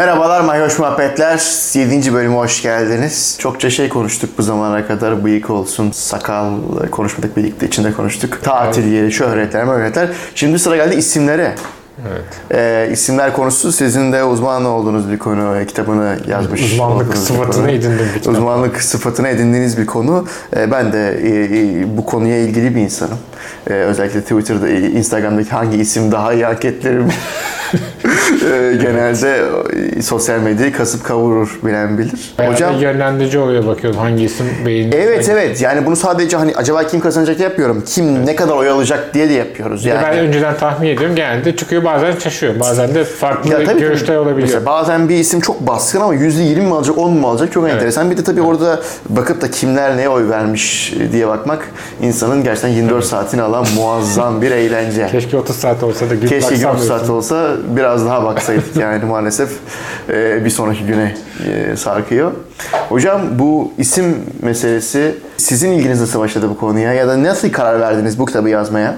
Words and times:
Merhabalar 0.00 0.40
Mayhoş 0.40 0.78
Muhabbetler. 0.78 1.42
7. 1.74 2.14
bölüme 2.14 2.36
hoş 2.36 2.62
geldiniz. 2.62 3.36
Çokça 3.40 3.70
şey 3.70 3.88
konuştuk 3.88 4.30
bu 4.38 4.42
zamana 4.42 4.86
kadar. 4.86 5.24
Bıyık 5.24 5.50
olsun, 5.50 5.90
sakal 5.90 6.52
konuşmadık 6.90 7.36
birlikte 7.36 7.66
içinde 7.66 7.92
konuştuk. 7.92 8.42
Tatil 8.42 8.92
yeri, 8.92 9.12
şöhretler, 9.12 9.64
möhretler. 9.64 10.08
Şimdi 10.34 10.58
sıra 10.58 10.76
geldi 10.76 10.94
isimlere. 10.94 11.54
Evet. 12.08 12.24
Ee, 12.54 12.92
isimler 12.92 13.32
konusu 13.32 13.72
sizin 13.72 14.12
de 14.12 14.24
uzman 14.24 14.64
olduğunuz 14.64 15.10
bir 15.10 15.18
konu. 15.18 15.56
e, 15.56 15.66
Kitabını 15.66 16.16
yazmış 16.28 16.62
Uzmanlık 16.62 17.16
sıfatını 17.16 17.70
edindim 17.70 18.06
bir 18.14 18.20
kitap. 18.20 18.34
Uzmanlık 18.34 18.82
sıfatını 18.82 19.28
edindiğiniz 19.28 19.78
bir 19.78 19.86
konu. 19.86 20.26
Ee, 20.56 20.70
ben 20.70 20.92
de 20.92 21.20
e, 21.22 21.28
e, 21.28 21.96
bu 21.96 22.06
konuya 22.06 22.38
ilgili 22.38 22.74
bir 22.76 22.80
insanım. 22.80 23.18
Ee, 23.70 23.72
özellikle 23.72 24.20
Twitter'da, 24.20 24.68
e, 24.68 24.80
Instagram'daki 24.80 25.50
hangi 25.50 25.76
isim 25.76 26.12
daha 26.12 26.32
iyi 26.32 26.44
hak 26.44 26.64
Ee, 28.30 28.76
genelde 28.82 29.42
e, 29.98 30.02
sosyal 30.02 30.38
medyayı 30.40 30.72
kasıp 30.72 31.04
kavurur 31.04 31.60
bilen 31.64 31.98
bilir. 31.98 32.34
Hocam 32.36 32.52
Hocam 32.52 32.80
yönlendirici 32.80 33.38
oluyor 33.38 33.66
bakıyorum 33.66 33.98
hangi 34.00 34.24
isim 34.24 34.46
beğeniliyor. 34.66 35.02
Evet 35.02 35.28
evet 35.28 35.60
yani 35.60 35.86
bunu 35.86 35.96
sadece 35.96 36.36
hani 36.36 36.52
acaba 36.56 36.86
kim 36.86 37.00
kazanacak 37.00 37.38
diye 37.38 37.48
yapıyorum. 37.48 37.84
Kim 37.86 38.26
ne 38.26 38.36
kadar 38.36 38.56
oy 38.56 38.68
alacak 38.68 39.14
diye 39.14 39.28
de 39.28 39.32
yapıyoruz 39.32 39.84
yani. 39.84 40.02
Ben 40.02 40.18
önceden 40.18 40.56
tahmin 40.56 40.88
ediyorum 40.88 41.16
genelde 41.16 41.56
çıkıyor 41.56 41.84
bazen 41.94 42.18
şaşıyor. 42.18 42.60
Bazen 42.60 42.94
de 42.94 43.04
farklı 43.04 43.50
Ya 43.50 43.64
tabii 43.64 43.80
görüşler 43.80 44.06
tabii. 44.06 44.18
olabiliyor. 44.18 44.40
Mesela 44.48 44.66
bazen 44.66 45.08
bir 45.08 45.16
isim 45.16 45.40
çok 45.40 45.60
baskın 45.60 46.00
ama 46.00 46.14
%20 46.14 46.60
mi 46.60 46.74
alacak 46.74 46.98
10 46.98 47.12
mu 47.12 47.28
alacak 47.28 47.52
çok 47.52 47.68
enteresan. 47.68 48.10
Bir 48.10 48.16
de 48.16 48.24
tabii 48.24 48.42
orada 48.42 48.80
bakıp 49.08 49.40
da 49.40 49.50
kimler 49.50 49.96
neye 49.96 50.08
oy 50.08 50.28
vermiş 50.28 50.94
diye 51.12 51.28
bakmak 51.28 51.68
insanın 52.02 52.44
gerçekten 52.44 52.68
24 52.68 53.04
saatini 53.04 53.42
alan 53.42 53.66
muazzam 53.76 54.42
bir 54.42 54.50
eğlence. 54.50 55.06
Keşke 55.12 55.36
30 55.36 55.56
saat 55.56 55.82
olsa 55.82 56.10
da 56.10 56.14
gün 56.14 56.28
Keşke 56.28 56.50
baksam 56.52 56.70
30 56.74 56.86
saat 56.86 56.98
diyorsun. 56.98 57.14
olsa 57.14 57.48
biraz 57.76 58.06
daha 58.06 58.24
baksaydık 58.24 58.76
yani 58.76 59.04
maalesef 59.04 59.50
e, 60.08 60.44
bir 60.44 60.50
sonraki 60.50 60.84
güne 60.86 61.14
e, 61.46 61.76
sarkıyor. 61.76 62.32
Hocam 62.88 63.20
bu 63.38 63.72
isim 63.78 64.16
meselesi 64.42 65.14
sizin 65.36 65.70
ilginiz 65.72 66.00
nasıl 66.00 66.20
başladı 66.20 66.46
bu 66.50 66.58
konuya 66.58 66.92
ya 66.92 67.08
da 67.08 67.22
nasıl 67.22 67.52
karar 67.52 67.80
verdiniz 67.80 68.18
bu 68.18 68.26
kitabı 68.26 68.48
yazmaya? 68.48 68.96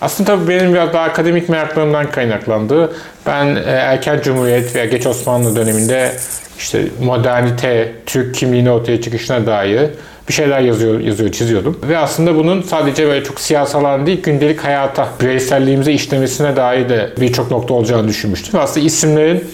Aslında 0.00 0.36
tabii 0.36 0.48
benim 0.48 0.72
biraz 0.72 0.92
daha 0.92 1.04
akademik 1.04 1.48
meraklarımdan 1.48 2.10
kaynaklandı. 2.10 2.92
Ben 3.26 3.56
e, 3.56 3.60
erken 3.60 4.20
Cumhuriyet 4.22 4.74
veya 4.74 4.84
geç 4.84 5.06
Osmanlı 5.06 5.56
döneminde 5.56 6.12
işte 6.58 6.84
modernite, 7.02 7.92
Türk 8.06 8.34
kimliğini 8.34 8.70
ortaya 8.70 9.00
çıkışına 9.00 9.46
dair 9.46 9.90
bir 10.28 10.34
şeyler 10.34 10.60
yazıyor, 10.60 11.00
yazıyor, 11.00 11.32
çiziyordum. 11.32 11.78
Ve 11.88 11.98
aslında 11.98 12.34
bunun 12.34 12.62
sadece 12.62 13.06
böyle 13.06 13.24
çok 13.24 13.40
siyasal 13.40 13.84
alan 13.84 14.06
değil, 14.06 14.22
gündelik 14.22 14.64
hayata, 14.64 15.08
bireyselliğimize 15.20 15.92
işlemesine 15.92 16.56
dair 16.56 16.88
de 16.88 17.10
birçok 17.20 17.50
nokta 17.50 17.74
olacağını 17.74 18.08
düşünmüştüm. 18.08 18.60
Aslında 18.60 18.86
isimlerin 18.86 19.44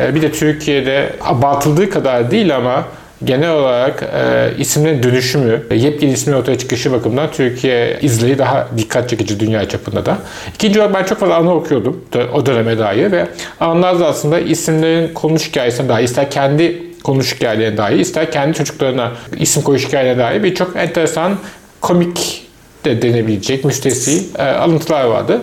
e, 0.00 0.14
bir 0.14 0.22
de 0.22 0.32
Türkiye'de 0.32 1.12
abartıldığı 1.20 1.90
kadar 1.90 2.30
değil 2.30 2.56
ama 2.56 2.84
genel 3.24 3.50
olarak 3.50 4.02
e, 4.02 4.50
isimlerin 4.58 5.02
dönüşümü, 5.02 5.62
e, 5.70 5.74
yepyeni 5.74 6.12
ismin 6.12 6.34
ortaya 6.34 6.58
çıkışı 6.58 6.92
bakımından 6.92 7.30
Türkiye 7.30 7.98
izleyi 8.02 8.38
daha 8.38 8.68
dikkat 8.76 9.08
çekici 9.08 9.40
dünya 9.40 9.68
çapında 9.68 10.06
da. 10.06 10.18
İkinci 10.54 10.80
olarak 10.80 10.94
ben 10.94 11.04
çok 11.04 11.18
fazla 11.18 11.36
anı 11.36 11.54
okuyordum 11.54 12.04
o 12.34 12.46
döneme 12.46 12.78
dair 12.78 13.12
ve 13.12 13.26
anılar 13.60 14.00
da 14.00 14.06
aslında 14.06 14.40
isimlerin 14.40 15.14
konuş 15.14 15.48
hikayesine 15.48 15.88
dair, 15.88 16.04
ister 16.04 16.30
kendi 16.30 16.82
konuş 17.02 17.34
hikayelerine 17.34 17.76
dair, 17.76 17.98
ister 17.98 18.32
kendi 18.32 18.58
çocuklarına 18.58 19.12
isim 19.38 19.62
koyuş 19.62 19.88
hikayelerine 19.88 20.22
dair 20.22 20.42
birçok 20.42 20.76
enteresan 20.76 21.36
komik 21.80 22.46
de 22.84 23.02
denebilecek 23.02 23.64
müstesni 23.64 24.22
e, 24.38 24.42
alıntılar 24.42 25.04
vardı. 25.04 25.42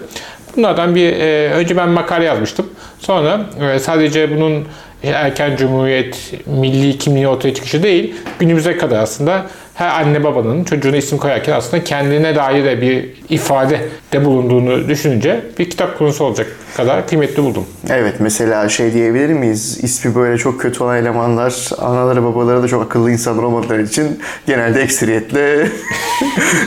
Bunlardan 0.58 0.96
bir 0.96 1.14
e, 1.14 1.52
önce 1.52 1.78
ben 1.78 1.90
makale 1.90 2.26
yazmıştım. 2.26 2.66
Sonra 3.00 3.46
e, 3.62 3.80
sadece 3.80 4.36
bunun 4.36 4.66
erken 5.04 5.56
cumhuriyet 5.56 6.34
milli 6.46 6.98
kimliği 6.98 7.28
ortaya 7.28 7.54
çıkışı 7.54 7.84
değil, 7.84 8.16
günümüze 8.40 8.78
kadar 8.78 9.00
aslında 9.00 9.46
her 9.78 10.02
anne 10.02 10.24
babanın 10.24 10.64
çocuğuna 10.64 10.98
isim 10.98 11.18
koyarken 11.18 11.54
aslında 11.54 11.84
kendine 11.84 12.36
dair 12.36 12.66
de 12.66 12.82
bir 12.82 13.10
ifade 13.30 13.82
de 14.14 14.26
bulunduğunu 14.26 14.90
düşününce 14.90 15.42
bir 15.60 15.70
kitap 15.70 15.98
konusu 15.98 16.24
olacak 16.24 16.48
kadar 16.78 17.08
kıymetli 17.08 17.44
buldum. 17.44 17.66
Evet 17.90 18.16
mesela 18.20 18.70
şey 18.70 18.94
diyebilir 18.94 19.34
miyiz? 19.34 19.84
İsmi 19.84 20.16
böyle 20.16 20.38
çok 20.38 20.62
kötü 20.62 20.84
olan 20.84 20.98
elemanlar 20.98 21.70
anaları 21.78 22.24
babaları 22.24 22.64
da 22.64 22.68
çok 22.68 22.84
akıllı 22.84 23.12
insanlar 23.12 23.44
olmadıkları 23.44 23.82
için 23.82 24.20
genelde 24.48 24.82
ekseriyetle 24.82 25.68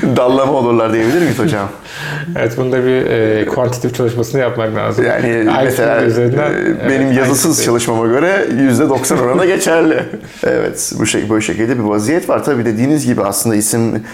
dallama 0.17 0.53
olurlar 0.53 0.93
diyebilir 0.93 1.21
miyiz 1.21 1.39
hocam? 1.39 1.69
Evet 2.39 2.57
bunda 2.57 2.85
bir 2.85 3.07
e, 3.07 3.47
kuantitatif 3.47 3.97
çalışmasını 3.97 4.41
yapmak 4.41 4.77
lazım. 4.77 5.05
Yani 5.07 5.41
IQ 5.41 5.65
mesela 5.65 6.03
üzerinden, 6.03 6.53
e, 6.53 6.89
benim 6.89 7.07
evet, 7.07 7.17
yazısız 7.17 7.59
IQ. 7.59 7.67
çalışmama 7.67 8.07
göre 8.07 8.47
%90 8.51 9.21
oranında 9.21 9.45
geçerli. 9.45 10.03
evet 10.45 10.93
bu 10.99 11.07
şey 11.07 11.31
böyle 11.31 11.41
şekilde 11.41 11.79
bir 11.79 11.83
vaziyet 11.83 12.29
var. 12.29 12.45
Tabii 12.45 12.65
dediğiniz 12.65 13.00
gibi 13.07 13.23
aslında 13.23 13.57
isim 13.57 14.05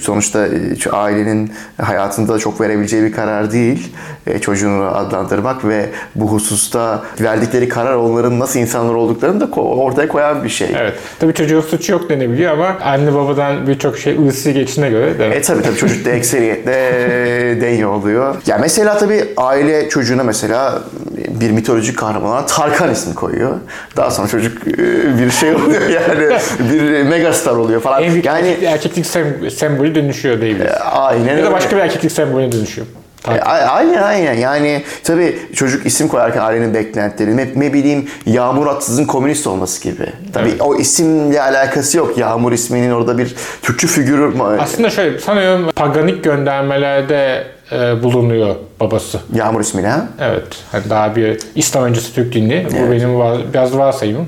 sonuçta 0.00 0.46
e, 0.46 0.90
ailenin 0.92 1.52
hayatında 1.82 2.38
çok 2.38 2.60
verebileceği 2.60 3.02
bir 3.02 3.12
karar 3.12 3.52
değil. 3.52 3.92
E, 4.26 4.38
Çocuğunu 4.38 4.84
adlandırmak 4.84 5.64
ve 5.64 5.86
bu 6.14 6.32
hususta 6.32 7.02
verdikleri 7.20 7.68
karar 7.68 7.94
onların 7.94 8.40
nasıl 8.40 8.60
insanlar 8.60 8.94
olduklarını 8.94 9.40
da 9.40 9.60
ortaya 9.60 10.08
koyan 10.08 10.44
bir 10.44 10.48
şey. 10.48 10.68
Evet. 10.78 10.94
Tabii 11.18 11.34
çocuğun 11.34 11.60
suçu 11.60 11.92
yok 11.92 12.08
denebiliyor 12.10 12.52
ama 12.52 12.76
anne 12.84 13.14
babadan 13.14 13.66
birçok 13.66 13.98
şey 13.98 14.26
ırsi 14.28 14.52
geçine 14.54 14.90
göre 14.90 15.18
de. 15.18 15.26
E 15.26 15.42
tabii 15.42 15.62
tabii 15.62 15.76
çocuk 15.76 16.04
da 16.04 16.10
ekseriyetle 16.10 16.72
denyo 17.60 17.90
oluyor. 17.90 18.36
Ya 18.46 18.58
mesela 18.60 18.98
tabii 18.98 19.24
aile 19.36 19.88
çocuğuna 19.88 20.22
mesela 20.22 20.82
bir 21.28 21.50
mitolojik 21.50 21.98
kahramana 21.98 22.46
Tarkan 22.46 22.90
ismi 22.92 23.14
koyuyor. 23.14 23.56
Daha 23.96 24.10
sonra 24.10 24.28
çocuk 24.28 24.68
e, 24.68 25.18
bir 25.18 25.30
şey 25.30 25.54
oluyor 25.54 25.82
yani 25.88 26.36
bir 26.72 27.02
megastar 27.02 27.56
oluyor 27.56 27.80
falan. 27.80 28.02
En 28.02 28.12
büyük 28.12 28.24
Yani 28.24 28.35
erkek- 28.38 28.62
erkeklik 28.62 29.06
sem- 29.06 29.50
sembolü 29.50 29.94
dönüşüyor 29.94 30.40
diyebiliriz. 30.40 30.72
aynen 30.92 31.24
ya 31.26 31.32
öyle. 31.32 31.44
da 31.44 31.52
başka 31.52 31.76
bir 31.76 31.80
erkeklik 31.80 32.12
sembolüne 32.12 32.52
dönüşüyor. 32.52 32.86
E, 33.28 33.40
Aynen 33.40 34.02
aynen 34.02 34.32
yani 34.34 34.82
tabii 35.04 35.38
çocuk 35.54 35.86
isim 35.86 36.08
koyarken 36.08 36.40
ailenin 36.40 36.74
beklentileri 36.74 37.36
ne, 37.36 37.48
ne 37.56 37.72
bileyim 37.72 38.08
Yağmur 38.26 38.66
Atsız'ın 38.66 39.04
komünist 39.04 39.46
olması 39.46 39.82
gibi. 39.82 40.06
Tabii 40.32 40.48
Evet. 40.48 40.60
o 40.60 40.76
isimle 40.76 41.42
alakası 41.42 41.98
yok. 41.98 42.18
Yağmur 42.18 42.52
isminin 42.52 42.90
orada 42.90 43.18
bir 43.18 43.34
Türkçü 43.62 43.86
figürü 43.86 44.32
Aslında 44.60 44.90
şöyle 44.90 45.18
sanıyorum 45.18 45.70
paganik 45.76 46.24
göndermelerde 46.24 47.44
e, 47.72 48.02
bulunuyor 48.02 48.56
babası. 48.80 49.18
Yağmur 49.34 49.60
ismiyle 49.60 49.88
ha. 49.88 50.06
Evet. 50.20 50.44
Hani 50.72 50.90
daha 50.90 51.16
bir 51.16 51.38
İslam 51.54 51.84
öncesi 51.84 52.14
Türk 52.14 52.32
dini. 52.34 52.66
Bu 52.70 52.92
benim 52.92 53.18
var, 53.18 53.38
biraz 53.54 53.76
varsayımım. 53.78 54.26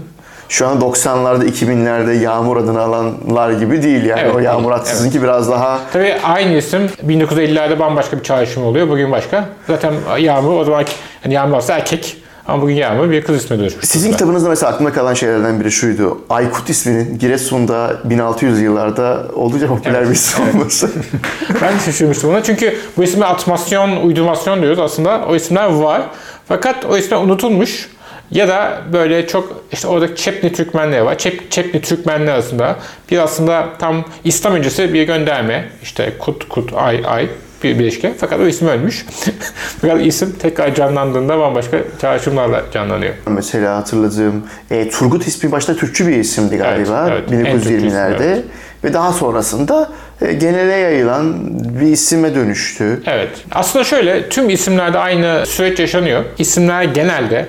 Şu 0.48 0.68
an 0.68 0.80
90'larda 0.80 1.44
2000'lerde 1.44 2.12
Yağmur 2.12 2.56
adını 2.56 2.80
alanlar 2.80 3.50
gibi 3.50 3.82
değil 3.82 4.04
yani. 4.04 4.20
Evet, 4.20 4.34
o 4.34 4.38
Yağmur 4.38 4.70
değil, 4.70 4.80
Atsız'ınki 4.80 5.22
biraz 5.22 5.50
daha 5.50 5.80
Tabii 5.92 6.14
aynı 6.24 6.54
isim 6.54 6.86
1950'lerde 7.08 7.78
bambaşka 7.78 8.18
bir 8.18 8.22
çağrışım 8.22 8.64
oluyor. 8.64 8.88
Bugün 8.88 9.12
başka. 9.12 9.48
Zaten 9.66 9.94
Yağmur 10.18 10.60
o 10.60 10.64
zaman 10.64 10.84
hani 11.22 11.34
Yağmur 11.34 11.56
aslında 11.56 11.78
erkek 11.78 12.16
ama 12.46 12.62
bugün 12.62 12.74
Yağmur 12.74 13.10
bir 13.10 13.24
kız 13.24 13.36
ismine 13.36 13.60
dönüşmüş. 13.60 13.84
Sizin 13.84 14.12
kitabınızda 14.12 14.48
mesela 14.48 14.72
aklımda 14.72 14.92
kalan 14.92 15.14
şeylerden 15.14 15.60
biri 15.60 15.70
şuydu. 15.72 16.20
Aykut 16.30 16.70
isminin 16.70 17.18
Giresun'da 17.18 17.96
1600 18.04 18.60
yıllarda 18.60 19.26
oldukça 19.34 19.66
popüler 19.66 20.08
bir 20.08 20.14
isim 20.14 20.44
olması. 20.48 20.90
Ben 21.62 21.74
de 21.74 21.78
şaşırmıştım 21.84 22.30
ona 22.30 22.42
çünkü 22.42 22.78
bu 22.96 23.04
isme 23.04 23.26
atmasyon, 23.26 23.96
uydurmasyon 23.96 24.62
diyoruz 24.62 24.78
aslında. 24.78 25.24
O 25.28 25.36
isimler 25.36 25.66
var. 25.66 26.02
Fakat 26.48 26.84
o 26.84 26.96
isimler 26.96 27.22
unutulmuş. 27.22 27.88
Ya 28.30 28.48
da 28.48 28.78
böyle 28.92 29.26
çok 29.26 29.64
işte 29.72 29.88
oradaki 29.88 30.22
Çepni 30.22 30.52
Türkmenleri 30.52 31.04
var. 31.04 31.18
Çep, 31.18 31.50
Çepni 31.50 31.80
Türkmenler 31.80 32.32
arasında 32.32 32.76
bir 33.10 33.18
aslında 33.18 33.68
tam 33.78 34.04
İslam 34.24 34.54
öncesi 34.54 34.94
bir 34.94 35.02
gönderme. 35.02 35.68
İşte 35.82 36.12
kut 36.18 36.48
kut 36.48 36.72
ay 36.76 37.02
ay 37.06 37.28
bir 37.64 37.78
bileşke. 37.78 38.12
Fakat 38.20 38.40
o 38.40 38.46
isim 38.46 38.68
ölmüş. 38.68 39.06
Fakat 39.80 40.06
isim 40.06 40.32
tekrar 40.42 40.74
canlandığında 40.74 41.38
bambaşka 41.38 41.78
çağrışımlarla 42.00 42.62
canlanıyor. 42.72 43.14
mesela 43.26 43.76
hatırladığım 43.76 44.46
e, 44.70 44.90
Turgut 44.90 45.26
ismi 45.26 45.52
başta 45.52 45.76
Türkçü 45.76 46.06
bir 46.06 46.16
isimdi 46.16 46.56
galiba 46.56 47.08
Evet, 47.10 47.24
evet. 47.32 47.46
En 47.46 47.52
Türkçü 47.60 47.76
isim, 47.76 47.88
1920'lerde. 47.88 48.22
evet. 48.24 48.44
Ve 48.84 48.92
daha 48.92 49.12
sonrasında 49.12 49.90
e, 50.22 50.32
genele 50.32 50.72
yayılan 50.72 51.36
bir 51.80 51.86
isime 51.86 52.34
dönüştü. 52.34 53.02
Evet. 53.06 53.30
Aslında 53.52 53.84
şöyle 53.84 54.28
tüm 54.28 54.50
isimlerde 54.50 54.98
aynı 54.98 55.46
süreç 55.46 55.78
yaşanıyor. 55.78 56.24
İsimler 56.38 56.82
genelde 56.82 57.46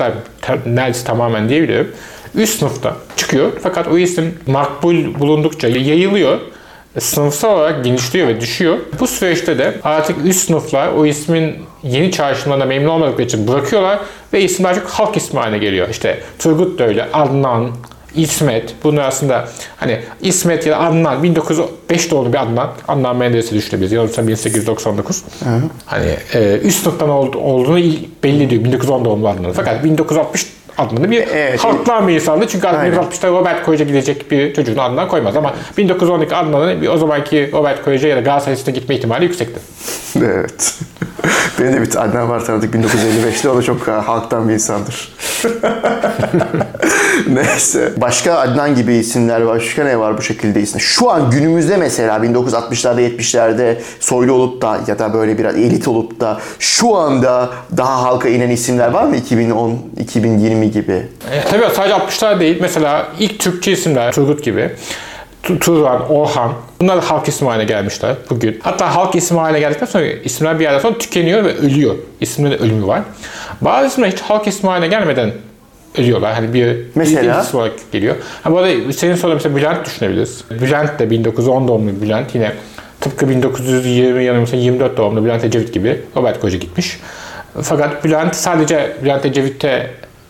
hatta 0.00 0.14
ta- 0.40 0.70
neredeyse 0.70 1.06
tamamen 1.06 1.48
diyebilirim. 1.48 1.92
Üst 2.34 2.58
sınıfta 2.58 2.96
çıkıyor. 3.16 3.52
Fakat 3.62 3.88
o 3.88 3.98
isim 3.98 4.38
makbul 4.46 5.20
bulundukça 5.20 5.68
yayılıyor. 5.68 6.38
Sınıfsal 6.98 7.56
olarak 7.56 7.84
genişliyor 7.84 8.28
ve 8.28 8.40
düşüyor. 8.40 8.78
Bu 9.00 9.06
süreçte 9.06 9.58
de 9.58 9.74
artık 9.84 10.26
üst 10.26 10.46
sınıflar 10.46 10.88
o 10.88 11.06
ismin 11.06 11.54
yeni 11.82 12.12
çağrışımlarına 12.12 12.64
memnun 12.64 12.88
olmadıkları 12.88 13.22
için 13.26 13.48
bırakıyorlar 13.48 13.98
ve 14.32 14.42
isim 14.42 14.64
daha 14.64 14.74
çok 14.74 14.86
halk 14.86 15.16
ismi 15.16 15.40
haline 15.40 15.58
geliyor. 15.58 15.88
İşte 15.88 16.20
Turgut 16.38 16.78
da 16.78 16.84
öyle, 16.84 17.08
Adnan, 17.12 17.70
İsmet. 18.14 18.74
Bunlar 18.84 19.02
aslında 19.08 19.48
hani 19.76 20.00
İsmet 20.22 20.66
ya 20.66 20.72
da 20.72 20.78
Adnan 20.80 21.22
1905 21.22 22.10
doğumlu 22.10 22.32
bir 22.32 22.42
Adnan. 22.42 22.70
Adnan 22.88 23.16
Menderes'i 23.16 23.54
düşünebiliriz. 23.54 23.92
Yanılmıyorsam 23.92 24.28
1899. 24.28 25.24
Hani 25.86 26.16
e, 26.34 26.58
üst 26.62 26.82
sınıftan 26.84 27.08
ol- 27.10 27.32
olduğunu 27.32 27.78
belli 28.24 28.50
diyor 28.50 28.64
1910 28.64 29.04
doğumlu 29.04 29.28
Adnan. 29.28 29.52
Fakat 29.52 29.84
1960 29.84 30.46
adını 30.80 31.10
bir 31.10 31.28
Evet. 31.34 31.64
halktan 31.64 32.08
bir 32.08 32.14
insandı. 32.14 32.48
Çünkü 32.48 32.68
Aynen. 32.68 32.94
1960'ta 32.94 33.28
Robert 33.28 33.62
Koyac'a 33.62 33.84
gidecek 33.84 34.30
bir 34.30 34.54
çocuğunu 34.54 34.82
Adnan 34.82 35.08
koymaz. 35.08 35.36
Ama 35.36 35.54
1912 35.78 36.34
Adnan'ın 36.36 36.82
bir 36.82 36.88
o 36.88 36.96
zamanki 36.96 37.50
Robert 37.52 37.84
Koyac'a 37.84 38.08
ya 38.08 38.16
da 38.16 38.20
Galatasaray'a 38.20 38.70
gitme 38.70 38.94
ihtimali 38.94 39.24
yüksekti. 39.24 39.60
Evet. 40.16 40.74
Benim 41.60 41.72
de 41.72 41.82
bir 41.82 41.96
annem 41.96 42.28
var 42.28 42.44
tanıdık 42.44 42.74
1955'te. 42.74 43.48
O 43.48 43.56
da 43.56 43.62
çok 43.62 43.88
e, 43.88 43.90
halktan 43.90 44.48
bir 44.48 44.54
insandır. 44.54 45.12
Neyse. 47.28 47.92
Başka 47.96 48.34
Adnan 48.34 48.74
gibi 48.74 48.94
isimler 48.94 49.46
başka 49.46 49.84
ne 49.84 49.98
var 49.98 50.18
bu 50.18 50.22
şekilde 50.22 50.60
isim? 50.60 50.80
Şu 50.80 51.10
an 51.10 51.30
günümüzde 51.30 51.76
mesela 51.76 52.16
1960'larda 52.16 53.00
70'lerde 53.00 53.74
soylu 54.00 54.32
olup 54.32 54.62
da 54.62 54.78
ya 54.86 54.98
da 54.98 55.14
böyle 55.14 55.38
biraz 55.38 55.56
elit 55.56 55.88
olup 55.88 56.20
da 56.20 56.40
şu 56.58 56.96
anda 56.96 57.50
daha 57.76 58.02
halka 58.02 58.28
inen 58.28 58.50
isimler 58.50 58.90
var 58.90 59.04
mı 59.04 59.16
2010 59.16 59.78
2020 60.00 60.69
gibi? 60.72 60.92
E, 61.32 61.40
tabii 61.50 61.74
sadece 61.74 61.94
60'lar 61.94 62.40
değil. 62.40 62.58
Mesela 62.60 63.08
ilk 63.18 63.38
Türkçe 63.40 63.72
isimler 63.72 64.12
Turgut 64.12 64.44
gibi. 64.44 64.70
Tu- 65.42 65.58
Turan, 65.58 66.10
Orhan. 66.12 66.52
Bunlar 66.80 67.04
halk 67.04 67.28
ismi 67.28 67.48
haline 67.48 67.64
gelmişler 67.64 68.14
bugün. 68.30 68.60
Hatta 68.62 68.94
halk 68.96 69.14
ismi 69.14 69.38
haline 69.38 69.60
geldikten 69.60 69.86
sonra 69.86 70.04
isimler 70.06 70.58
bir 70.58 70.64
yerden 70.64 70.78
sonra 70.78 70.98
tükeniyor 70.98 71.44
ve 71.44 71.56
ölüyor. 71.56 71.94
İsimlerin 72.20 72.58
ölümü 72.62 72.86
var. 72.86 73.00
Bazı 73.60 73.86
isimler 73.86 74.08
hiç 74.10 74.20
halk 74.20 74.46
ismi 74.46 74.68
haline 74.68 74.86
gelmeden 74.88 75.32
ölüyorlar. 75.98 76.34
Hani 76.34 76.54
bir 76.54 76.76
Mesela? 76.94 77.36
bir 77.36 77.42
isim 77.42 77.58
olarak 77.60 77.72
geliyor. 77.92 78.16
Ha, 78.42 78.52
bu 78.52 78.58
arada 78.58 78.92
senin 78.92 79.14
sorduğun 79.14 79.34
mesela 79.34 79.56
Bülent 79.56 79.86
düşünebiliriz. 79.86 80.44
Bülent 80.50 80.98
de 80.98 81.10
1910 81.10 81.68
doğumlu 81.68 82.02
Bülent 82.02 82.34
yine 82.34 82.52
tıpkı 83.00 83.28
1920 83.28 84.24
yanılmıyorsam 84.24 84.60
24 84.60 84.96
doğumlu 84.96 85.24
Bülent 85.24 85.44
Ecevit 85.44 85.72
gibi 85.74 86.00
Robert 86.16 86.40
Koca 86.40 86.58
gitmiş. 86.58 87.00
Fakat 87.62 88.04
Bülent 88.04 88.36
sadece 88.36 88.96
Bülent 89.04 89.24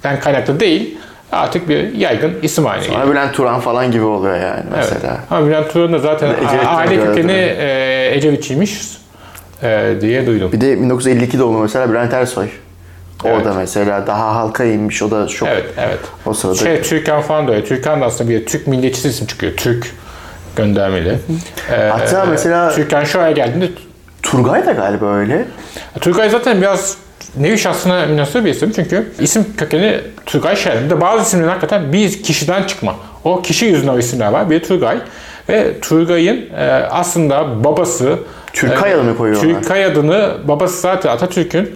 Ecevit'ten 0.00 0.20
kaynaklı 0.20 0.60
değil 0.60 0.98
artık 1.32 1.68
bir 1.68 1.94
yaygın 1.94 2.34
isim 2.42 2.64
haline 2.64 2.84
geliyor. 2.84 3.00
Ama 3.02 3.10
Bülent 3.12 3.34
Turan 3.34 3.60
falan 3.60 3.90
gibi 3.90 4.04
oluyor 4.04 4.36
yani 4.36 4.62
Evet. 4.74 4.88
mesela. 4.92 5.16
Ama 5.30 5.46
Bülent 5.46 5.72
Turan 5.72 5.92
da 5.92 5.98
zaten 5.98 6.34
aile 6.66 7.04
kökeni 7.04 7.32
e, 7.32 8.10
Ecevitçiymiş 8.14 8.80
e, 9.62 9.94
diye 10.00 10.26
duydum. 10.26 10.52
Bir 10.52 10.60
de 10.60 10.80
1952 10.80 11.38
doğumlu 11.38 11.58
mesela 11.58 11.90
Bülent 11.90 12.12
Ersoy. 12.14 12.48
O 13.24 13.28
Evet. 13.28 13.44
da 13.44 13.54
mesela 13.54 14.06
daha 14.06 14.34
halka 14.34 14.64
inmiş. 14.64 15.02
O 15.02 15.10
da 15.10 15.26
çok 15.26 15.48
Evet, 15.48 15.64
evet. 15.78 15.98
o 16.26 16.34
sırada. 16.34 16.54
Şey, 16.56 16.82
Türkan 16.82 17.22
falan 17.22 17.48
da 17.48 17.52
öyle. 17.52 17.64
Türkan 17.64 18.00
da 18.00 18.04
aslında 18.06 18.30
bir 18.30 18.46
Türk 18.46 18.66
milliyetçisi 18.66 19.08
isim 19.08 19.26
çıkıyor. 19.26 19.52
Türk 19.56 19.90
göndermeli. 20.56 21.18
Ee, 21.72 21.74
Hatta 21.76 22.24
mesela- 22.24 22.70
Türkan 22.74 23.04
şu 23.04 23.20
aya 23.20 23.30
geldiğinde 23.30 23.68
Turgay 24.22 24.66
da 24.66 24.72
galiba 24.72 25.14
öyle. 25.14 25.44
Turgay 26.00 26.30
zaten 26.30 26.60
biraz 26.60 26.96
nevi 27.36 27.58
şahsına 27.58 28.06
münasır 28.06 28.44
bir 28.44 28.50
isim 28.50 28.72
çünkü 28.76 29.12
isim 29.20 29.46
kökeni 29.56 30.00
Turgay 30.26 30.56
Şener. 30.56 30.84
Bir 30.84 30.90
de 30.90 31.00
bazı 31.00 31.22
isimlerin 31.22 31.48
hakikaten 31.48 31.92
bir 31.92 32.22
kişiden 32.22 32.62
çıkma. 32.62 32.96
O 33.24 33.42
kişi 33.42 33.64
yüzünden 33.64 33.92
o 33.92 33.98
isimler 33.98 34.32
var. 34.32 34.50
Bir 34.50 34.62
Turgay 34.62 34.98
ve 35.48 35.80
Turgay'ın 35.80 36.36
e, 36.56 36.64
aslında 36.90 37.64
babası 37.64 38.18
Türkay 38.52 38.94
adını 38.94 39.16
koyuyorlar. 39.16 39.60
Türkay 39.60 39.84
adını 39.84 40.34
babası 40.48 40.80
zaten 40.80 41.10
Atatürk'ün 41.10 41.74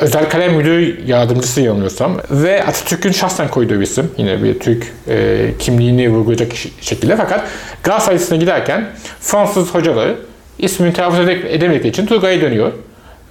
özel 0.00 0.30
kalem 0.30 0.54
müdürü 0.54 1.00
yardımcısı 1.06 1.60
yanılmıyorsam 1.60 2.12
ve 2.30 2.64
Atatürk'ün 2.64 3.12
şahsen 3.12 3.48
koyduğu 3.48 3.74
bir 3.74 3.82
isim. 3.84 4.10
Yine 4.16 4.42
bir 4.42 4.58
Türk 4.58 4.92
e, 5.08 5.48
kimliğini 5.58 6.10
vurgulayacak 6.10 6.52
şekilde 6.80 7.16
fakat 7.16 7.44
Galatasaray 7.82 8.38
giderken 8.40 8.86
Fransız 9.20 9.74
hocaları 9.74 10.16
ismini 10.58 10.92
telaffuz 10.92 11.20
ede- 11.20 11.54
edemedikleri 11.54 11.88
için 11.88 12.06
Turgay'a 12.06 12.40
dönüyor. 12.40 12.72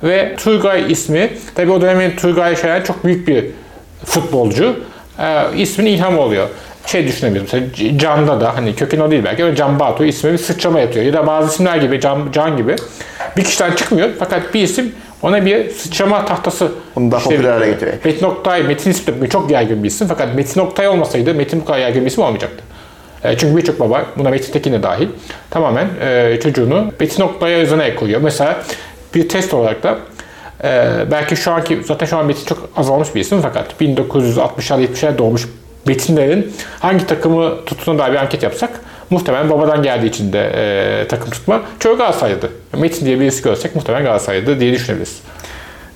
Ve 0.03 0.35
Turgay 0.35 0.91
ismi, 0.91 1.29
tabi 1.55 1.71
o 1.71 1.81
dönemin 1.81 2.15
Turgay 2.15 2.55
Şayan 2.55 2.81
çok 2.81 3.05
büyük 3.05 3.27
bir 3.27 3.45
futbolcu. 4.05 4.75
E, 5.19 5.57
isminin 5.57 5.91
ilhamı 5.91 6.21
oluyor. 6.21 6.47
Şey 6.85 7.07
düşünebiliriz 7.07 7.53
mesela 7.53 7.97
Can'da 7.97 8.41
da 8.41 8.55
hani 8.55 8.75
kökeni 8.75 9.03
o 9.03 9.11
değil 9.11 9.23
belki 9.25 9.43
ama 9.43 9.55
Can 9.55 9.79
Batu 9.79 10.05
ismi 10.05 10.33
bir 10.33 10.37
sıçrama 10.37 10.79
yapıyor. 10.79 11.05
Ya 11.05 11.13
da 11.13 11.27
bazı 11.27 11.53
isimler 11.53 11.77
gibi 11.77 11.99
Can, 11.99 12.27
Can 12.31 12.57
gibi 12.57 12.75
bir 13.37 13.43
kişiden 13.43 13.71
çıkmıyor 13.71 14.09
fakat 14.19 14.53
bir 14.53 14.61
isim 14.61 14.91
ona 15.21 15.45
bir 15.45 15.69
sıçrama 15.69 16.25
tahtası 16.25 16.71
Onu 16.95 17.11
daha 17.11 17.19
işte, 17.19 17.29
popüler 17.35 17.51
hale 17.51 17.67
getiriyor. 17.67 17.97
Metin 18.05 18.25
Oktay, 18.25 18.63
Metin 18.63 18.91
ismi 18.91 19.29
çok 19.29 19.51
yaygın 19.51 19.83
bir 19.83 19.87
isim 19.87 20.07
fakat 20.07 20.35
Metin 20.35 20.61
Oktay 20.61 20.87
olmasaydı 20.87 21.33
Metin 21.33 21.61
bu 21.61 21.65
kadar 21.65 21.79
yaygın 21.79 22.01
bir 22.01 22.07
isim 22.07 22.23
olmayacaktı. 22.23 22.63
E, 23.23 23.37
Çünkü 23.37 23.57
birçok 23.57 23.79
baba, 23.79 24.05
buna 24.17 24.29
Metin 24.29 24.53
Tekin 24.53 24.73
de 24.73 24.83
dahil, 24.83 25.07
tamamen 25.49 25.87
e, 26.01 26.39
çocuğunu 26.43 26.91
Metin 26.99 27.23
Oktay'a 27.23 27.57
özene 27.57 27.95
koyuyor. 27.95 28.21
Mesela 28.21 28.63
bir 29.15 29.29
test 29.29 29.53
olarak 29.53 29.83
da 29.83 29.97
e, 30.63 30.91
belki 31.11 31.35
şu 31.35 31.51
anki, 31.51 31.83
zaten 31.83 32.05
şu 32.05 32.17
an 32.17 32.25
Metin 32.25 32.45
çok 32.45 32.69
azalmış 32.77 33.15
bir 33.15 33.21
isim 33.21 33.41
fakat 33.41 33.81
1960'lar 33.81 34.87
70'ler 34.87 35.17
doğmuş 35.17 35.47
Metinlerin 35.85 36.53
hangi 36.79 37.07
takımı 37.07 37.65
tuttuğuna 37.65 37.99
dair 37.99 38.11
bir 38.11 38.17
anket 38.17 38.43
yapsak 38.43 38.69
muhtemelen 39.09 39.49
babadan 39.49 39.83
geldiği 39.83 40.07
için 40.07 40.33
de 40.33 40.51
e, 40.55 41.07
takım 41.07 41.29
tutma 41.29 41.61
çoğu 41.79 41.97
Galatasaray'dı. 41.97 42.49
Metin 42.77 43.05
diye 43.05 43.19
birisi 43.19 43.43
görsek 43.43 43.75
muhtemelen 43.75 44.03
Galatasaray'dı 44.03 44.59
diye 44.59 44.73
düşünebiliriz. 44.73 45.19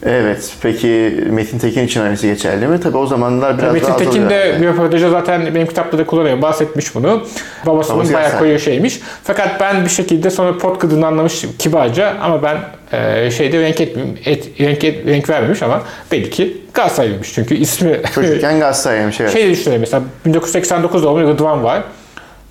Evet. 0.06 0.54
Peki 0.62 1.24
Metin 1.30 1.60
Tekin 1.60 1.84
için 1.86 2.02
aynısı 2.02 2.28
geçerli 2.28 2.68
mi? 2.68 2.80
Tabii 2.80 2.98
o 2.98 3.06
zamanlar 3.06 3.57
biraz 3.57 3.74
Metin 3.74 3.88
daha 3.88 3.98
Tekin 3.98 4.10
azalıyor. 4.12 4.30
de 4.30 4.57
bir 4.62 4.68
röportajda 4.68 5.10
zaten 5.10 5.56
benim 5.56 5.68
kitapta 5.68 5.98
da 5.98 6.06
kullanıyor. 6.06 6.42
Bahsetmiş 6.42 6.96
bunu. 6.96 7.24
Babasının 7.66 7.98
Babası 7.98 8.13
bayağı 8.13 8.40
koyu 8.40 8.60
şeymiş. 8.60 9.00
Fakat 9.24 9.60
ben 9.60 9.84
bir 9.86 9.90
şekilde 9.90 10.30
sonra 10.30 10.57
pot 10.57 10.80
kırdığını 10.80 11.07
anlamış 11.07 11.46
kibarca 11.60 12.13
ama 12.22 12.44
ben 12.44 12.57
e, 12.92 13.31
şeyde 13.31 13.62
renk 13.62 13.81
etmeyeyim, 13.81 14.18
et, 14.25 14.60
renk, 14.60 14.84
et- 14.84 15.07
renk 15.07 15.30
vermemiş 15.30 15.63
ama 15.63 15.81
belli 16.12 16.30
ki 16.30 16.58
Galatasaraylıymış. 16.74 17.34
Çünkü 17.34 17.56
ismi 17.56 18.00
Çocukken 18.16 18.54
Galatasaray'mış 18.60 19.22
evet. 19.22 19.34
şey 19.34 19.50
düşünelim 19.50 19.80
mesela 19.81 20.04
1989 20.25 21.04
doğumlu 21.04 21.28
Rıdvan 21.34 21.63
var. 21.63 21.84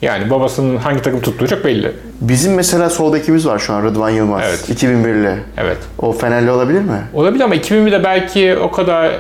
Yani 0.03 0.31
babasının 0.31 0.77
hangi 0.77 1.03
takım 1.03 1.21
tuttuğu 1.21 1.49
çok 1.49 1.65
belli. 1.65 1.93
Bizim 2.21 2.55
mesela 2.55 2.91
sol 2.91 3.13
bekimiz 3.13 3.47
var 3.47 3.59
şu 3.59 3.73
an 3.73 3.85
Rıdvan 3.85 4.11
Yılmaz. 4.11 4.43
Evet. 4.49 4.71
2001'li. 4.83 5.37
Evet. 5.59 5.79
O 5.99 6.13
Fenerli 6.13 6.51
olabilir 6.51 6.81
mi? 6.81 7.03
Olabilir 7.15 7.45
ama 7.45 7.57
2001'de 7.57 8.05
belki 8.05 8.57
o 8.57 8.71
kadar 8.71 9.13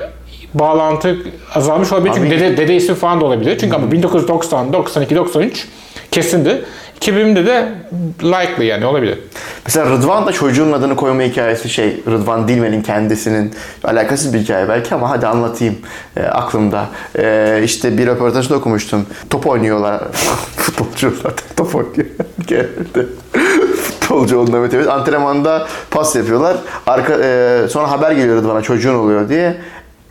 bağlantı 0.54 1.16
azalmış 1.54 1.92
olabilir. 1.92 2.12
Çünkü 2.14 2.28
Abi- 2.28 2.40
dede, 2.40 2.56
dede 2.56 2.76
ismi 2.76 2.94
falan 2.94 3.20
da 3.20 3.24
olabilir. 3.24 3.58
Çünkü 3.58 3.76
ama 3.76 3.92
1990, 3.92 4.72
92, 4.72 5.16
93 5.16 5.68
kesindi. 6.10 6.64
2000'de 7.00 7.46
de 7.46 7.68
likely 8.22 8.66
yani 8.66 8.86
olabilir. 8.86 9.18
Mesela 9.66 9.90
Rıdvan 9.90 10.26
da 10.26 10.32
çocuğun 10.32 10.72
adını 10.72 10.96
koyma 10.96 11.22
hikayesi 11.22 11.68
şey 11.68 12.02
Rıdvan 12.06 12.48
Dilmen'in 12.48 12.82
kendisinin 12.82 13.54
alakasız 13.84 14.34
bir 14.34 14.38
hikaye 14.38 14.68
belki 14.68 14.94
ama 14.94 15.10
hadi 15.10 15.26
anlatayım 15.26 15.76
e, 16.16 16.22
aklımda. 16.22 16.86
E, 17.18 17.60
işte 17.64 17.98
bir 17.98 18.06
röportajda 18.06 18.56
okumuştum. 18.56 19.06
Top 19.30 19.46
oynuyorlar. 19.46 20.02
Futbolcular 20.56 21.32
top 21.56 21.74
oynuyor. 21.74 22.06
Futbolcu 23.82 24.38
olduğunda 24.38 24.58
evet, 24.58 24.74
evet. 24.74 24.88
Antrenmanda 24.88 25.66
pas 25.90 26.16
yapıyorlar. 26.16 26.56
Arka, 26.86 27.14
e, 27.22 27.60
sonra 27.68 27.90
haber 27.90 28.12
geliyor 28.12 28.36
Rıdvan'a 28.36 28.62
çocuğun 28.62 28.94
oluyor 28.94 29.28
diye. 29.28 29.56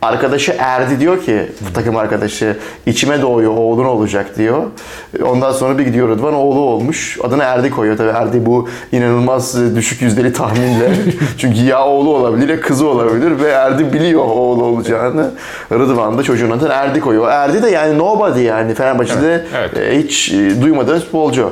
Arkadaşı 0.04 0.54
Erdi 0.58 1.00
diyor 1.00 1.22
ki, 1.22 1.46
takım 1.74 1.96
arkadaşı 1.96 2.56
içime 2.86 3.22
doğuyor 3.22 3.56
oğlun 3.56 3.84
olacak 3.84 4.38
diyor. 4.38 4.62
Ondan 5.24 5.52
sonra 5.52 5.78
bir 5.78 5.84
gidiyor 5.84 6.08
Rıdvan 6.08 6.34
oğlu 6.34 6.60
olmuş. 6.60 7.18
Adını 7.22 7.42
Erdi 7.42 7.70
koyuyor 7.70 7.96
tabii. 7.96 8.08
Erdi 8.10 8.46
bu 8.46 8.68
inanılmaz 8.92 9.76
düşük 9.76 10.02
yüzdeli 10.02 10.32
tahminle. 10.32 10.90
Çünkü 11.38 11.60
ya 11.60 11.86
oğlu 11.86 12.14
olabilir 12.16 12.48
ya 12.48 12.60
kızı 12.60 12.86
olabilir 12.88 13.38
ve 13.40 13.48
Erdi 13.48 13.92
biliyor 13.92 14.24
oğlu 14.24 14.64
olacağını. 14.64 15.30
Rıdvan 15.72 16.18
da 16.18 16.22
çocuğun 16.22 16.50
adını 16.50 16.72
Erdi 16.72 17.00
koyuyor. 17.00 17.28
Erdi 17.30 17.62
de 17.62 17.70
yani 17.70 17.98
nobody 17.98 18.42
yani 18.42 18.74
Fenerbahçe'de 18.74 19.44
Evet, 19.56 19.76
e, 19.78 19.98
hiç 19.98 20.32
e, 20.32 20.62
duymadığınız 20.62 21.02
futbolcu. 21.02 21.50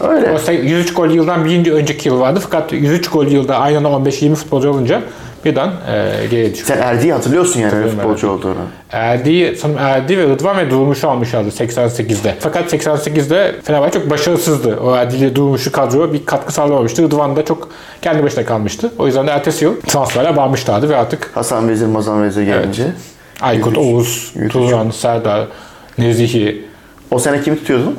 Öyle. 0.00 0.30
O 0.32 0.38
say- 0.38 0.66
103 0.66 0.94
gol 0.94 1.10
yıldan 1.10 1.44
bir 1.44 1.72
önceki 1.72 2.08
yıl 2.08 2.20
vardı. 2.20 2.40
Fakat 2.42 2.72
103 2.72 3.08
gol 3.08 3.26
yılda 3.26 3.56
aynı 3.56 3.78
anda 3.78 3.88
15-20 3.88 4.34
futbolcu 4.34 4.70
olunca 4.70 5.02
birden 5.46 5.68
e, 5.68 6.26
geriye 6.30 6.52
düştü. 6.52 6.66
Sen 6.66 6.78
Erdi'yi 6.78 7.12
hatırlıyorsun 7.12 7.60
yani 7.60 7.64
Hatırlıyorum, 7.70 7.98
futbolcu 7.98 8.30
olduğunu. 8.30 8.54
Erdi, 8.92 9.56
sanırım 9.60 9.78
Erdi 9.80 10.18
ve 10.18 10.22
Rıdvan 10.22 10.56
ve 10.58 10.70
Durmuş'u 10.70 11.08
almışlardı 11.08 11.48
88'de. 11.48 12.34
Fakat 12.40 12.72
88'de 12.72 13.54
Fenerbahçe 13.64 13.98
çok 14.00 14.10
başarısızdı. 14.10 14.76
O 14.76 14.96
Erdi 14.96 15.16
ile 15.16 15.36
Durmuş'u 15.36 15.72
kadroya 15.72 16.12
bir 16.12 16.26
katkı 16.26 16.52
sağlamamıştı. 16.52 17.02
Rıdvan 17.02 17.36
da 17.36 17.44
çok 17.44 17.68
kendi 18.02 18.22
başına 18.22 18.44
kalmıştı. 18.44 18.92
O 18.98 19.06
yüzden 19.06 19.26
de 19.26 19.30
ertesi 19.30 19.64
yıl 19.64 19.80
transferler 19.80 20.36
bağmışlardı 20.36 20.88
ve 20.88 20.96
artık 20.96 21.30
Hasan 21.34 21.68
Vezir, 21.68 21.86
Mazan 21.86 22.22
Vezir 22.22 22.42
gelince. 22.42 22.84
Aykut, 23.40 23.78
Oğuz, 23.78 24.32
Yürüyüş. 24.34 24.52
Turan, 24.52 24.90
Serdar, 24.90 25.46
Nezihi. 25.98 26.64
O 27.10 27.18
sene 27.18 27.42
kimi 27.42 27.56
tutuyordun? 27.58 27.96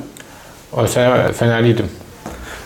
O 0.74 0.88
sene 0.88 1.34
Fenerliydim. 1.34 1.86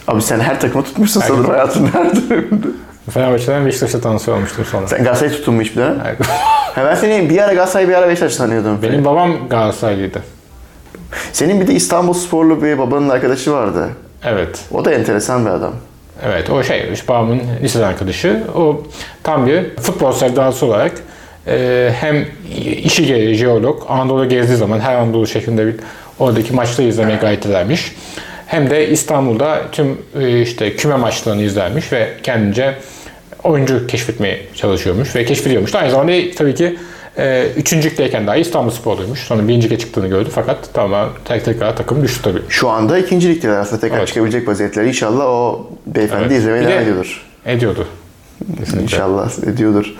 Abi 0.07 0.21
sen 0.21 0.39
her 0.39 0.61
takımı 0.61 0.83
tutmuşsun 0.83 1.21
sanırım 1.21 1.45
Ergen- 1.45 1.51
hayatın 1.51 1.87
her 1.93 2.15
döneminde. 2.15 2.67
Fenerbahçe'den 3.13 3.65
Beşiktaş'a 3.65 4.01
transfer 4.01 4.33
olmuştum 4.33 4.65
sonra. 4.65 4.87
Sen 4.87 5.03
Galatasaray'ı 5.03 5.37
tuttun 5.37 5.53
mu 5.53 5.61
hiçbir 5.61 5.77
dönem? 5.81 5.99
Ha 6.75 6.85
ben 6.85 6.95
seni 6.95 7.29
bir 7.29 7.37
ara 7.37 7.53
Galatasaray 7.53 7.87
bir 7.87 7.93
ara 7.93 8.09
Beşiktaş 8.09 8.33
sanıyordum. 8.33 8.81
Benim 8.81 9.05
babam 9.05 9.49
Galatasaraylıydı. 9.49 10.21
Senin 11.33 11.61
bir 11.61 11.67
de 11.67 11.73
İstanbul 11.73 12.13
sporlu 12.13 12.63
bir 12.63 12.77
babanın 12.77 13.09
arkadaşı 13.09 13.51
vardı. 13.51 13.89
Evet. 14.23 14.59
O 14.71 14.85
da 14.85 14.91
enteresan 14.91 15.45
bir 15.45 15.49
adam. 15.49 15.73
Evet 16.25 16.49
o 16.49 16.63
şey 16.63 16.93
babamın 17.07 17.41
liseden 17.61 17.87
arkadaşı. 17.87 18.43
O 18.55 18.83
tam 19.23 19.47
bir 19.47 19.75
futbol 19.75 20.11
sevdalısı 20.11 20.65
olarak 20.65 20.91
e, 21.47 21.91
hem 21.99 22.25
işi 22.83 23.05
gereği 23.05 23.35
jeolog 23.35 23.83
Anadolu 23.89 24.29
gezdiği 24.29 24.57
zaman 24.57 24.79
her 24.79 24.95
Anadolu 24.95 25.27
şehrinde 25.27 25.67
bir 25.67 25.75
oradaki 26.19 26.53
maçları 26.53 26.87
izlemeye 26.87 27.17
gayret 27.17 27.45
edermiş. 27.45 27.95
Hem 28.47 28.69
de 28.69 28.89
İstanbul'da 28.89 29.61
tüm 29.71 29.97
e, 30.19 30.41
işte 30.41 30.75
küme 30.75 30.95
maçlarını 30.95 31.41
izlermiş 31.41 31.93
ve 31.93 32.09
kendince 32.23 32.75
oyuncu 33.43 33.87
keşfetmeye 33.87 34.41
çalışıyormuş 34.55 35.15
ve 35.15 35.25
keşfediyormuş. 35.25 35.75
Aynı 35.75 35.91
zamanda 35.91 36.11
tabii 36.37 36.55
ki 36.55 36.77
e, 37.17 37.47
üçüncülükteyken 37.57 38.27
dahi 38.27 38.39
İstanbul 38.39 38.71
Spor'duymuş. 38.71 39.19
Sonra 39.19 39.47
birincilikte 39.47 39.77
çıktığını 39.77 40.07
gördü 40.07 40.29
fakat 40.35 40.73
tamamen 40.73 41.09
tek 41.25 41.45
tekrar 41.45 41.75
takım 41.75 42.03
düştü 42.03 42.21
tabii. 42.23 42.41
Şu 42.49 42.69
anda 42.69 42.97
ikinci 42.97 43.29
ligdeler 43.29 43.57
aslında 43.57 43.81
tekrar 43.81 43.97
Evet. 43.97 44.07
çıkabilecek 44.07 44.47
vaziyetleri. 44.47 44.87
İnşallah 44.87 45.25
o 45.25 45.67
beyefendi 45.87 46.23
Evet. 46.23 46.37
izlemeye 46.37 46.67
devam 46.67 46.83
ediyordur. 46.83 47.25
Ediyordu. 47.45 47.87
Kesinlikle. 48.59 48.83
İnşallah 48.83 49.47
ediyordur. 49.47 49.95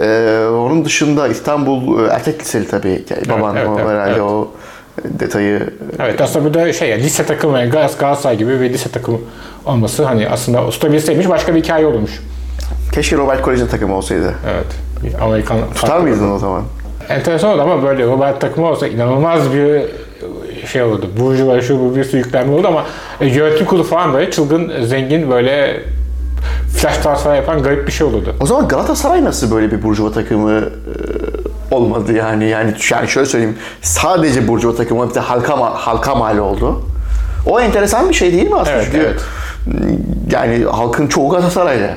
Ee, 0.00 0.46
onun 0.50 0.84
dışında 0.84 1.28
İstanbul 1.28 2.04
e, 2.04 2.12
erkek 2.12 2.40
liseli 2.40 2.68
tabii. 2.68 3.04
Yani 3.10 3.28
baban 3.28 3.56
evet, 3.56 3.68
o 3.68 3.76
evet, 3.78 3.88
herhalde 3.90 4.10
evet. 4.10 4.20
o 4.20 4.50
detayı 5.04 5.70
Evet 5.98 6.20
aslında 6.20 6.44
bu 6.44 6.54
da 6.54 6.72
şey 6.72 6.88
yani 6.88 7.02
lise 7.02 7.26
takımı 7.26 7.58
yani 7.58 7.70
Gal- 7.70 7.98
Galatasaray 7.98 8.38
gibi 8.38 8.60
bir 8.60 8.70
lise 8.70 8.90
takımı 8.90 9.18
olması 9.64 10.04
hani 10.04 10.28
aslında 10.28 10.70
tutabilseymiş 10.70 11.28
başka 11.28 11.54
bir 11.54 11.62
hikaye 11.62 11.86
olurmuş. 11.86 12.20
Keşke 12.94 13.16
Robert 13.16 13.42
Kolej'in 13.42 13.66
takımı 13.66 13.96
olsaydı. 13.96 14.34
Evet. 14.52 14.66
Amerikan 15.20 15.58
Tutar 15.74 15.98
mıydın 15.98 16.30
o 16.30 16.38
zaman? 16.38 16.62
Enteresan 17.08 17.50
oldu 17.50 17.62
ama 17.62 17.82
böyle 17.82 18.06
Robert 18.06 18.40
takımı 18.40 18.66
olsa 18.66 18.86
inanılmaz 18.86 19.54
bir 19.54 19.82
şey 20.66 20.82
olurdu. 20.82 21.08
Burjuva 21.20 21.60
şu 21.60 21.80
bu 21.80 21.96
bir 21.96 22.04
sürü 22.04 22.16
yüklenme 22.16 22.54
oldu 22.54 22.68
ama 22.68 22.84
e, 23.20 23.26
yönetim 23.26 23.66
kurulu 23.66 23.84
falan 23.84 24.12
böyle 24.12 24.30
çılgın, 24.30 24.84
zengin 24.84 25.30
böyle 25.30 25.80
flash 26.76 26.98
transfer 26.98 27.34
yapan 27.34 27.62
garip 27.62 27.86
bir 27.86 27.92
şey 27.92 28.06
olurdu. 28.06 28.34
O 28.40 28.46
zaman 28.46 28.68
Galatasaray 28.68 29.24
nasıl 29.24 29.50
böyle 29.50 29.70
bir 29.70 29.82
Burjuva 29.82 30.12
takımı 30.12 30.52
e, 30.52 31.74
olmadı 31.74 32.12
yani? 32.12 32.48
Yani 32.48 32.74
yani 32.90 33.08
şöyle 33.08 33.26
söyleyeyim. 33.26 33.56
Sadece 33.82 34.48
Burjuva 34.48 34.76
takımı 34.76 35.10
bir 35.10 35.14
de 35.14 35.20
halka 35.20 35.60
halka 35.60 36.14
mal 36.14 36.38
oldu. 36.38 36.82
O 37.46 37.60
enteresan 37.60 38.08
bir 38.08 38.14
şey 38.14 38.32
değil 38.32 38.50
mi 38.50 38.56
aslında? 38.56 38.76
Evet, 38.76 38.88
Çünkü 38.92 39.06
evet. 39.06 39.20
yani 40.30 40.64
halkın 40.64 41.06
çoğu 41.06 41.30
Galatasaraylı. 41.30 41.90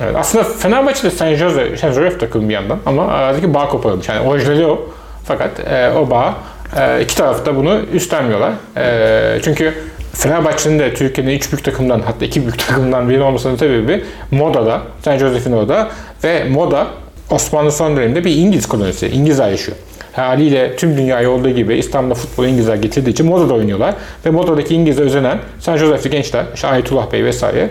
Evet, 0.00 0.16
aslında 0.18 0.44
Fenerbahçe 0.44 1.02
de 1.02 1.10
Saint 1.10 1.38
Jose, 1.38 1.76
Saint 1.76 1.94
Joseph 1.94 2.20
takımı 2.20 2.48
bir 2.48 2.54
yandan 2.54 2.78
ama 2.86 3.06
aradaki 3.06 3.54
bağ 3.54 3.68
koparılmış. 3.68 4.08
Yani 4.08 4.28
orijinali 4.28 4.66
o. 4.66 4.80
Fakat 5.24 5.60
e, 5.60 5.90
o 5.90 6.10
bağ 6.10 6.34
e, 6.80 7.02
iki 7.02 7.16
taraf 7.16 7.46
da 7.46 7.56
bunu 7.56 7.80
üstlenmiyorlar. 7.92 8.52
E, 8.76 9.40
çünkü 9.42 9.74
Fenerbahçe'nin 10.12 10.78
de 10.78 10.94
Türkiye'nin 10.94 11.32
üç 11.32 11.52
büyük 11.52 11.64
takımdan 11.64 12.00
hatta 12.00 12.24
iki 12.24 12.40
büyük 12.40 12.58
takımdan 12.68 13.08
biri 13.08 13.22
olmasının 13.22 13.56
sebebi 13.56 14.04
Moda'da, 14.30 14.80
Saint 15.04 15.20
Joseph'in 15.20 15.52
orada 15.52 15.88
ve 16.24 16.44
Moda 16.44 16.86
Osmanlı 17.30 17.72
son 17.72 17.96
döneminde 17.96 18.24
bir 18.24 18.36
İngiliz 18.36 18.66
kolonisi. 18.66 19.08
İngilizler 19.08 19.50
yaşıyor. 19.50 19.76
Haliyle 20.12 20.76
tüm 20.76 20.96
dünyaya 20.96 21.30
olduğu 21.30 21.50
gibi 21.50 21.74
İstanbul'da 21.74 22.14
futbolu 22.14 22.46
İngilizler 22.46 22.76
getirdiği 22.76 23.10
için 23.10 23.26
Moda'da 23.26 23.54
oynuyorlar. 23.54 23.94
Ve 24.26 24.30
Moda'daki 24.30 24.74
İngiliz'e 24.74 25.02
özenen 25.02 25.38
Saint 25.60 25.80
Joseph'li 25.80 26.10
gençler, 26.10 26.44
işte 26.54 26.68
Ayetullah 26.68 27.12
Bey 27.12 27.24
vesaire 27.24 27.70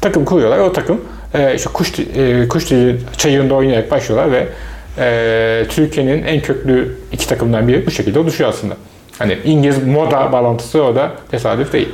takım 0.00 0.24
kuruyorlar. 0.24 0.58
O 0.58 0.72
takım 0.72 1.00
e, 1.34 1.54
işte 1.54 1.70
kuş, 1.72 1.92
e, 1.98 2.48
kuş 2.48 2.64
çayırında 3.16 3.54
oynayarak 3.54 3.90
başlıyorlar 3.90 4.32
ve 4.32 4.46
e, 4.98 5.66
Türkiye'nin 5.68 6.24
en 6.24 6.40
köklü 6.40 6.96
iki 7.12 7.28
takımdan 7.28 7.68
biri 7.68 7.86
bu 7.86 7.90
şekilde 7.90 8.18
oluşuyor 8.18 8.50
aslında. 8.50 8.76
Hani 9.18 9.38
İngiliz 9.44 9.86
moda 9.86 10.32
bağlantısı 10.32 10.82
orada 10.82 11.12
tesadüf 11.30 11.72
değil. 11.72 11.88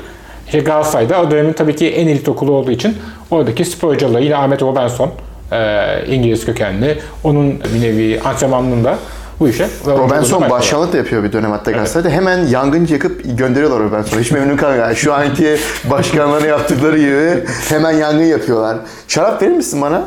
İşte 0.47 0.59
Galatasaray'da 0.59 1.23
o 1.23 1.31
dönemin 1.31 1.53
tabii 1.53 1.77
ki 1.77 1.89
en 1.89 2.09
elit 2.09 2.29
okulu 2.29 2.53
olduğu 2.53 2.71
için 2.71 2.97
oradaki 3.31 3.65
spor 3.65 3.95
hocaları 3.95 4.25
yine 4.25 4.37
Ahmet 4.37 4.63
Robinson 4.63 5.11
e, 5.53 5.87
İngiliz 6.07 6.47
kökenli. 6.47 6.99
Onun 7.25 7.61
bir 7.75 7.83
nevi 7.83 8.21
antrenmanlığında 8.21 8.99
bu 9.41 9.49
işe. 9.49 9.69
Robinson 9.87 10.51
başkanlık 10.51 10.93
da 10.93 10.97
yapıyor 10.97 11.25
bir 11.25 11.33
dönem 11.33 11.51
hatta 11.51 11.71
Galatasaray'da. 11.71 12.11
Hemen 12.17 12.47
yangın 12.47 12.87
yakıp 12.87 13.39
gönderiyorlar 13.39 13.81
Robinson'u. 13.81 14.21
Hiç 14.21 14.31
memnun 14.31 14.57
kalmıyor. 14.57 14.85
Yani 14.85 14.97
şu 14.97 15.15
anki 15.15 15.57
başkanların 15.91 16.47
yaptıkları 16.47 16.99
gibi 16.99 17.45
hemen 17.69 17.93
yangın 17.93 18.25
yapıyorlar. 18.25 18.79
Şarap 19.09 19.43
verir 19.43 19.53
misin 19.53 19.83
bana? 19.83 20.05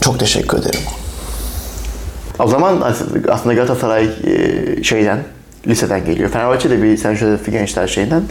Çok 0.00 0.20
teşekkür 0.20 0.58
ederim. 0.58 0.80
O 2.38 2.46
zaman 2.46 2.94
aslında 3.28 3.54
Galatasaray 3.54 4.10
e, 4.24 4.82
şeyden, 4.82 5.18
liseden 5.66 6.04
geliyor. 6.04 6.30
Fenerbahçe 6.30 6.70
de 6.70 6.82
bir 6.82 6.96
Sen 6.96 7.14
Joseph 7.14 7.50
Gençler 7.50 7.86
şeyden. 7.86 8.22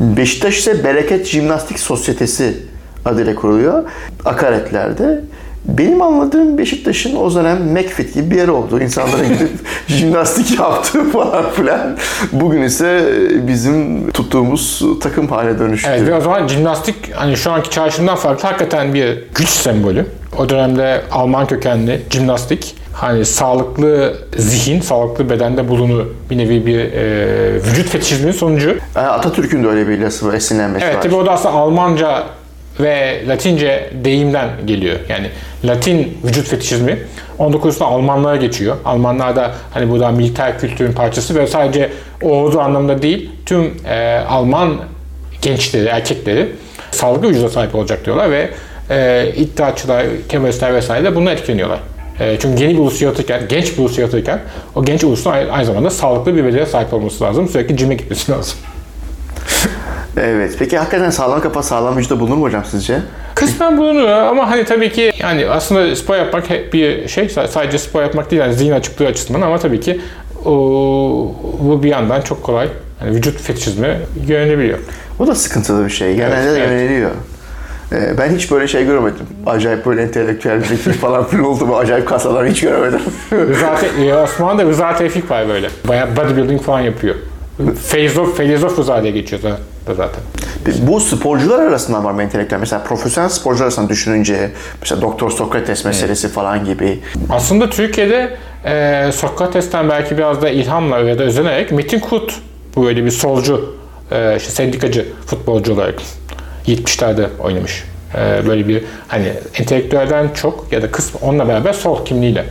Beşiktaş 0.00 0.58
ise 0.58 0.84
Bereket 0.84 1.26
Jimnastik 1.26 1.78
Sosyetesi 1.78 2.56
adıyla 3.04 3.34
kuruluyor. 3.34 3.84
Akaretlerde. 4.24 5.20
Benim 5.64 6.02
anladığım 6.02 6.58
Beşiktaş'ın 6.58 7.16
o 7.16 7.34
dönem 7.34 7.72
McFit 7.72 8.14
gibi 8.14 8.30
bir 8.30 8.36
yer 8.36 8.48
oldu. 8.48 8.80
İnsanlara 8.80 9.24
gidip 9.24 9.50
jimnastik 9.88 10.58
yaptığı 10.58 11.10
falan 11.10 11.50
filan. 11.50 11.96
Bugün 12.32 12.62
ise 12.62 13.04
bizim 13.46 14.10
tuttuğumuz 14.10 14.82
takım 15.00 15.28
haline 15.28 15.58
dönüştü. 15.58 15.88
Evet 15.92 16.08
ve 16.08 16.14
o 16.14 16.20
zaman 16.20 16.48
jimnastik 16.48 17.12
hani 17.14 17.36
şu 17.36 17.52
anki 17.52 17.70
çağrışımdan 17.70 18.16
farklı 18.16 18.48
hakikaten 18.48 18.94
bir 18.94 19.24
güç 19.34 19.48
sembolü. 19.48 20.06
O 20.38 20.48
dönemde 20.48 21.02
Alman 21.12 21.46
kökenli 21.46 22.00
jimnastik 22.10 22.76
hani 22.92 23.24
sağlıklı 23.24 24.14
zihin, 24.36 24.80
sağlıklı 24.80 25.30
bedende 25.30 25.68
bulunu 25.68 26.04
bir 26.30 26.38
nevi 26.38 26.66
bir 26.66 26.78
e, 26.78 27.54
vücut 27.54 27.88
fetişizminin 27.88 28.32
sonucu. 28.32 28.76
E, 28.96 28.98
Atatürk'ün 28.98 29.64
de 29.64 29.68
öyle 29.68 29.88
bir 29.88 29.98
lafı 30.00 30.26
var, 30.28 30.34
esinlenmesi 30.34 30.84
Evet 30.84 30.96
var. 30.96 31.02
tabii 31.02 31.14
o 31.14 31.26
da 31.26 31.32
aslında 31.32 31.54
Almanca 31.54 32.22
ve 32.80 33.22
Latince 33.28 33.90
deyimden 34.04 34.48
geliyor. 34.66 34.96
Yani 35.08 35.26
Latin 35.64 36.18
vücut 36.24 36.46
fetişizmi 36.46 36.98
19. 37.38 37.66
yüzyılda 37.66 37.86
Almanlara 37.86 38.36
geçiyor. 38.36 38.76
Almanlar 38.84 39.36
da 39.36 39.50
hani 39.74 39.90
bu 39.90 40.00
da 40.00 40.10
militer 40.10 40.58
kültürün 40.58 40.92
parçası 40.92 41.34
ve 41.34 41.46
sadece 41.46 41.90
o 42.22 42.28
olduğu 42.28 42.60
anlamda 42.60 43.02
değil 43.02 43.30
tüm 43.46 43.74
e, 43.88 44.18
Alman 44.28 44.76
gençleri, 45.42 45.86
erkekleri 45.86 46.48
sağlıklı 46.90 47.28
vücuda 47.28 47.48
sahip 47.48 47.74
olacak 47.74 48.04
diyorlar 48.04 48.30
ve 48.30 48.50
e, 48.90 49.32
iddiaçılar, 49.36 50.06
Kemalistler 50.28 50.74
vesaire 50.74 51.04
de 51.04 51.14
bundan 51.14 51.32
etkileniyorlar. 51.32 51.78
E, 52.20 52.38
çünkü 52.38 52.62
yeni 52.62 52.74
bir 52.74 52.78
ulus 52.78 53.02
yaratırken, 53.02 53.42
genç 53.48 53.72
bir 53.72 53.82
ulus 53.82 53.98
yaratırken 53.98 54.40
o 54.74 54.84
genç 54.84 55.04
ulusun 55.04 55.30
aynı 55.30 55.52
aynı 55.52 55.66
zamanda 55.66 55.90
sağlıklı 55.90 56.36
bir 56.36 56.44
bedene 56.44 56.66
sahip 56.66 56.94
olması 56.94 57.24
lazım. 57.24 57.48
Sürekli 57.48 57.76
cime 57.76 57.94
gitmesi 57.94 58.32
lazım. 58.38 58.58
Evet. 60.16 60.56
Peki 60.58 60.78
hakikaten 60.78 61.10
sağlam 61.10 61.40
kafa 61.40 61.62
sağlam 61.62 61.96
vücuda 61.96 62.20
bulunur 62.20 62.36
mu 62.36 62.44
hocam 62.44 62.64
sizce? 62.70 62.98
Kısmen 63.34 63.78
bulunuyor 63.78 64.08
ama 64.08 64.50
hani 64.50 64.64
tabii 64.64 64.92
ki 64.92 65.12
yani 65.18 65.46
aslında 65.46 65.96
spor 65.96 66.16
yapmak 66.16 66.72
bir 66.72 67.08
şey 67.08 67.28
sadece 67.28 67.78
spor 67.78 68.02
yapmak 68.02 68.30
değil 68.30 68.42
yani 68.42 68.54
zihin 68.54 68.72
açıklığı 68.72 69.06
açısından 69.06 69.40
ama 69.42 69.58
tabii 69.58 69.80
ki 69.80 70.00
o, 70.44 70.50
bu 71.60 71.82
bir 71.82 71.88
yandan 71.88 72.20
çok 72.20 72.42
kolay 72.42 72.68
yani 73.04 73.16
vücut 73.16 73.40
fetişizmi 73.40 73.98
yönelebiliyor. 74.26 74.78
O 75.18 75.26
da 75.26 75.34
sıkıntılı 75.34 75.84
bir 75.84 75.90
şey. 75.90 76.14
Genelde 76.14 76.50
Evet, 76.50 76.62
evet. 76.68 76.80
yöneliyor. 76.80 77.10
Ee, 77.92 78.18
Ben 78.18 78.30
hiç 78.30 78.50
böyle 78.50 78.68
şey 78.68 78.84
görmedim. 78.84 79.26
Acayip 79.46 79.86
böyle 79.86 80.02
entelektüel 80.02 80.64
zeki 80.64 80.92
falan 80.92 81.24
filan 81.26 81.44
oldu 81.44 81.66
mu? 81.66 81.76
Acayip 81.76 82.08
kasalar 82.08 82.46
hiç 82.48 82.60
görmedim. 82.60 83.00
Rıza 83.32 83.74
Te- 83.76 84.04
e, 84.06 84.14
Osmanlı'da 84.14 84.64
Rıza 84.64 84.96
Tevfik 84.96 85.30
var 85.30 85.48
böyle. 85.48 85.68
Bayağı 85.88 86.16
bodybuilding 86.16 86.62
falan 86.62 86.80
yapıyor. 86.80 87.14
Feyzof, 87.86 88.36
Felizof 88.36 88.78
Rıza 88.78 89.02
diye 89.02 89.12
geçiyor 89.12 89.42
zaten. 89.42 89.58
Zaten. 89.86 90.20
Bu 90.78 91.00
sporcular 91.00 91.58
arasında 91.58 92.04
var 92.04 92.12
mı 92.12 92.22
entelektüel? 92.22 92.60
Mesela 92.60 92.82
profesyonel 92.82 93.28
sporcular 93.28 93.64
arasında 93.64 93.88
düşününce 93.88 94.50
mesela 94.80 95.02
Doktor 95.02 95.30
Sokrates 95.30 95.84
meselesi 95.84 96.28
falan 96.28 96.64
gibi. 96.64 97.00
Aslında 97.30 97.70
Türkiye'de 97.70 98.36
e, 98.64 99.12
Sokrates'ten 99.12 99.88
belki 99.88 100.18
biraz 100.18 100.42
da 100.42 100.48
ilhamla 100.48 100.98
ya 100.98 101.18
da 101.18 101.22
özenerek 101.22 101.72
Metin 101.72 101.98
Kut 101.98 102.40
bu 102.76 102.84
böyle 102.84 103.04
bir 103.04 103.10
solcu, 103.10 103.76
e, 104.10 104.36
işte 104.36 104.50
sendikacı 104.50 105.06
futbolcu 105.26 105.72
olarak 105.72 105.94
70'lerde 106.66 107.26
oynamış. 107.38 107.84
E, 108.14 108.46
böyle 108.48 108.68
bir 108.68 108.84
hani 109.08 109.32
entelektüelden 109.58 110.28
çok 110.34 110.72
ya 110.72 110.82
da 110.82 110.90
kısmı 110.90 111.20
onunla 111.22 111.48
beraber 111.48 111.72
sol 111.72 112.04
kimliğiyle. 112.04 112.44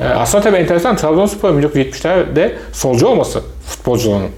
E, 0.00 0.04
aslında 0.04 0.44
tabii 0.44 0.56
enteresan 0.56 0.96
Trabzonspor'un 0.96 1.62
1970'lerde 1.62 2.52
solcu 2.72 3.06
olması 3.06 3.42
futbolcuların. 3.66 4.30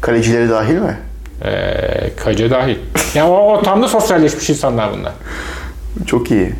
Kalecileri 0.00 0.48
dahil 0.48 0.74
mi? 0.74 0.98
E, 1.44 2.10
Kacı 2.16 2.50
dahil. 2.50 2.76
Yani 3.14 3.30
o 3.30 3.36
ortamda 3.36 3.88
sosyalleşmiş 3.88 4.50
insanlar 4.50 4.90
bunlar. 4.98 5.12
Çok 6.06 6.30
iyi. 6.30 6.52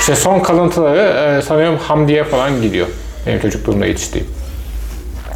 İşte 0.00 0.16
son 0.16 0.40
kalıntıları 0.40 1.38
e, 1.38 1.42
sanıyorum 1.42 1.78
Hamdi'ye 1.78 2.24
falan 2.24 2.62
gidiyor. 2.62 2.86
Benim 3.26 3.40
çocukluğumda 3.40 3.86
yetiştiğim. 3.86 4.26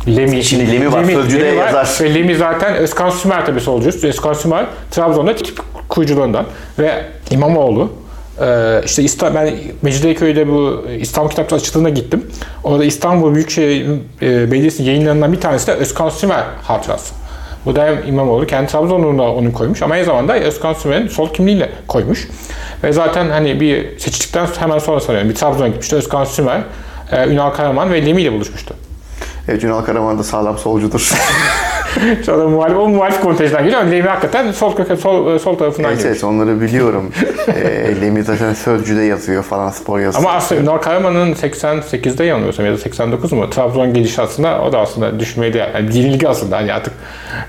Lemi, 0.08 0.44
Şimdi 0.44 0.72
Lemi 0.72 0.92
var, 0.92 1.04
Sözcü'de 1.04 1.44
Lemi 1.44 1.56
yazar. 1.56 1.98
Ve 2.00 2.14
Lemi 2.14 2.36
zaten 2.36 2.74
Özkan 2.74 3.10
Sümer 3.10 3.46
tabii 3.46 3.60
solcu. 3.60 4.06
Özkan 4.08 4.32
Sümer 4.32 4.66
Trabzon'da 4.90 5.36
tip 5.36 5.60
kuyucularından. 5.88 6.46
Ve 6.78 7.04
İmamoğlu 7.30 7.90
Ee, 8.40 8.80
işte 8.84 9.02
İstanbul, 9.02 9.34
ben 9.34 9.54
Mecidiyeköy'de 9.82 10.48
bu 10.48 10.86
İstanbul 11.00 11.30
Kitapçı 11.30 11.54
açıklığına 11.54 11.88
gittim. 11.88 12.26
Orada 12.64 12.84
İstanbul 12.84 13.34
Büyükşehir 13.34 13.86
e, 14.22 14.52
Belediyesi'nin 14.52 14.86
yayınlarından 14.86 15.32
bir 15.32 15.40
tanesi 15.40 15.66
de 15.66 15.72
Özkan 15.72 16.08
Sümer 16.08 16.44
hatırası. 16.62 17.14
Bu 17.66 17.76
da 17.76 17.90
İmamoğlu 17.90 18.46
kendi 18.46 18.72
Trabzon'unda 18.72 19.22
onu 19.22 19.52
koymuş 19.52 19.82
ama 19.82 19.94
aynı 19.94 20.04
zamanda 20.04 20.38
Özkan 20.38 20.72
Sümer'in 20.72 21.08
sol 21.08 21.32
kimliğiyle 21.32 21.70
koymuş. 21.88 22.28
Ve 22.82 22.92
zaten 22.92 23.30
hani 23.30 23.60
bir 23.60 23.98
seçildikten 23.98 24.46
hemen 24.58 24.78
sonra 24.78 25.00
sanıyorum 25.00 25.30
bir 25.30 25.34
Trabzon'a 25.34 25.68
gitmişti 25.68 25.96
Özkan 25.96 26.24
Sümer, 26.24 26.60
e, 27.12 27.28
Ünal 27.28 27.50
Karaman 27.50 27.92
ve 27.92 28.06
Lemi 28.06 28.22
ile 28.22 28.32
buluşmuştu. 28.32 28.74
Evet 29.48 29.64
Ünal 29.64 29.84
Karaman 29.84 30.18
da 30.18 30.24
sağlam 30.24 30.58
solcudur. 30.58 31.12
Sonra 32.22 32.48
muhalif, 32.48 32.76
o 32.76 32.88
muhalif 32.88 33.20
kontenjandan 33.20 33.64
geliyor 33.64 33.80
ama 33.80 33.90
Lemi 33.90 34.08
hakikaten 34.08 34.52
sol, 34.52 34.76
köke, 34.76 34.96
sol, 34.96 35.38
sol 35.38 35.58
tarafından 35.58 35.88
evet, 35.90 35.98
geliyor. 35.98 36.14
evet 36.14 36.24
onları 36.24 36.60
biliyorum. 36.60 37.10
e, 37.56 38.00
Lemi 38.00 38.22
zaten 38.22 38.54
Sözcü'de 38.54 39.02
yazıyor 39.02 39.42
falan 39.42 39.70
spor 39.70 39.98
yazısı. 40.00 40.18
Ama 40.26 40.36
aslında 40.36 40.60
Ünal 40.60 40.78
Karaman'ın 40.78 41.34
88'de 41.34 42.24
yanılmıyorsam 42.24 42.66
ya 42.66 42.72
da 42.72 42.78
89 42.78 43.32
mu? 43.32 43.50
Trabzon 43.50 43.94
gelişi 43.94 44.22
aslında 44.22 44.62
o 44.62 44.72
da 44.72 44.78
aslında 44.78 45.20
düşmeydi. 45.20 45.56
Yani 45.58 45.98
yenilgi 45.98 46.28
aslında 46.28 46.56
hani 46.56 46.72
artık 46.72 46.92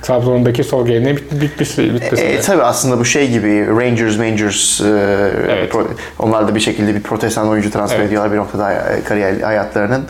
Trabzon'daki 0.01 0.63
sol 0.63 0.85
geleneği 0.87 1.17
bit, 1.17 1.31
bitmiş, 1.41 1.77
bitmesi. 1.77 2.23
E, 2.25 2.41
tabii 2.41 2.63
aslında 2.63 2.99
bu 2.99 3.05
şey 3.05 3.29
gibi 3.31 3.67
Rangers, 3.67 4.19
Rangers 4.19 4.81
e, 4.81 4.85
Evet. 5.49 5.73
pro- 5.73 5.87
onlar 6.19 6.47
da 6.47 6.55
bir 6.55 6.59
şekilde 6.59 6.95
bir 6.95 7.01
protestan 7.01 7.47
oyuncu 7.49 7.71
transfer 7.71 7.97
Evet. 7.99 8.07
ediyorlar 8.07 8.31
bir 8.31 8.37
noktada 8.37 8.65
hay- 8.65 9.03
kariyer 9.07 9.41
hayatlarının 9.41 10.05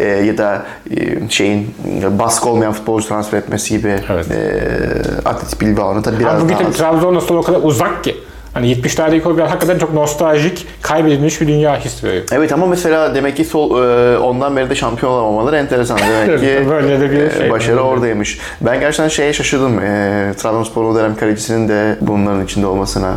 E, 0.00 0.04
ya 0.08 0.38
da 0.38 0.62
e, 0.96 1.28
şeyin 1.28 1.74
e, 2.02 2.18
baskı 2.18 2.48
olmayan 2.48 2.72
futbolcu 2.72 3.08
transfer 3.08 3.38
etmesi 3.38 3.76
gibi 3.78 3.79
Evet. 3.84 4.26
e, 4.30 5.28
Atletik 5.28 5.60
Bilbao'nun 5.60 6.02
tabii 6.02 6.18
biraz 6.18 6.34
Ama 6.34 6.42
bugün 6.44 6.54
daha 6.54 6.62
tabii 6.62 6.72
Trabzon'la 6.76 7.20
sol 7.20 7.36
o 7.36 7.42
kadar 7.42 7.60
uzak 7.62 8.04
ki. 8.04 8.16
Hani 8.54 8.72
70'lerdeki 8.74 9.28
o 9.28 9.36
biraz 9.36 9.50
hakikaten 9.50 9.78
çok 9.78 9.94
nostaljik, 9.94 10.66
kaybedilmiş 10.82 11.40
bir 11.40 11.48
dünya 11.48 11.76
hissi 11.76 12.06
veriyor. 12.06 12.22
Evet 12.32 12.52
ama 12.52 12.66
mesela 12.66 13.14
demek 13.14 13.36
ki 13.36 13.44
sol, 13.44 13.82
e, 13.82 14.18
ondan 14.18 14.56
beri 14.56 14.70
de 14.70 14.74
şampiyon 14.74 15.12
olamamaları 15.12 15.56
enteresan. 15.56 15.98
Demek 15.98 16.40
ki 16.40 16.66
Böyle 16.70 17.00
de 17.00 17.10
bir 17.10 17.20
e, 17.20 17.38
şey. 17.38 17.50
başarı 17.50 17.80
oradaymış. 17.80 18.38
Ben 18.60 18.80
gerçekten 18.80 19.08
şeye 19.08 19.32
şaşırdım. 19.32 19.78
E, 19.78 20.32
Trabzonspor'un 20.36 20.92
o 20.92 20.94
dönem 20.94 21.16
kalecisinin 21.16 21.68
de 21.68 21.96
bunların 22.00 22.44
içinde 22.44 22.66
olmasına. 22.66 23.12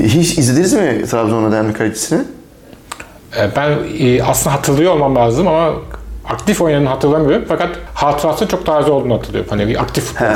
Hiç 0.00 0.38
izlediniz 0.38 0.72
mi 0.72 1.02
Trabzon'un 1.10 1.48
o 1.48 1.52
dönem 1.52 1.72
kalecisini? 1.72 2.20
Ee, 3.38 3.48
Ben 3.56 3.70
e, 4.00 4.22
aslında 4.22 4.56
hatırlıyor 4.56 4.92
olmam 4.92 5.16
lazım 5.16 5.48
ama 5.48 5.72
aktif 6.28 6.60
oynayanı 6.60 6.88
hatırlamıyorum. 6.88 7.44
Fakat 7.48 7.68
hatırası 7.94 8.48
çok 8.48 8.66
taze 8.66 8.90
olduğunu 8.90 9.14
hatırlıyorum. 9.14 9.50
Hani 9.50 9.68
bir 9.68 9.80
aktif 9.82 10.04
futbolcu. 10.04 10.32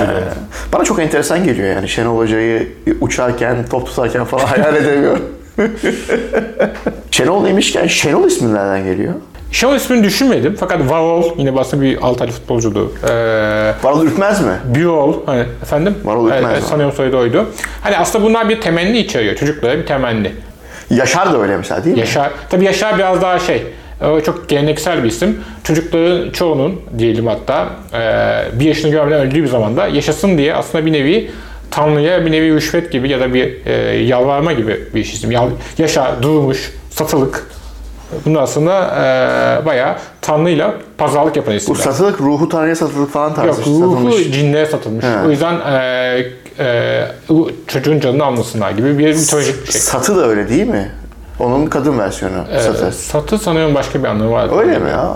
Bana 0.72 0.84
çok 0.84 0.98
enteresan 0.98 1.44
geliyor 1.44 1.68
yani 1.68 1.88
Şenol 1.88 2.18
Hoca'yı 2.18 2.72
uçarken, 3.00 3.56
top 3.70 3.86
tutarken 3.86 4.24
falan 4.24 4.44
hayal 4.46 4.76
edemiyorum. 4.76 5.22
Şenol 7.10 7.44
demişken 7.44 7.86
Şenol 7.86 8.24
ismi 8.26 8.54
nereden 8.54 8.84
geliyor? 8.84 9.14
Şenol 9.52 9.74
ismini 9.74 10.04
düşünmedim 10.04 10.56
fakat 10.60 10.90
Varol 10.90 11.24
yine 11.38 11.60
aslında 11.60 11.82
bir 11.82 12.02
Altaylı 12.02 12.32
futbolcuydu. 12.32 12.92
Ee, 13.08 13.12
Varol 13.82 14.04
Ürkmez 14.04 14.40
mi? 14.40 14.52
Biol, 14.64 15.14
hani 15.26 15.44
efendim? 15.62 15.94
Varol 16.04 16.24
Ürkmez 16.26 16.44
Evet, 16.44 16.62
var. 16.62 16.68
sanıyorum 16.68 16.96
soyadı 16.96 17.16
oydu. 17.16 17.46
Hani 17.82 17.98
aslında 17.98 18.24
bunlar 18.24 18.48
bir 18.48 18.60
temenni 18.60 18.98
içeriyor. 18.98 19.36
Çocuklara 19.36 19.78
bir 19.78 19.86
temenni. 19.86 20.32
Yaşar 20.90 21.32
da 21.32 21.42
öyle 21.42 21.56
mesela 21.56 21.84
değil 21.84 21.94
mi? 21.96 22.00
Yaşar, 22.00 22.30
tabii 22.50 22.64
Yaşar 22.64 22.98
biraz 22.98 23.22
daha 23.22 23.38
şey, 23.38 23.66
çok 24.24 24.48
geleneksel 24.48 25.04
bir 25.04 25.08
isim. 25.08 25.40
Çocukların 25.64 26.30
çoğunun 26.30 26.80
diyelim 26.98 27.26
hatta 27.26 27.68
e, 27.92 28.60
bir 28.60 28.64
yaşını 28.64 28.90
görmeden 28.90 29.20
öldüğü 29.20 29.42
bir 29.42 29.48
zamanda 29.48 29.86
yaşasın 29.88 30.38
diye 30.38 30.54
aslında 30.54 30.86
bir 30.86 30.92
nevi 30.92 31.30
Tanrı'ya 31.70 32.26
bir 32.26 32.32
nevi 32.32 32.54
rüşvet 32.54 32.92
gibi 32.92 33.08
ya 33.08 33.20
da 33.20 33.34
bir 33.34 33.66
e, 33.66 33.72
yalvarma 33.96 34.52
gibi 34.52 34.80
bir 34.94 35.00
isim. 35.00 35.30
Yal, 35.32 35.48
yaşa, 35.78 36.16
durmuş, 36.22 36.72
satılık. 36.90 37.46
Bunlar 38.26 38.42
aslında 38.42 38.80
e, 39.62 39.66
bayağı 39.66 39.96
Tanrı'yla 40.20 40.74
pazarlık 40.98 41.36
yapan 41.36 41.52
Bu 41.54 41.56
isimler. 41.56 41.78
satılık 41.80 42.20
ruhu 42.20 42.48
tanrıya 42.48 42.76
satılık 42.76 43.12
falan 43.12 43.34
tarzı 43.34 43.48
Yok, 43.60 43.68
ruhu 43.68 43.94
satılmış. 43.94 44.32
cinlere 44.32 44.66
satılmış. 44.66 45.04
He. 45.04 45.26
O 45.26 45.30
yüzden 45.30 45.54
e, 45.72 46.24
e, 46.58 47.02
bu 47.28 47.50
çocuğun 47.66 48.00
canını 48.00 48.24
almasınlar 48.24 48.70
gibi 48.70 48.98
bir 48.98 49.14
mitolojik 49.14 49.66
bir 49.66 49.72
şey. 49.72 49.80
Satı 49.80 50.16
da 50.16 50.26
öyle 50.28 50.48
değil 50.48 50.66
mi? 50.66 50.90
Onun 51.40 51.66
kadın 51.66 51.98
versiyonu 51.98 52.34
satı. 52.60 52.86
E, 52.86 52.92
satı 52.92 53.38
sanıyorum 53.38 53.74
başka 53.74 54.02
bir 54.02 54.08
anlamı 54.08 54.30
var. 54.30 54.58
Öyle 54.60 54.78
mi 54.78 54.90
ya? 54.90 55.12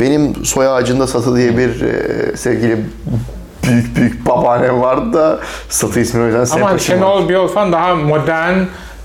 Benim 0.00 0.44
soy 0.44 0.68
ağacında 0.68 1.06
Satı 1.06 1.36
diye 1.36 1.56
bir 1.58 1.80
e, 1.82 2.36
sevgili 2.36 2.86
büyük 3.68 3.96
büyük 3.96 4.26
babaannem 4.26 4.80
vardı 4.80 5.12
da 5.12 5.38
Satı 5.68 6.00
ismini 6.00 6.24
o 6.24 6.26
yüzden 6.40 6.56
Ama. 6.62 6.78
Şenol 6.78 7.28
Biol 7.28 7.48
falan 7.48 7.72
daha 7.72 7.94
modern 7.94 8.58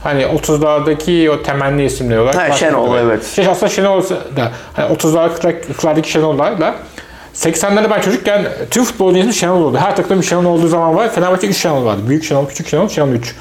hani 0.04 0.24
30'lardaki 0.24 1.30
o 1.30 1.44
temenni 1.44 1.86
isimleri 1.86 2.20
olarak. 2.20 2.36
Ha, 2.36 2.52
Şenol, 2.52 2.94
bir- 2.94 3.00
evet. 3.00 3.26
Şey 3.26 3.48
aslında 3.48 3.70
Şenol 3.70 4.02
da 4.36 4.52
hani 4.74 4.94
30'larda 4.96 5.30
40'lardaki 5.72 6.08
Şenol'larla 6.08 6.76
80'lerde 7.36 7.90
ben 7.90 8.02
çocukken 8.02 8.46
Türk 8.72 8.86
futbolu 8.86 9.18
ismi 9.18 9.34
Şenol 9.34 9.62
oldu. 9.62 9.78
Her 9.78 9.96
takımda 9.96 10.22
bir 10.22 10.26
Şenol 10.26 10.46
olduğu 10.46 10.68
zaman 10.68 10.96
var. 10.96 11.10
Fenerbahçe 11.12 11.48
3 11.48 11.58
Şenol 11.58 11.86
vardı. 11.86 12.02
Büyük 12.08 12.24
Şenol, 12.24 12.46
Küçük 12.48 12.68
Şenol, 12.68 12.90
Şenol 12.90 13.10
3. 13.10 13.36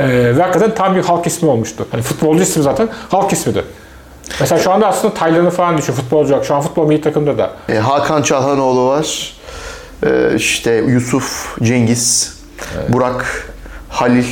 Ee, 0.00 0.08
ve 0.36 0.42
hakikaten 0.42 0.74
tam 0.74 0.96
bir 0.96 1.02
halk 1.02 1.26
ismi 1.26 1.50
olmuştu. 1.50 1.86
Hani 1.90 2.02
futbolcu 2.02 2.42
ismi 2.42 2.62
zaten 2.62 2.88
halk 3.08 3.32
ismidir. 3.32 3.64
Mesela 4.40 4.58
şu 4.60 4.72
anda 4.72 4.86
aslında 4.86 5.14
Taylan'ı 5.14 5.50
falan 5.50 5.78
düşün 5.78 5.92
futbolcu 5.92 6.32
yok. 6.32 6.44
Şu 6.44 6.54
an 6.54 6.60
futbol 6.60 6.86
milli 6.86 7.00
takımda 7.00 7.38
da. 7.38 7.50
E, 7.68 7.74
Hakan 7.78 8.22
Çalhanoğlu 8.22 8.88
var. 8.88 9.32
E, 10.06 10.34
işte 10.36 10.72
Yusuf, 10.72 11.56
Cengiz, 11.62 12.38
Burak, 12.88 13.48
Halil, 13.88 14.24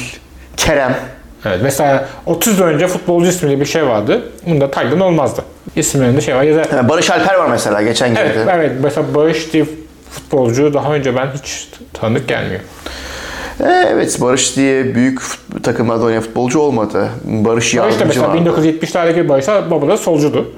Kerem. 0.56 0.96
Evet, 1.44 1.60
mesela 1.62 2.08
30 2.26 2.58
yıl 2.58 2.66
önce 2.66 2.86
futbolcu 2.88 3.26
ismi 3.30 3.48
diye 3.48 3.60
bir 3.60 3.64
şey 3.66 3.86
vardı. 3.86 4.22
Bunda 4.46 4.70
Taylan 4.70 5.00
olmazdı. 5.00 5.42
İsimlerinde 5.76 6.20
şey 6.20 6.34
var 6.36 6.42
ya 6.42 6.56
da 6.56 6.76
Ha, 6.78 6.88
Barış 6.88 7.10
Alper 7.10 7.34
var 7.34 7.46
mesela 7.46 7.82
geçen 7.82 8.14
Evet, 8.14 8.34
girdi. 8.34 8.50
evet. 8.52 8.72
Mesela 8.82 9.14
Barış 9.14 9.52
diye 9.52 9.66
futbolcu 10.10 10.74
daha 10.74 10.92
önce 10.92 11.16
ben 11.16 11.28
hiç 11.42 11.68
tanıdık 11.92 12.28
gelmiyor. 12.28 12.60
Evet 13.64 14.20
Barış 14.20 14.56
diye 14.56 14.94
büyük 14.94 15.20
takımlarda 15.62 16.04
oynayan 16.04 16.22
futbolcu 16.22 16.58
olmadı. 16.58 17.08
Barış 17.24 17.44
Barış 17.44 17.74
da 17.74 17.78
yardımcı 17.78 18.04
mesela 18.06 18.28
vardı. 18.28 18.66
1970'lerdeki 18.66 19.28
Barış'ta 19.28 19.70
baba 19.70 19.88
da 19.88 19.96
solcudu. 19.96 20.52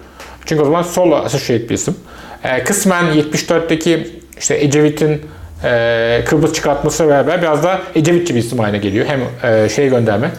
Çünkü 0.46 0.62
o 0.62 0.64
zaman 0.64 0.82
sol 0.82 1.12
associate 1.12 1.68
bir 1.68 1.74
isim. 1.74 1.96
Ee, 2.44 2.64
kısmen 2.64 3.04
74'teki 3.04 4.08
işte 4.38 4.56
Ecevit'in 4.64 5.22
e, 5.64 6.24
Kıbrıs 6.26 6.52
çıkartması 6.52 7.08
beraber 7.08 7.42
biraz 7.42 7.62
da 7.62 7.80
Ecevitçi 7.94 8.34
bir 8.34 8.40
isim 8.40 8.58
haline 8.58 8.78
geliyor. 8.78 9.06
Hem 9.06 9.20
e, 9.52 9.68
şey 9.68 9.88
gönderme, 9.88 10.30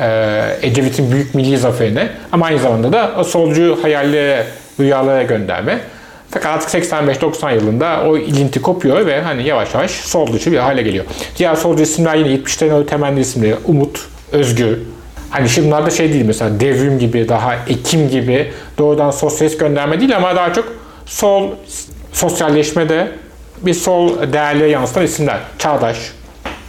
e, 0.00 0.56
Ecevit'in 0.62 1.12
büyük 1.12 1.34
milli 1.34 1.58
zaferine 1.58 2.08
ama 2.32 2.46
aynı 2.46 2.58
zamanda 2.58 2.92
da 2.92 3.10
o 3.18 3.24
solcu 3.24 3.78
hayallere, 3.82 4.46
rüyalara 4.80 5.22
gönderme. 5.22 5.80
Fakat 6.32 6.46
artık 6.46 6.84
85-90 6.84 7.54
yılında 7.54 8.04
o 8.06 8.16
ilinti 8.16 8.62
kopuyor 8.62 9.06
ve 9.06 9.22
hani 9.22 9.48
yavaş 9.48 9.74
yavaş 9.74 9.90
sol 9.90 10.32
dışı 10.32 10.52
bir 10.52 10.58
hale 10.58 10.82
geliyor. 10.82 11.04
Diğer 11.38 11.54
solcu 11.54 11.82
isimler 11.82 12.16
yine 12.16 12.28
70'lerin 12.28 12.72
o 12.72 12.86
temelli 12.86 13.20
isimleri. 13.20 13.56
Umut, 13.64 14.08
Özgür. 14.32 14.78
Hani 15.30 15.48
şimdi 15.48 15.66
bunlar 15.66 15.86
da 15.86 15.90
şey 15.90 16.12
değil 16.12 16.24
mesela 16.24 16.60
devrim 16.60 16.98
gibi, 16.98 17.28
daha 17.28 17.54
ekim 17.54 18.08
gibi 18.08 18.52
doğrudan 18.78 19.10
sosyalist 19.10 19.60
gönderme 19.60 20.00
değil 20.00 20.16
ama 20.16 20.36
daha 20.36 20.52
çok 20.52 20.64
sol 21.06 21.50
sosyalleşmede 22.12 23.12
bir 23.62 23.74
sol 23.74 24.32
değerleri 24.32 24.70
yansıtan 24.70 25.04
isimler. 25.04 25.40
Çağdaş. 25.58 26.12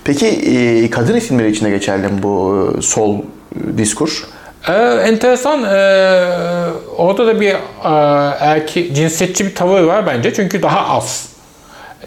Peki 0.03 0.27
e, 0.27 0.89
kadın 0.89 1.15
isimleri 1.15 1.51
içinde 1.51 1.69
geçerli 1.69 2.07
mi 2.07 2.23
bu 2.23 2.67
e, 2.77 2.81
sol 2.81 3.17
e, 3.17 3.77
diskur? 3.77 4.23
Ee, 4.67 4.73
enteresan. 5.07 5.63
Ee, 5.63 6.27
orada 6.97 7.27
da 7.27 7.41
bir 7.41 7.49
e, 7.49 7.57
erki, 8.39 8.93
cinsiyetçi 8.93 9.45
bir 9.45 9.55
tavır 9.55 9.81
var 9.81 10.07
bence. 10.07 10.33
Çünkü 10.33 10.61
daha 10.61 10.97
az. 10.97 11.29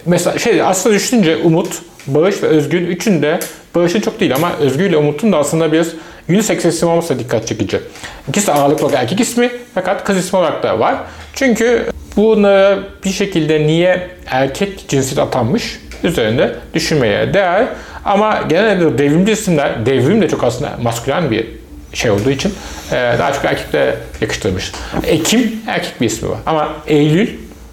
Mesela 0.07 0.39
şey 0.39 0.63
aslında 0.63 0.95
düşününce 0.95 1.37
Umut, 1.37 1.83
Barış 2.07 2.43
ve 2.43 2.47
Özgül 2.47 2.89
üçünde 2.89 3.41
Barış'ın 3.75 4.01
çok 4.01 4.21
değil 4.21 4.35
ama 4.35 4.53
Özgür 4.61 4.85
ile 4.85 4.97
Umut'un 4.97 5.33
da 5.33 5.39
aslında 5.39 5.73
biraz 5.73 5.87
unisex 6.29 6.65
isim 6.65 6.89
olması 6.89 7.15
da 7.15 7.19
dikkat 7.19 7.47
çekici. 7.47 7.81
İkisi 8.29 8.47
de 8.47 8.53
ağırlıklı 8.53 8.87
olarak 8.87 9.03
erkek 9.03 9.21
ismi 9.21 9.51
fakat 9.75 10.05
kız 10.05 10.17
ismi 10.17 10.39
olarak 10.39 10.63
da 10.63 10.79
var. 10.79 10.97
Çünkü 11.35 11.87
bunlara 12.17 12.79
bir 13.05 13.11
şekilde 13.11 13.67
niye 13.67 14.09
erkek 14.27 14.89
cinsiyet 14.89 15.19
atanmış 15.19 15.81
üzerinde 16.05 16.55
düşünmeye 16.75 17.35
değer. 17.35 17.67
Ama 18.05 18.41
genelde 18.49 18.99
devrimci 18.99 19.33
isimler, 19.33 19.87
devrim 19.87 20.23
de 20.23 20.29
çok 20.29 20.45
aslında 20.45 20.73
maskülen 20.83 21.31
bir 21.31 21.47
şey 21.97 22.11
olduğu 22.11 22.31
için 22.31 22.55
e, 22.93 22.95
daha 23.19 23.33
çok 23.33 23.45
erkekle 23.45 23.97
yakıştırmış. 24.21 24.73
Ekim 25.07 25.53
erkek 25.67 26.01
bir 26.01 26.07
ismi 26.07 26.29
var 26.29 26.39
ama 26.47 26.69
Eylül 26.87 27.29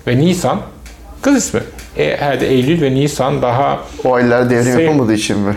ve 0.08 0.18
Nisan 0.18 0.60
kız 1.22 1.36
ismi. 1.36 1.60
E, 1.98 2.18
herhalde 2.18 2.48
Eylül 2.48 2.82
ve 2.82 2.92
Nisan 2.96 3.42
daha 3.42 3.80
O 4.04 4.14
aylar 4.14 4.50
devrim 4.50 4.74
Şey- 4.76 4.86
yapılmadığı 4.86 5.14
için 5.14 5.40
mi? 5.40 5.56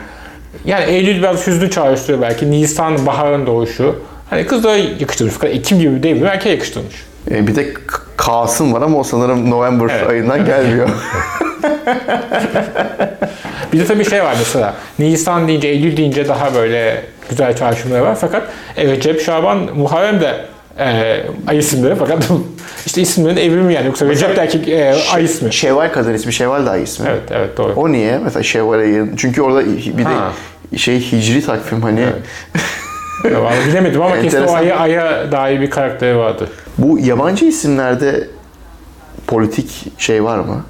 yani 0.65 0.85
Eylül 0.85 1.19
biraz 1.19 1.47
hüznü 1.47 1.71
çağrıştırıyor 1.71 2.23
belki. 2.23 2.51
Nisan 2.51 3.07
baharın 3.07 3.47
doğuşu. 3.47 3.97
Hani 4.31 4.47
kızlara 4.47 4.77
yakıştırmış. 4.77 5.35
Ekim 5.43 5.79
gibi 5.81 5.97
bir 5.97 6.03
devrim 6.03 6.27
erkeğe 6.27 6.55
yakıştırmış. 6.55 6.95
E, 7.31 7.47
bir 7.47 7.57
de 7.57 7.75
Kasım 8.17 8.73
var 8.73 8.83
ama 8.83 8.99
o 8.99 9.05
sanırım 9.05 9.51
November 9.51 9.89
Evet. 9.95 10.11
ayından 10.11 10.45
gelmiyor. 10.47 10.89
Bir 13.73 13.79
de 13.79 13.85
tabii 13.85 14.05
şey 14.05 14.23
var 14.25 14.35
mesela. 14.39 14.75
Nisan 14.99 15.49
deyince, 15.49 15.69
Eylül 15.69 15.97
deyince 15.97 16.29
daha 16.29 16.55
böyle 16.55 17.03
güzel 17.31 17.57
çağrışımları 17.57 18.03
var. 18.03 18.17
Fakat 18.21 18.43
Recep, 18.77 19.23
Şaban, 19.23 19.59
Muharrem 19.75 20.21
de 20.21 20.45
e, 20.79 21.21
ay 21.47 21.59
isimleri. 21.59 21.95
Fakat 21.95 22.29
işte 22.87 23.03
isimlerin 23.03 23.37
evrimi 23.37 23.75
yani. 23.75 23.87
Yoksa 23.87 24.07
Recep 24.07 24.37
de 24.37 24.41
erkek 24.41 24.69
e, 24.69 24.95
ay 25.15 25.25
ismi. 25.25 25.53
Şevval 25.53 25.93
kadın 25.93 26.15
ismi, 26.15 26.33
Şevval 26.33 26.67
de 26.67 26.71
ay 26.71 26.83
ismi. 26.83 27.07
Evet, 27.11 27.23
evet 27.31 27.57
doğru. 27.57 27.73
O 27.77 27.93
niye? 27.93 28.19
Mesela 28.25 28.43
Şevval 28.43 28.79
ayı. 28.79 29.07
Çünkü 29.17 29.43
orada 29.43 29.65
bir 29.67 29.99
de 29.99 30.05
Ha. 30.05 30.33
şey 30.77 31.01
hicri 31.13 31.47
takvim 31.47 31.83
hani 31.83 32.01
Ya, 33.33 33.43
vallahi 33.43 33.67
bilemedim 33.69 34.03
ama 34.03 34.23
kesin 34.23 34.43
o 34.43 34.55
aya, 34.55 34.79
aya 34.79 35.33
dair 35.33 35.61
bir 35.61 35.71
karakteri 35.71 36.17
vardı. 36.17 36.49
bu 36.79 36.99
yabancı 36.99 37.45
isimlerde 37.45 38.29
politik 39.27 39.85
şey 39.99 40.25
var 40.25 40.39
mı? 40.39 40.65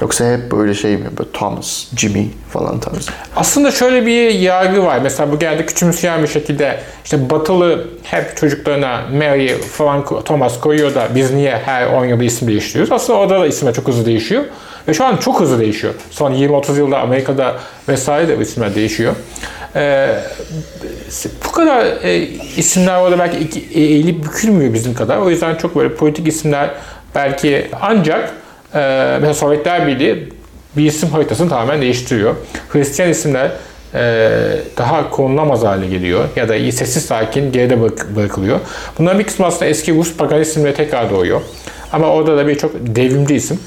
Yoksa 0.00 0.32
hep 0.32 0.52
böyle 0.52 0.74
şey 0.74 0.96
mi? 0.96 1.06
Böyle 1.18 1.32
Thomas, 1.32 1.84
Jimmy 1.96 2.28
falan 2.50 2.80
tarzı. 2.80 3.10
Aslında 3.36 3.70
şöyle 3.70 4.06
bir 4.06 4.30
yargı 4.30 4.84
var. 4.84 4.98
Mesela 5.02 5.32
bu 5.32 5.38
genelde 5.38 5.66
küçümseyen 5.66 6.22
bir 6.22 6.28
şekilde 6.28 6.80
işte 7.04 7.30
batılı 7.30 7.88
hep 8.02 8.36
çocuklarına 8.36 9.00
Mary 9.12 9.48
falan 9.48 10.04
Thomas 10.24 10.60
koyuyor 10.60 10.94
da 10.94 11.08
biz 11.14 11.30
niye 11.30 11.56
her 11.56 11.86
10 11.86 12.04
yılda 12.04 12.24
isim 12.24 12.48
değiştiriyoruz? 12.48 12.92
Aslında 12.92 13.18
orada 13.18 13.40
da 13.40 13.46
isimler 13.46 13.74
çok 13.74 13.88
hızlı 13.88 14.06
değişiyor. 14.06 14.44
Ve 14.88 14.94
şu 14.94 15.04
an 15.04 15.16
çok 15.16 15.40
hızlı 15.40 15.60
değişiyor. 15.60 15.94
Son 16.10 16.32
20-30 16.32 16.76
yılda 16.76 16.98
Amerika'da 16.98 17.56
vesaire 17.88 18.28
de 18.28 18.42
isimler 18.42 18.74
değişiyor. 18.74 19.14
Ee, 19.76 20.08
bu 21.46 21.52
kadar 21.52 21.86
e, 22.02 22.18
isimler 22.56 23.00
orada 23.00 23.18
belki 23.18 23.64
e, 23.74 23.80
eğilip 23.80 24.24
bükülmüyor 24.24 24.74
bizim 24.74 24.94
kadar. 24.94 25.18
O 25.18 25.30
yüzden 25.30 25.54
çok 25.54 25.76
böyle 25.76 25.94
politik 25.94 26.28
isimler 26.28 26.70
belki 27.14 27.70
ancak 27.80 28.32
e, 28.74 28.78
mesela 29.20 29.34
Sovyetler 29.34 29.86
Birliği 29.86 30.28
bir 30.76 30.84
isim 30.86 31.08
haritasını 31.08 31.48
tamamen 31.48 31.80
değiştiriyor. 31.80 32.34
Hristiyan 32.68 33.10
isimler 33.10 33.50
e, 33.94 34.30
daha 34.78 35.10
konulamaz 35.10 35.62
hale 35.64 35.86
geliyor 35.86 36.24
ya 36.36 36.48
da 36.48 36.72
sessiz 36.72 37.04
sakin 37.04 37.52
geride 37.52 37.74
bırak- 37.74 38.16
bırakılıyor. 38.16 38.60
Bunların 38.98 39.18
bir 39.18 39.24
kısmı 39.24 39.46
aslında 39.46 39.66
eski 39.66 39.94
Rus 39.94 40.16
pagan 40.16 40.40
isimleri 40.40 40.74
tekrar 40.74 41.10
doğuyor. 41.10 41.40
Ama 41.92 42.06
orada 42.06 42.36
da 42.36 42.48
birçok 42.48 42.72
devrimci 42.80 43.34
isim 43.34 43.60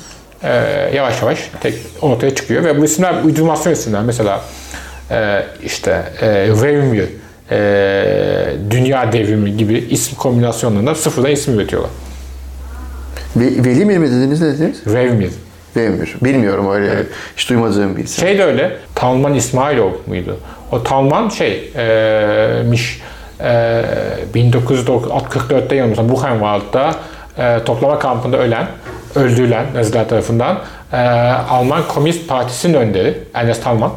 e, 0.43 0.49
yavaş 0.95 1.21
yavaş 1.21 1.49
tek 1.61 1.73
ortaya 2.01 2.35
çıkıyor 2.35 2.63
ve 2.63 2.77
bu 2.81 2.85
isimler 2.85 3.23
uydurmasyon 3.23 3.73
isimler. 3.73 4.01
Mesela 4.01 4.41
e, 5.11 5.43
işte 5.63 6.03
e, 6.21 6.47
Dünya 8.71 9.11
Devrimi 9.11 9.57
gibi 9.57 9.77
isim 9.89 10.17
kombinasyonlarında 10.17 10.95
sıfırdan 10.95 11.31
isim 11.31 11.59
üretiyorlar. 11.59 11.91
Ve, 13.35 13.45
Velimir 13.65 13.97
mi 13.97 14.07
dediniz 14.07 14.41
ne 14.41 14.47
dediniz? 14.47 14.81
Revmir. 14.87 15.31
Velimir. 15.75 16.15
Bilmiyorum 16.21 16.71
öyle 16.71 16.89
hiç 17.37 17.49
duymadığım 17.49 17.97
bir 17.97 18.03
isim. 18.03 18.27
Şey 18.27 18.37
de 18.37 18.43
öyle, 18.43 18.77
Talman 18.95 19.33
İsmailov 19.33 19.91
muydu? 20.07 20.37
O 20.71 20.83
Talman 20.83 21.29
şey, 21.29 21.71
e, 21.75 22.63
miş, 22.69 23.01
e, 23.39 23.73
1944'te 24.35 25.75
yanılmıyorsam 25.75 26.09
Buchenwald'da 26.09 26.95
e, 27.37 27.63
toplama 27.63 27.99
kampında 27.99 28.37
ölen, 28.37 28.67
öldürülen 29.15 29.65
Naziler 29.75 30.09
tarafından 30.09 30.59
e, 30.93 30.97
Alman 31.49 31.87
Komünist 31.87 32.27
Partisi'nin 32.27 32.73
önderi 32.73 33.17
Ernest 33.33 33.63
Talman 33.63 33.91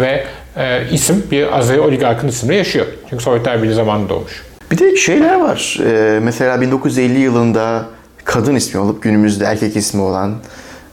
ve 0.00 0.24
e, 0.56 0.82
isim 0.90 1.26
bir 1.30 1.58
Azeri 1.58 1.80
oligarkın 1.80 2.28
isminde 2.28 2.54
yaşıyor. 2.54 2.86
Çünkü 3.10 3.24
Sovyetler 3.24 3.62
Birliği 3.62 3.74
zamanında 3.74 4.08
doğmuş. 4.08 4.42
Bir 4.70 4.78
de 4.78 4.96
şeyler 4.96 5.40
var. 5.40 5.78
Ee, 5.86 6.20
mesela 6.22 6.60
1950 6.60 7.18
yılında 7.18 7.84
kadın 8.24 8.54
ismi 8.54 8.80
olup 8.80 9.02
günümüzde 9.02 9.44
erkek 9.44 9.76
ismi 9.76 10.02
olan. 10.02 10.34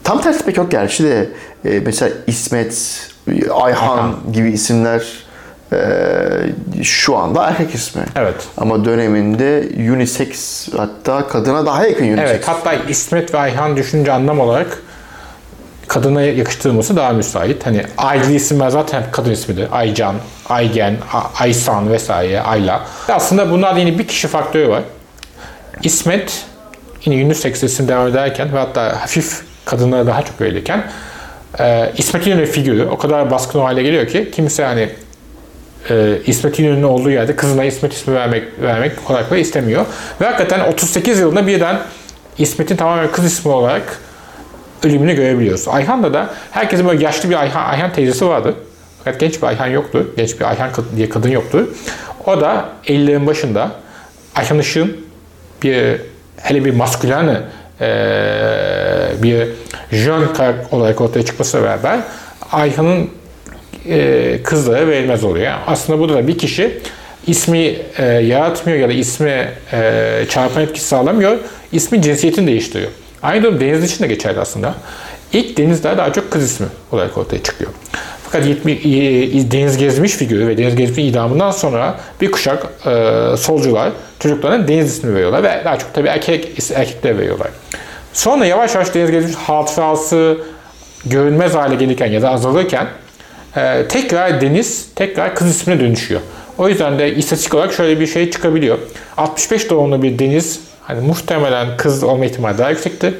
Tam 0.04 0.20
tersi 0.20 0.44
pek 0.44 0.56
yok 0.56 0.70
gerçi 0.70 1.04
de. 1.04 1.28
e, 1.64 1.80
mesela 1.80 2.10
İsmet, 2.26 3.00
Ayhan 3.50 3.98
Ayhan. 3.98 4.14
gibi 4.32 4.50
isimler 4.50 5.02
e, 5.72 5.78
şu 6.84 7.16
anda 7.16 7.44
erkek 7.44 7.74
ismi. 7.74 8.02
Evet. 8.16 8.34
Ama 8.56 8.84
döneminde 8.84 9.68
unisex 9.92 10.68
hatta 10.76 11.28
kadına 11.28 11.66
daha 11.66 11.86
yakın 11.86 12.04
unisex. 12.04 12.30
Evet, 12.30 12.48
hatta 12.48 12.72
İsmet 12.72 13.34
ve 13.34 13.38
Ayhan 13.38 13.76
düşünce 13.76 14.12
anlam 14.12 14.40
olarak 14.40 14.82
kadına 15.88 16.22
yakıştırılması 16.22 16.96
daha 16.96 17.12
müsait. 17.12 17.66
Hani 17.66 17.82
Aylı 17.98 18.32
isimler 18.32 18.70
zaten 18.70 19.02
hep 19.02 19.12
kadın 19.12 19.30
ismidir. 19.30 19.68
Aycan, 19.72 20.14
Aygen, 20.48 20.96
Aysan 21.40 21.92
vesaire, 21.92 22.40
Ayla. 22.40 22.82
Aslında 23.08 23.50
bunlarda 23.50 23.80
yine 23.80 23.98
bir 23.98 24.06
kişi 24.06 24.28
faktörü 24.28 24.68
var. 24.68 24.82
İsmet 25.82 26.44
yine 27.04 27.24
unisex 27.24 27.62
isim 27.62 27.88
devam 27.88 28.08
ederken 28.08 28.52
ve 28.52 28.58
hatta 28.58 29.02
hafif 29.02 29.42
kadınlara 29.64 30.06
daha 30.06 30.22
çok 30.22 30.40
öyleyken 30.40 30.84
e, 31.60 31.92
İsmet 31.96 32.26
İnönü 32.26 32.46
figürü 32.46 32.84
o 32.84 32.98
kadar 32.98 33.30
baskın 33.30 33.58
o 33.58 33.64
hale 33.64 33.82
geliyor 33.82 34.06
ki 34.06 34.30
kimse 34.32 34.64
hani 34.64 34.88
e, 35.90 36.18
İsmet 36.26 36.58
İnönü'nün 36.58 36.82
olduğu 36.82 37.10
yerde 37.10 37.36
kızına 37.36 37.64
İsmet 37.64 37.92
ismi 37.92 38.14
vermek 38.14 38.44
vermek 38.62 39.04
kolay 39.04 39.28
kolay 39.28 39.40
istemiyor. 39.40 39.86
Ve 40.20 40.26
hakikaten 40.26 40.72
38 40.72 41.18
yılında 41.18 41.46
birden 41.46 41.78
İsmet'in 42.38 42.76
tamamen 42.76 43.12
kız 43.12 43.24
ismi 43.24 43.52
olarak 43.52 43.98
ölümünü 44.84 45.14
görebiliyoruz. 45.14 45.68
Ayhan'da 45.68 46.14
da 46.14 46.30
herkesin 46.50 46.88
böyle 46.88 47.04
yaşlı 47.04 47.30
bir 47.30 47.40
Ayhan, 47.40 47.64
Ayhan 47.64 47.92
teyzesi 47.92 48.26
vardı. 48.26 48.54
Fakat 49.04 49.20
genç 49.20 49.42
bir 49.42 49.46
Ayhan 49.46 49.66
yoktu. 49.66 50.06
Genç 50.16 50.40
bir 50.40 50.44
Ayhan 50.44 50.70
diye 50.96 51.08
kadın 51.08 51.30
yoktu. 51.30 51.68
O 52.26 52.40
da 52.40 52.68
50'lerin 52.86 53.26
başında 53.26 53.70
Ayhan 54.34 54.58
Işık'ın 54.58 54.96
bir 55.62 56.00
hele 56.42 56.64
bir 56.64 56.74
maskülen 56.74 57.42
bir 59.22 59.48
jön 59.92 60.28
olarak 60.70 61.00
ortaya 61.00 61.24
çıkmasıyla 61.24 61.66
beraber 61.66 62.00
Ayhan'ın 62.52 63.10
e, 63.88 64.40
kızlara 64.44 64.86
verilmez 64.86 65.24
oluyor. 65.24 65.52
Aslında 65.66 65.98
burada 65.98 66.14
da 66.14 66.28
bir 66.28 66.38
kişi 66.38 66.78
ismi 67.26 67.76
e, 67.98 68.04
yaratmıyor 68.04 68.78
ya 68.78 68.88
da 68.88 68.92
ismi 68.92 69.48
e, 69.72 70.24
çarpan 70.28 70.62
etkisi 70.62 70.86
sağlamıyor. 70.86 71.38
İsmi 71.72 72.02
cinsiyetini 72.02 72.46
değiştiriyor. 72.46 72.90
Aynı 73.22 73.42
durum 73.42 73.60
deniz 73.60 73.84
için 73.84 74.04
de 74.04 74.08
geçerli 74.08 74.40
aslında. 74.40 74.74
İlk 75.32 75.58
denizler 75.58 75.98
daha 75.98 76.12
çok 76.12 76.30
kız 76.30 76.44
ismi 76.44 76.66
olarak 76.92 77.18
ortaya 77.18 77.42
çıkıyor. 77.42 77.70
Fakat 78.32 78.46
70, 78.46 78.78
e, 78.78 79.50
deniz 79.50 79.76
gezmiş 79.76 80.12
figürü 80.12 80.48
ve 80.48 80.58
deniz 80.58 80.76
gezmiş 80.76 80.98
idamından 80.98 81.50
sonra 81.50 82.00
bir 82.20 82.30
kuşak 82.30 82.66
e, 82.86 83.36
solcular 83.36 83.92
çocuklarına 84.18 84.68
deniz 84.68 84.92
ismi 84.92 85.14
veriyorlar 85.14 85.42
ve 85.42 85.62
daha 85.64 85.78
çok 85.78 85.94
tabii 85.94 86.08
erkek 86.08 86.70
erkeklere 86.74 87.18
veriyorlar. 87.18 87.48
Sonra 88.12 88.46
yavaş 88.46 88.74
yavaş 88.74 88.94
deniz 88.94 89.10
gezmiş 89.10 89.34
hatırası 89.34 90.38
görünmez 91.06 91.54
hale 91.54 91.74
gelirken 91.74 92.06
ya 92.06 92.22
da 92.22 92.30
azalırken 92.30 92.86
e, 93.56 93.88
tekrar 93.88 94.40
deniz 94.40 94.88
tekrar 94.94 95.34
kız 95.34 95.48
ismine 95.48 95.80
dönüşüyor. 95.80 96.20
O 96.58 96.68
yüzden 96.68 96.98
de 96.98 97.14
istatistik 97.14 97.54
olarak 97.54 97.72
şöyle 97.72 98.00
bir 98.00 98.06
şey 98.06 98.30
çıkabiliyor. 98.30 98.78
65 99.16 99.70
doğumlu 99.70 100.02
bir 100.02 100.18
deniz 100.18 100.60
hani 100.82 101.00
muhtemelen 101.00 101.76
kız 101.76 102.02
olma 102.02 102.24
ihtimali 102.24 102.58
daha 102.58 102.70
yüksekti. 102.70 103.14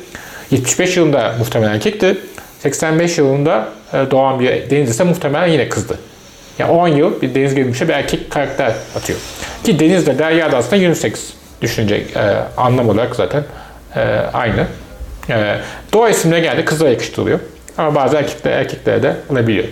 75 0.50 0.96
yılında 0.96 1.34
muhtemelen 1.38 1.74
erkekti. 1.74 2.18
85 2.62 3.18
yılında 3.18 3.68
e, 3.92 4.10
doğan 4.10 4.40
bir 4.40 4.70
deniz 4.70 4.90
ise 4.90 5.04
muhtemelen 5.04 5.46
yine 5.46 5.68
kızdı. 5.68 5.98
Yani 6.58 6.70
10 6.70 6.88
yıl 6.88 7.22
bir 7.22 7.34
deniz 7.34 7.54
gezmişe 7.54 7.88
bir 7.88 7.92
erkek 7.92 8.30
karakter 8.30 8.74
atıyor. 8.96 9.18
Ki 9.64 9.80
denizde 9.80 10.18
deryada 10.18 10.56
aslında 10.56 10.86
unisex 10.86 11.12
düşünecek 11.62 12.16
e, 12.16 12.20
anlam 12.56 12.88
olarak 12.88 13.16
zaten 13.16 13.44
e, 13.96 14.00
aynı. 14.32 14.66
E, 15.30 15.58
doğa 15.92 16.08
isimleri 16.08 16.42
geldi 16.42 16.64
kızlara 16.64 16.90
yakıştırılıyor. 16.90 17.40
Ama 17.78 17.94
bazı 17.94 18.16
erkekler 18.16 18.50
erkeklere 18.52 19.02
de 19.02 19.16
olabiliyor. 19.28 19.64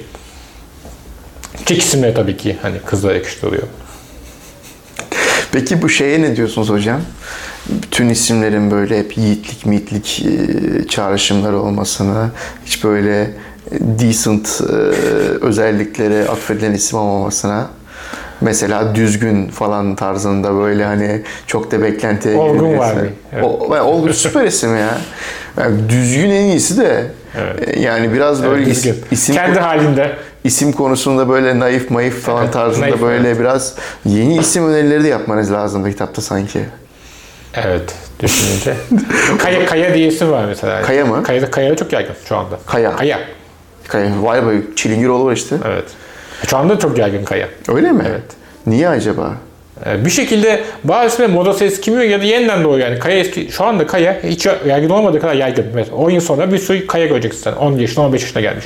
Çift 1.67 1.83
isimleri 1.83 2.15
tabii 2.15 2.37
ki 2.37 2.57
hani 2.63 2.79
kızlara 2.79 3.15
yakıştırılıyor. 3.15 3.63
Peki 5.53 5.83
bu 5.83 5.89
şeye 5.89 6.23
ne 6.23 6.37
diyorsunuz 6.37 6.69
hocam? 6.69 7.01
Bütün 7.69 8.09
isimlerin 8.09 8.71
böyle 8.71 8.99
hep 8.99 9.19
yiğitlik, 9.19 9.67
mitlik 9.67 10.27
e, 10.27 10.89
çağrışımları 10.89 11.59
olmasına, 11.59 12.31
hiç 12.65 12.85
böyle 12.85 13.31
decent 13.81 14.61
e, 14.71 14.73
özelliklere 15.45 16.29
atfedilen 16.29 16.73
isim 16.73 16.99
olmamasına. 16.99 17.67
Mesela 18.41 18.95
düzgün 18.95 19.47
falan 19.49 19.97
tarzında 19.97 20.55
böyle 20.55 20.85
hani 20.85 21.23
çok 21.47 21.71
da 21.71 21.83
beklentiye 21.83 22.37
Olgun 22.37 22.79
var 22.79 22.97
bir, 22.97 23.09
evet. 23.33 23.45
O, 23.45 23.75
yani 23.75 23.83
olgun 23.83 24.13
süper 24.13 24.45
isim 24.45 24.77
ya. 24.77 24.99
Yani 25.59 25.89
düzgün 25.89 26.31
en 26.31 26.45
iyisi 26.45 26.79
de 26.79 27.05
Evet. 27.39 27.77
e, 27.77 27.81
yani 27.81 28.13
biraz 28.13 28.43
böyle 28.45 28.63
is- 28.65 28.67
Düzgün. 28.75 28.97
isim 29.11 29.35
Kendi 29.35 29.59
halinde. 29.59 30.13
isim 30.45 30.73
konusunda 30.73 31.29
böyle 31.29 31.59
naif 31.59 31.91
mayıf 31.91 32.21
falan 32.21 32.43
Evet, 32.45 32.53
tarzında 32.53 32.87
naif, 32.87 33.03
böyle 33.03 33.41
biraz 33.41 33.75
yeni 34.05 34.37
isim 34.39 34.69
önerileri 34.69 35.05
de 35.05 35.09
yapmanız 35.09 35.53
lazım 35.53 35.85
bu 35.85 35.89
kitapta 35.89 36.23
sanki. 36.23 36.61
Evet 37.55 37.95
düşününce. 38.21 38.75
kaya, 39.39 39.67
kaya 39.67 39.95
diye 39.95 40.09
isim 40.09 40.31
var 40.31 40.45
mesela. 40.45 40.83
Kaya 40.83 41.07
mı? 41.07 41.23
Kaya, 41.23 41.51
kaya 41.51 41.77
çok 41.77 41.93
yaygın 41.93 42.15
şu 42.29 42.37
anda. 42.37 42.59
Kaya. 42.67 42.97
Kaya. 42.97 43.21
Kaya, 43.89 44.11
vay 44.23 44.47
be 44.47 44.51
Çilingiroğlu 44.77 45.25
var 45.25 45.33
işte. 45.33 45.57
Evet. 45.69 45.85
Şu 46.47 46.57
anda 46.57 46.79
çok 46.79 46.99
yaygın 46.99 47.25
kaya. 47.25 47.49
Öyle 47.69 47.93
mi? 47.93 48.05
Evet. 48.09 48.23
Niye 48.67 48.89
acaba? 48.89 49.35
E, 49.87 50.05
Bir 50.05 50.11
şekilde 50.11 50.65
bazı 50.85 51.29
modası 51.29 51.65
eskimiyor 51.65 52.03
ya 52.05 52.21
da 52.21 52.25
yeniden 52.25 52.65
doğuyor 52.65 52.89
yani. 52.89 52.99
Kaya 52.99 53.19
eski, 53.19 53.53
şu 53.53 53.65
anda 53.65 53.87
Kaya 53.87 54.21
hiç 54.23 54.47
yaygın 54.67 54.91
olmadığı 54.91 55.21
kadar 55.21 55.35
yaygın. 55.35 55.67
Mesela 55.75 55.97
10 55.97 56.11
yıl 56.11 56.21
sonra 56.21 56.53
bir 56.53 56.59
sürü 56.59 56.87
Kaya 56.87 57.07
göreceksin 57.07 57.43
sen. 57.43 57.53
10 57.53 57.73
yaşına 57.73 58.05
15 58.05 58.23
yaşına 58.23 58.43
gelmiş. 58.43 58.65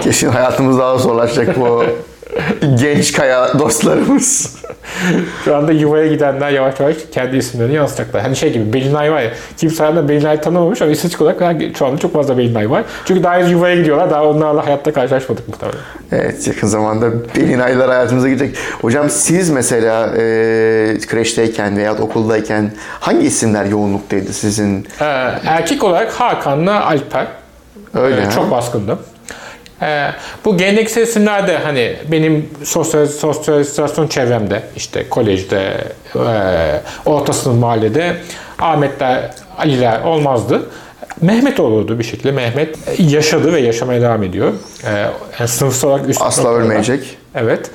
Kesin 0.00 0.28
hayatımız 0.28 0.78
daha 0.78 0.98
zorlaşacak 0.98 1.60
bu 1.60 1.84
genç 2.80 3.12
kaya 3.12 3.58
dostlarımız. 3.58 4.56
Şu 5.44 5.56
anda 5.56 5.72
yuvaya 5.72 6.06
gidenler 6.06 6.50
yavaş 6.50 6.80
yavaş 6.80 6.96
kendi 7.12 7.36
isimlerini 7.36 7.74
yansıtacaklar. 7.74 8.22
Hani 8.22 8.36
şey 8.36 8.52
gibi 8.52 8.72
Belinay 8.72 9.12
var 9.12 9.22
ya. 9.22 9.30
Kimse 9.56 9.78
hayatında 9.84 10.08
Belinay 10.08 10.40
tanımamış 10.40 10.82
ama 10.82 10.90
istatistik 10.92 11.20
olarak 11.22 11.62
şu 11.78 11.86
anda 11.86 11.98
çok 11.98 12.12
fazla 12.12 12.38
Belinay 12.38 12.70
var. 12.70 12.84
Çünkü 13.04 13.22
daha 13.22 13.38
yuvaya 13.38 13.76
gidiyorlar. 13.76 14.10
Daha 14.10 14.24
onlarla 14.24 14.66
hayatta 14.66 14.92
karşılaşmadık 14.92 15.48
muhtemelen. 15.48 15.78
Evet 16.12 16.46
yakın 16.46 16.66
zamanda 16.66 17.06
Pelin 17.34 17.58
Aylar 17.58 17.88
hayatımıza 17.88 18.28
girecek. 18.28 18.56
Hocam 18.80 19.10
siz 19.10 19.50
mesela 19.50 20.06
e, 20.16 20.20
kreşteyken 21.06 21.76
veya 21.76 21.96
okuldayken 21.96 22.72
hangi 23.00 23.26
isimler 23.26 23.64
yoğunluktaydı 23.64 24.32
sizin? 24.32 24.86
Ee, 25.00 25.04
erkek 25.46 25.84
olarak 25.84 26.12
Hakan'la 26.12 26.86
Alper. 26.86 27.26
Öyle 27.94 28.20
Ee, 28.22 28.30
çok 28.34 28.50
baskındı. 28.50 28.98
Ee, 29.82 30.10
bu 30.44 30.56
geleneksel 30.56 31.02
isimler 31.02 31.48
de 31.48 31.58
hani 31.58 31.96
benim 32.12 32.50
sosyal, 32.64 33.06
sosyalizasyon 33.06 34.08
çevremde 34.08 34.62
işte 34.76 35.08
kolejde, 35.08 35.84
e, 36.14 36.80
orta 37.06 37.32
sınıf 37.32 37.60
mahallede 37.60 38.16
Ahmetler, 38.58 39.30
Aliler 39.58 40.00
olmazdı. 40.00 40.62
Mehmet 41.20 41.60
olurdu 41.60 41.98
bir 41.98 42.04
şekilde. 42.04 42.32
Mehmet 42.32 42.78
yaşadı 42.98 43.52
ve 43.52 43.60
yaşamaya 43.60 44.00
devam 44.00 44.22
ediyor. 44.22 44.52
Ee, 44.84 45.06
yani 45.38 45.48
sınıfsal 45.48 45.88
olarak 45.88 46.08
üst 46.08 46.22
Asla 46.22 46.50
ölmeyecek. 46.50 47.16
Evet. 47.34 47.70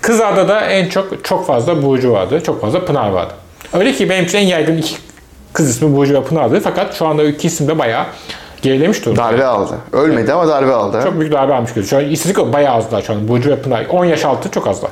Kızlarda 0.00 0.60
en 0.60 0.88
çok 0.88 1.24
çok 1.24 1.46
fazla 1.46 1.82
Burcu 1.82 2.12
vardı. 2.12 2.42
Çok 2.46 2.60
fazla 2.60 2.84
Pınar 2.84 3.08
vardı. 3.08 3.34
Öyle 3.72 3.92
ki 3.92 4.10
benim 4.10 4.24
için 4.24 4.38
en 4.38 4.46
yaygın 4.46 4.76
iki 4.76 4.96
kız 5.52 5.70
ismi 5.70 5.96
Burcu 5.96 6.14
ve 6.14 6.22
Pınar'dı. 6.22 6.60
Fakat 6.60 6.94
şu 6.94 7.06
anda 7.06 7.24
iki 7.24 7.46
isim 7.46 7.68
de 7.68 7.78
bayağı 7.78 8.04
gerilemiş 8.62 9.04
durumda. 9.04 9.22
Darbe 9.24 9.44
aldı. 9.44 9.74
Ölmedi 9.92 10.32
ama 10.32 10.48
darbe 10.48 10.72
aldı. 10.72 11.00
Çok 11.04 11.20
büyük 11.20 11.32
darbe 11.32 11.54
almış 11.54 11.72
gözüküyor. 11.74 12.02
Şu 12.02 12.06
an 12.06 12.12
istatistik 12.12 12.38
olarak 12.38 12.52
bayağı 12.54 12.74
azlar 12.74 13.02
şu 13.02 13.12
an. 13.12 13.28
Burcu 13.28 13.50
ve 13.50 13.56
Pınar. 13.56 13.86
10 13.90 14.04
yaş 14.04 14.24
altı 14.24 14.50
çok 14.50 14.68
azlar. 14.68 14.90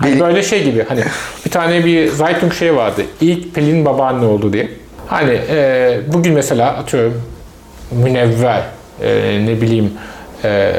Hani 0.00 0.14
Bir- 0.14 0.20
böyle 0.20 0.42
şey 0.42 0.64
gibi 0.64 0.84
hani 0.88 1.00
bir 1.46 1.50
tane 1.50 1.84
bir 1.84 2.08
Zaytung 2.08 2.52
şey 2.54 2.76
vardı. 2.76 3.02
İlk 3.20 3.54
Pelin 3.54 3.84
babaanne 3.84 4.26
oldu 4.26 4.52
diye. 4.52 4.68
Hani 5.06 5.40
e, 5.50 6.00
bugün 6.12 6.32
mesela 6.34 6.68
atıyorum 6.68 7.22
Münevver, 7.92 8.62
e, 9.02 9.40
ne 9.46 9.60
bileyim 9.60 9.92
e, 10.44 10.72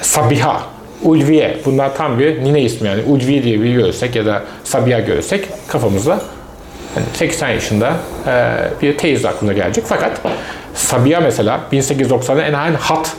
Sabiha, 0.00 0.62
Ulviye. 1.02 1.56
Bunlar 1.64 1.96
tam 1.96 2.18
bir 2.18 2.44
nine 2.44 2.60
ismi 2.62 2.88
yani. 2.88 3.02
Ulviye 3.02 3.42
diye 3.42 3.62
bir 3.62 3.72
görsek 3.72 4.16
ya 4.16 4.26
da 4.26 4.42
Sabiha 4.64 5.00
görsek 5.00 5.48
kafamızda 5.68 6.20
hani 6.94 7.04
80 7.14 7.48
yaşında 7.48 7.92
e, 8.26 8.54
bir 8.82 8.98
teyze 8.98 9.28
aklına 9.28 9.52
gelecek. 9.52 9.84
Fakat 9.86 10.20
Sabiha 10.78 11.20
mesela 11.20 11.60
1890'da 11.72 12.42
en 12.42 12.52
aynı 12.52 12.76
hat 12.76 13.12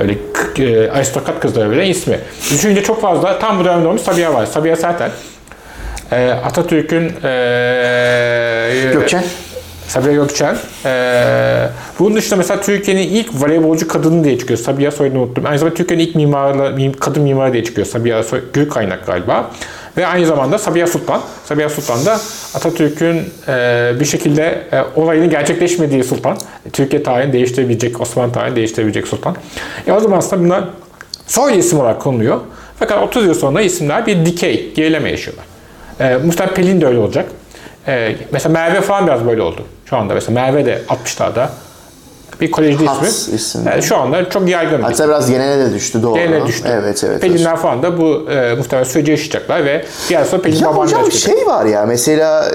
öyle 0.00 0.14
e, 0.58 0.90
aristokrat 0.90 1.40
kızlara 1.40 1.70
bile 1.70 1.86
ismi. 1.88 2.18
Düşününce 2.50 2.82
çok 2.82 3.00
fazla 3.02 3.38
tam 3.38 3.60
bu 3.60 3.64
dönemde 3.64 3.88
olmuş 3.88 4.02
Sabiha 4.02 4.34
var. 4.34 4.46
Sabiha 4.46 4.76
zaten 4.76 5.10
e, 6.12 6.30
Atatürk'ün 6.30 7.12
e, 7.24 8.90
Gökçen. 8.92 9.24
Sabiha 9.88 10.12
Gökçen. 10.12 10.56
Ee, 10.84 11.68
bunun 11.98 12.16
dışında 12.16 12.36
mesela 12.36 12.60
Türkiye'nin 12.60 13.02
ilk 13.02 13.28
voleybolcu 13.42 13.88
kadını 13.88 14.24
diye 14.24 14.38
çıkıyor. 14.38 14.58
Sabiha 14.58 14.90
soyadını 14.90 15.20
unuttum. 15.22 15.46
Aynı 15.46 15.58
zamanda 15.58 15.76
Türkiye'nin 15.76 16.06
ilk 16.06 16.14
mimarı, 16.14 16.74
mim- 16.76 16.92
kadın 17.00 17.22
mimarı 17.22 17.52
diye 17.52 17.64
çıkıyor. 17.64 17.86
Sabiha 17.86 18.22
soy, 18.22 18.40
Gül 18.52 18.70
kaynak 18.70 19.06
galiba. 19.06 19.50
Ve 19.96 20.06
aynı 20.06 20.26
zamanda 20.26 20.58
Sabiha 20.58 20.86
Sultan. 20.86 21.22
Sabiha 21.44 21.68
Sultan 21.68 22.06
da 22.06 22.20
Atatürk'ün 22.54 23.22
e, 23.48 23.92
bir 24.00 24.04
şekilde 24.04 24.62
e, 24.72 25.00
olayının 25.00 25.30
gerçekleşmediği 25.30 26.04
sultan. 26.04 26.38
Türkiye 26.72 27.02
tarihini 27.02 27.32
değiştirebilecek, 27.32 28.00
Osmanlı 28.00 28.32
tarihini 28.32 28.56
değiştirebilecek 28.56 29.08
sultan. 29.08 29.36
E 29.86 29.92
o 29.92 30.00
zaman 30.00 30.18
aslında 30.18 30.44
bunlar 30.44 30.64
soy 31.26 31.58
isim 31.58 31.80
olarak 31.80 32.00
konuluyor. 32.00 32.40
Fakat 32.78 33.02
30 33.02 33.26
yıl 33.26 33.34
sonra 33.34 33.60
isimler 33.62 34.06
bir 34.06 34.26
dikey, 34.26 34.72
gerileme 34.74 35.10
yaşıyorlar. 35.10 35.44
E, 36.00 36.16
muhtemelen 36.16 36.54
Pelin 36.54 36.80
de 36.80 36.86
öyle 36.86 36.98
olacak. 36.98 37.26
E, 37.86 38.16
mesela 38.32 38.52
Merve 38.52 38.80
falan 38.80 39.06
biraz 39.06 39.26
böyle 39.26 39.42
oldu. 39.42 39.64
Şu 39.90 39.96
anda 39.96 40.14
mesela 40.14 40.40
Merve 40.40 40.66
de 40.66 40.82
60'larda 40.88 41.48
bir 42.40 42.50
kolejde 42.50 42.84
Has 42.86 43.08
ismi. 43.08 43.34
isim. 43.34 43.68
E, 43.68 43.82
şu 43.82 43.96
anda 43.96 44.28
çok 44.30 44.48
yaygın 44.48 44.78
bir 44.78 44.82
Hatta 44.82 45.08
biraz 45.08 45.30
genele 45.30 45.70
de 45.70 45.74
düştü 45.74 46.02
doğru. 46.02 46.14
Geline 46.14 46.46
düştü. 46.46 46.68
Evet 46.72 47.04
evet. 47.04 47.20
Pelinler 47.20 47.56
falan 47.56 47.82
da 47.82 47.98
bu 47.98 48.30
e, 48.30 48.54
muhtemelen 48.54 48.88
süreci 48.88 49.10
yaşayacaklar 49.10 49.64
ve 49.64 49.84
bir 50.08 50.14
yer 50.14 50.24
sonra 50.24 50.42
Pelin 50.42 50.56
Ya 50.56 50.62
babaanne 50.68 50.80
hocam 50.84 51.04
çıkacak. 51.10 51.36
şey 51.38 51.46
var 51.46 51.64
ya 51.64 51.86
mesela 51.86 52.48
e, 52.50 52.52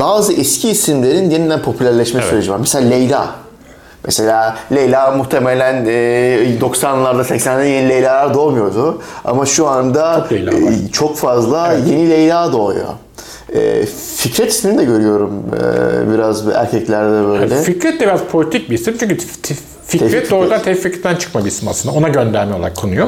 bazı 0.00 0.32
eski 0.32 0.68
isimlerin 0.70 1.30
yeniden 1.30 1.62
popülerleşme 1.62 2.22
süreci 2.22 2.50
var. 2.50 2.56
Mesela 2.58 2.88
Leyla. 2.88 3.26
Mesela 4.04 4.56
Leyla 4.72 5.10
muhtemelen 5.10 5.84
e, 5.86 6.58
90'larda 6.60 7.22
80'lerde 7.22 7.64
yeni 7.64 7.88
Leyla'lar 7.88 8.34
doğmuyordu. 8.34 9.02
Ama 9.24 9.46
şu 9.46 9.66
anda 9.66 10.20
Çok 10.20 10.32
Leyla 10.32 10.52
var. 10.52 10.58
e, 10.88 10.92
çok 10.92 11.16
fazla 11.16 11.72
yeni 11.86 12.10
Leyla 12.10 12.52
doğuyor. 12.52 12.86
E, 13.54 13.86
Fikret 14.16 14.50
ismini 14.50 14.78
de 14.78 14.84
görüyorum 14.84 15.42
e, 15.54 16.12
biraz 16.14 16.48
erkeklerde 16.48 17.28
böyle. 17.28 17.56
Fikret 17.62 18.00
de 18.00 18.06
biraz 18.06 18.20
politik 18.20 18.70
bir 18.70 18.74
isim 18.74 18.96
çünkü 19.00 19.16
Fikret 19.86 20.10
Tevfik 20.10 20.30
doğrudan 20.30 20.62
Tevfik'ten 20.62 21.16
çıkma 21.16 21.40
bir 21.44 21.48
isim 21.48 21.68
aslında. 21.68 21.94
Ona 21.94 22.08
gönderme 22.08 22.54
olarak 22.54 22.76
konuyor. 22.76 23.06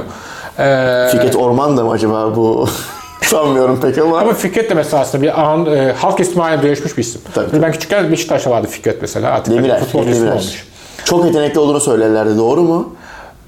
E, 0.58 1.08
Fikret 1.12 1.36
Orman 1.36 1.76
da 1.76 1.84
mı 1.84 1.90
acaba 1.90 2.36
bu? 2.36 2.68
Sanmıyorum 3.22 3.80
pek 3.80 3.98
ama. 3.98 4.18
ama 4.18 4.32
Fikret 4.34 4.70
de 4.70 4.74
mesela 4.74 5.02
aslında 5.02 5.22
bir 5.24 5.40
an, 5.42 5.66
e, 5.66 5.92
halk 5.92 6.20
ismi 6.20 6.42
haline 6.42 6.62
dönüşmüş 6.62 6.96
bir 6.98 7.02
isim. 7.02 7.20
Tabii, 7.34 7.44
Mesela 7.46 7.62
Ben 7.66 7.72
küçükken 7.72 8.10
Beşiktaş'ta 8.12 8.50
vardı 8.50 8.66
Fikret 8.70 9.02
mesela. 9.02 9.30
Artık 9.30 9.54
ismi 9.54 9.68
Demirer. 9.68 10.32
olmuş. 10.32 10.64
Çok 11.04 11.24
yetenekli 11.24 11.58
olduğunu 11.60 11.80
söylerlerdi 11.80 12.38
doğru 12.38 12.62
mu? 12.62 12.94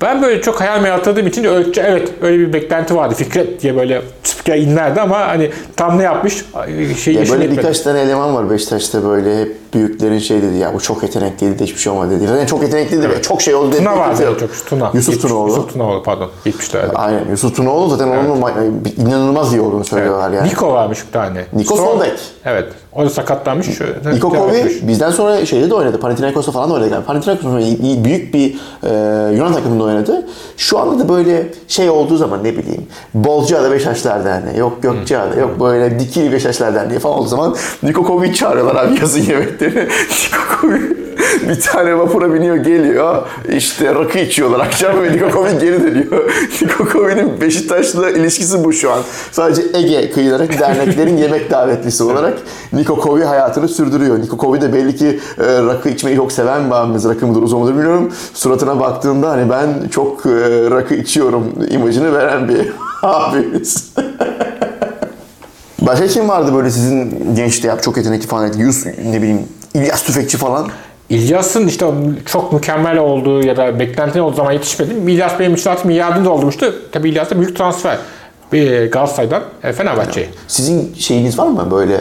Ben 0.03 0.23
böyle 0.23 0.43
çok 0.43 0.61
hayal 0.61 0.81
meyal 0.83 0.97
hatırladığım 0.97 1.27
için 1.27 1.45
ölçü, 1.45 1.81
evet 1.81 2.09
öyle 2.23 2.39
bir 2.39 2.53
beklenti 2.53 2.97
vardı. 2.97 3.15
Fikret 3.15 3.63
diye 3.63 3.77
böyle 3.77 4.03
spiker 4.23 4.57
inlerdi 4.57 5.01
ama 5.01 5.19
hani 5.19 5.51
tam 5.77 5.99
ne 5.99 6.03
yapmış 6.03 6.45
şey 7.03 7.15
Ya 7.15 7.21
böyle 7.21 7.45
etmedi. 7.45 7.59
birkaç 7.59 7.81
tane 7.81 8.01
eleman 8.01 8.35
var 8.35 8.51
Beşiktaş'ta 8.51 9.05
böyle 9.05 9.41
hep 9.41 9.57
büyüklerin 9.75 10.19
şey 10.19 10.43
dedi 10.43 10.57
ya 10.57 10.75
bu 10.75 10.81
çok 10.81 11.03
yetenekliydi 11.03 11.59
de 11.59 11.65
hiçbir 11.65 11.79
şey 11.79 11.93
olmadı 11.93 12.11
dedi. 12.11 12.27
Zaten 12.29 12.47
çok 12.47 12.63
yetenekliydi 12.63 13.11
ve 13.11 13.23
çok 13.23 13.43
şey 13.43 13.55
oldu 13.55 13.73
dedi. 13.73 13.79
Tuna 13.79 13.99
vardı 13.99 14.23
yok. 14.23 14.41
çok. 14.41 14.67
Tuna. 14.67 14.91
Yusuf 14.95 15.15
70 15.15 15.23
Tunaoğlu. 15.31 15.49
Yusuf 15.49 15.73
Tunaoğlu 15.73 16.03
pardon. 16.03 16.31
70'lerde. 16.47 16.93
Aynen 16.95 17.25
Yusuf 17.31 17.57
Tunaoğlu 17.57 17.91
zaten 17.91 18.09
onun 18.09 18.41
ma- 18.41 18.71
inanılmaz 19.07 19.53
iyi 19.53 19.61
olduğunu 19.61 19.85
söylüyorlar 19.85 20.31
yani. 20.31 20.49
Niko 20.49 20.73
varmış 20.73 21.07
bir 21.07 21.13
tane. 21.13 21.45
Niko 21.53 21.77
sol 21.77 22.01
bek. 22.01 22.13
Evet. 22.45 22.65
O 22.93 23.05
da 23.05 23.11
sakatlanmış. 23.11 23.69
Niko 24.13 24.29
Kovi 24.31 24.81
bizden 24.89 25.11
sonra 25.11 25.47
şeyde 25.47 25.71
de 25.71 25.75
oynadı. 25.75 26.01
Panathinaikos'ta 26.01 26.53
falan 26.53 26.71
da 26.71 26.75
oynadı. 26.75 26.91
Yani 26.93 27.05
Panathinaikos'ta 27.05 27.59
büyük 28.05 28.35
bir 28.35 28.55
e, 28.85 28.91
Yunan 29.37 29.53
takımında 29.53 29.85
oynadı. 29.85 30.27
Şu 30.57 30.79
anda 30.79 31.05
da 31.05 31.09
böyle 31.09 31.47
şey 31.69 31.91
olduğu 31.91 32.17
zaman 32.17 32.45
ne 32.45 32.57
bileyim 32.57 32.87
Bolca'da 33.15 33.71
Beşiktaşlar 33.71 34.25
Derneği, 34.25 34.59
yok 34.59 34.83
Gökçeada, 34.83 35.41
yok 35.41 35.61
böyle 35.61 36.01
Dikili 36.01 36.33
Beşiktaşlar 36.33 36.75
Derneği 36.75 36.99
falan 36.99 37.19
olduğu 37.19 37.29
zaman 37.29 37.57
Niko 37.83 38.05
Kovi'yi 38.05 38.35
çağırıyorlar 38.35 38.85
abi 38.85 39.01
yazın 39.01 39.21
yemekleri. 39.21 39.60
Niko 39.61 40.61
Kovi 40.61 40.81
bir 41.49 41.61
tane 41.61 41.99
vapura 41.99 42.35
biniyor 42.35 42.57
geliyor. 42.57 43.23
İşte 43.49 43.95
rakı 43.95 44.19
içiyorlar 44.19 44.61
akşam 44.61 45.03
ve 45.03 45.13
Niko 45.13 45.31
Kovi 45.31 45.59
geri 45.61 45.83
dönüyor. 45.83 46.33
Niko 46.63 46.89
Kovi'nin 46.89 47.41
Beşiktaş'la 47.41 48.11
ilişkisi 48.11 48.65
bu 48.65 48.73
şu 48.73 48.93
an. 48.93 49.01
Sadece 49.33 49.63
Ege 49.75 50.11
kıyıları 50.11 50.49
derneklerin 50.59 51.17
yemek 51.23 51.51
davetlisi 51.51 52.05
olarak 52.05 52.39
Niko 52.73 52.97
Kovi 53.01 53.25
hayatını 53.25 53.69
sürdürüyor. 53.69 54.21
Niko 54.21 54.37
Kovi 54.37 54.61
de 54.61 54.73
belli 54.73 54.97
ki 54.97 55.21
e, 55.39 55.45
rakı 55.45 55.89
içmeyi 55.89 56.17
çok 56.17 56.33
seven 56.33 56.67
bir 56.67 56.75
abimiz. 56.75 57.09
Rakı 57.09 57.27
mıdır 57.27 57.43
uzun 57.43 57.61
mudur 57.61 57.75
bilmiyorum. 57.75 58.13
Suratına 58.35 58.81
baktığında 58.81 59.31
hani 59.31 59.51
ben 59.51 59.89
çok 59.91 60.27
e, 60.27 60.31
rakı 60.71 60.95
içiyorum 60.95 61.45
imajını 61.71 62.13
veren 62.15 62.49
bir 62.49 62.73
abimiz. 63.03 63.93
Başka 65.81 66.07
kim 66.07 66.29
vardı 66.29 66.55
böyle 66.55 66.71
sizin 66.71 67.35
gençte 67.35 67.69
yap 67.69 67.83
çok 67.83 67.97
yetenekli 67.97 68.27
falan 68.27 68.53
Yus 68.53 68.87
ne 68.87 69.23
bileyim 69.23 69.49
İlyas 69.75 70.03
Tüfekçi 70.03 70.37
falan. 70.37 70.69
İlyas'ın 71.09 71.67
işte 71.67 71.87
çok 72.27 72.53
mükemmel 72.53 72.99
olduğu 72.99 73.47
ya 73.47 73.57
da 73.57 73.79
beklentinin 73.79 74.23
olduğu 74.23 74.37
zaman 74.37 74.53
yetişmedim. 74.53 75.09
İlyas 75.09 75.39
benim 75.39 75.55
için 75.55 75.63
zaten 75.63 75.91
yardımcı 75.91 76.31
olmuştu. 76.31 76.75
Tabii 76.93 77.09
İlyas 77.09 77.31
da 77.31 77.41
büyük 77.41 77.57
transfer. 77.57 77.99
Bir 78.53 78.91
Galatasaray'dan 78.91 79.43
e, 79.63 79.73
Fenerbahçe'ye. 79.73 80.29
Sizin 80.49 80.95
şeyiniz 80.95 81.39
var 81.39 81.47
mı 81.47 81.69
böyle 81.71 81.95
e, 81.95 82.01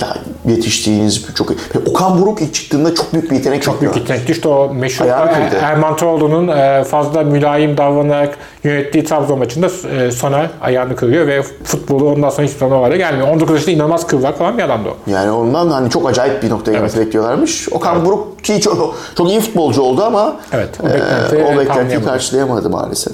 ya 0.00 0.16
yetiştiğiniz 0.46 1.26
çok 1.34 1.50
Okan 1.86 2.20
Buruk 2.22 2.42
ilk 2.42 2.54
çıktığında 2.54 2.94
çok 2.94 3.12
büyük 3.12 3.30
bir 3.30 3.36
yetenek 3.36 3.62
Çok 3.62 3.80
büyük 3.80 3.96
yetenekti. 3.96 4.32
İşte 4.32 4.48
o 4.48 4.74
meşhur 4.74 5.04
Ayağı 5.04 5.26
kırdı. 5.26 5.56
Er- 5.62 5.62
Erman 5.62 5.96
Toroğlu'nun 5.96 6.48
e, 6.48 6.84
fazla 6.84 7.22
mülayim 7.22 7.76
davranarak 7.76 8.38
yönettiği 8.64 9.04
Trabzon 9.04 9.38
maçında 9.38 9.66
e, 9.66 10.10
sonra 10.10 10.50
ayağını 10.60 10.96
kırıyor 10.96 11.26
ve 11.26 11.42
futbolu 11.42 12.10
ondan 12.10 12.30
sonra 12.30 12.46
hiçbir 12.46 12.58
zaman 12.58 12.82
hale 12.82 12.96
gelmiyor. 12.96 13.28
19 13.28 13.54
yaşında 13.54 13.70
inanılmaz 13.70 14.06
kıvrak 14.06 14.38
falan 14.38 14.58
bir 14.58 14.62
adamdı 14.62 14.88
o. 14.88 15.10
Yani 15.10 15.30
ondan 15.30 15.70
hani 15.70 15.90
çok 15.90 16.08
acayip 16.08 16.42
bir 16.42 16.50
noktaya 16.50 16.72
gelmesi 16.72 17.00
bekliyorlarmış. 17.00 17.68
Okan 17.72 18.04
Buruk 18.06 18.44
ki 18.44 18.60
çok, 18.60 18.96
çok 19.16 19.30
iyi 19.30 19.40
futbolcu 19.40 19.82
oldu 19.82 20.04
ama 20.04 20.36
Evet, 20.52 20.68
o 20.82 20.88
e, 20.88 20.92
beklenti 20.94 21.36
o 21.54 21.58
beklentiyi 21.58 22.04
karşılayamadı 22.04 22.70
maalesef. 22.70 23.12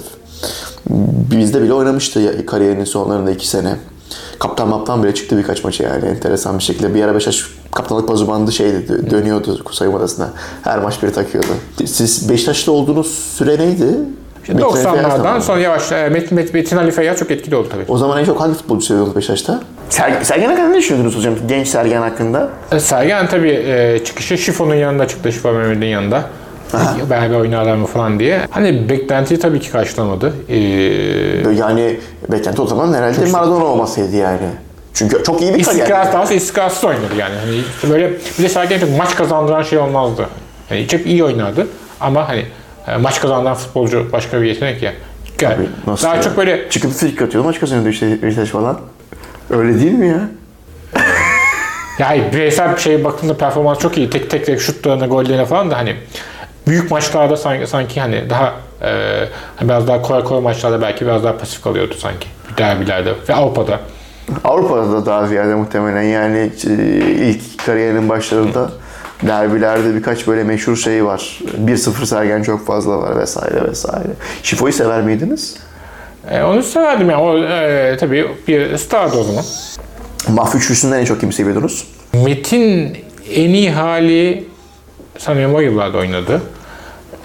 Bizde 1.31 1.61
bile 1.61 1.73
oynamıştı 1.73 2.45
kariyerinin 2.45 2.85
sonlarında 2.85 3.31
iki 3.31 3.47
sene. 3.47 3.75
Kaptan 4.39 4.67
maptan 4.67 5.03
bile 5.03 5.13
çıktı 5.13 5.37
birkaç 5.37 5.63
maça 5.63 5.83
yani 5.83 6.05
enteresan 6.05 6.57
bir 6.57 6.63
şekilde. 6.63 6.95
Bir 6.95 7.03
ara 7.03 7.15
Beşiktaş 7.15 7.43
kaptanlık 7.75 8.07
pazu 8.07 8.27
bandı 8.27 8.51
şeydi 8.51 8.85
dö- 8.89 9.09
dönüyordu 9.11 9.63
soyunma 9.71 9.99
odasına. 9.99 10.29
Her 10.63 10.79
maç 10.79 11.03
biri 11.03 11.11
takıyordu. 11.11 11.47
Siz 11.85 12.29
Beşiktaş'ta 12.29 12.71
olduğunuz 12.71 13.07
süre 13.37 13.59
neydi? 13.59 13.85
Metin 14.47 14.61
Ali 14.63 14.73
Feyyaz 14.73 14.95
90'lardan 14.97 15.17
zamanı. 15.17 15.41
sonra 15.41 15.59
yavaş 15.59 15.91
e, 15.91 16.09
Metin, 16.09 16.35
Metin, 16.35 16.53
Metin 16.53 16.77
Ali 16.77 16.91
Feyyaz 16.91 17.17
çok 17.19 17.31
etkili 17.31 17.55
oldu 17.55 17.67
tabii. 17.71 17.83
O 17.87 17.97
zaman 17.97 18.19
en 18.19 18.25
çok 18.25 18.41
hangi 18.41 18.53
futbolcu 18.53 18.85
seviyordunuz 18.85 19.15
Beşiktaş'ta? 19.15 19.59
Ser, 19.89 20.23
Sergen 20.23 20.49
hakkında 20.49 20.67
ne 20.67 20.77
düşünüyordunuz 20.77 21.17
hocam? 21.17 21.33
Genç 21.47 21.67
Sergen 21.67 22.01
hakkında. 22.01 22.49
E, 22.71 22.79
Sergen 22.79 23.27
tabii 23.27 23.49
e, 23.67 24.01
çıkışı 24.05 24.37
Şifon'un 24.37 24.75
yanında 24.75 25.07
çıktı. 25.07 25.31
Şifo 25.31 25.51
Mehmet'in 25.51 25.85
yanında. 25.85 26.23
Beraber 27.09 27.35
oynarlar 27.39 27.75
mı 27.75 27.85
falan 27.85 28.19
diye. 28.19 28.41
Hani 28.51 28.89
beklentiyi 28.89 29.39
tabii 29.39 29.59
ki 29.59 29.71
karşılamadı. 29.71 30.33
E, 30.49 30.57
Yani 31.59 31.99
beklenti 32.31 32.61
o 32.61 32.67
zaman 32.67 32.93
herhalde 32.93 33.25
Maradona 33.25 33.65
olmasaydı 33.65 34.15
yani. 34.15 34.39
Çünkü 34.93 35.23
çok 35.23 35.41
iyi 35.41 35.53
bir 35.55 35.63
kariyer. 35.63 35.81
İstikrar 35.83 36.13
daha 36.13 36.33
istikrarsız 36.33 36.83
oynadı 36.83 37.03
yani. 37.19 37.35
Hani 37.45 37.55
işte 37.75 37.89
böyle 37.89 38.11
bir 38.39 38.43
de 38.43 38.49
Sergen 38.49 38.79
çok 38.79 38.97
maç 38.97 39.15
kazandıran 39.15 39.63
şey 39.63 39.79
olmazdı. 39.79 40.25
Yani 40.69 40.87
çok 40.87 41.05
iyi 41.05 41.23
oynardı 41.23 41.67
ama 41.99 42.29
hani 42.29 42.45
e, 42.87 42.97
maç 42.97 43.21
kazandıran 43.21 43.55
futbolcu 43.55 44.11
başka 44.11 44.41
bir 44.41 44.47
yetenek 44.47 44.83
ya. 44.83 44.93
Yani 45.41 45.65
Nasıl 45.87 46.07
daha 46.07 46.15
ya? 46.15 46.21
çok 46.21 46.37
böyle 46.37 46.69
Çıkıp 46.69 46.91
frikik 46.91 47.21
atıyordu 47.21 47.47
maç 47.47 47.59
kazanıyordu 47.59 47.89
işte 47.89 48.21
Beşiktaş 48.21 48.49
falan. 48.49 48.79
Öyle 49.49 49.79
değil 49.79 49.91
mi 49.91 50.07
ya? 50.07 50.21
yani 51.99 52.23
bireysel 52.33 52.75
bir 52.75 52.81
şeye 52.81 53.03
baktığında 53.03 53.37
performans 53.37 53.79
çok 53.79 53.97
iyi. 53.97 54.09
Tek 54.09 54.29
tek 54.29 54.45
tek 54.45 54.61
şutlarına, 54.61 55.05
gollerine 55.07 55.45
falan 55.45 55.71
da 55.71 55.77
hani 55.77 55.95
büyük 56.67 56.91
maçlarda 56.91 57.37
sanki, 57.37 57.67
sanki 57.67 58.01
hani 58.01 58.29
daha 58.29 58.53
e, 58.81 58.89
hani 59.55 59.69
biraz 59.69 59.87
daha 59.87 60.01
kolay 60.01 60.23
kolay 60.23 60.41
maçlarda 60.41 60.81
belki 60.81 61.05
biraz 61.05 61.23
daha 61.23 61.37
pasif 61.37 61.63
kalıyordu 61.63 61.95
sanki. 61.99 62.27
Derbilerde 62.57 63.13
ve 63.29 63.33
Avrupa'da. 63.33 63.79
Avrupa'da 64.43 64.91
da 64.91 65.05
daha 65.05 65.27
ziyade 65.27 65.55
muhtemelen 65.55 66.01
yani 66.01 66.51
e, 66.67 66.71
ilk 67.29 67.65
kariyerinin 67.65 68.09
başlarında 68.09 68.71
derbilerde 69.23 69.95
birkaç 69.95 70.27
böyle 70.27 70.43
meşhur 70.43 70.75
şey 70.77 71.05
var. 71.05 71.39
1-0 71.65 72.05
Sergen 72.05 72.43
çok 72.43 72.65
fazla 72.65 72.97
var 72.97 73.19
vesaire 73.19 73.63
vesaire. 73.69 74.07
Şifo'yu 74.43 74.73
sever 74.73 75.01
miydiniz? 75.01 75.57
E, 76.29 76.43
onu 76.43 76.63
severdim 76.63 77.09
yani. 77.09 77.21
O 77.21 77.37
e, 77.37 77.97
tabii 77.97 78.27
bir 78.47 78.77
stardı 78.77 79.17
o 79.17 79.23
zaman. 79.23 79.43
Mahfi 80.29 80.57
Üçlüsü'nden 80.57 80.99
en 80.99 81.05
çok 81.05 81.19
kimi 81.19 81.33
seviyordunuz? 81.33 81.87
Metin 82.13 82.97
en 83.33 83.49
iyi 83.49 83.71
hali 83.71 84.47
sanıyorum 85.17 85.55
o 85.55 85.59
yıllarda 85.59 85.97
oynadı. 85.97 86.41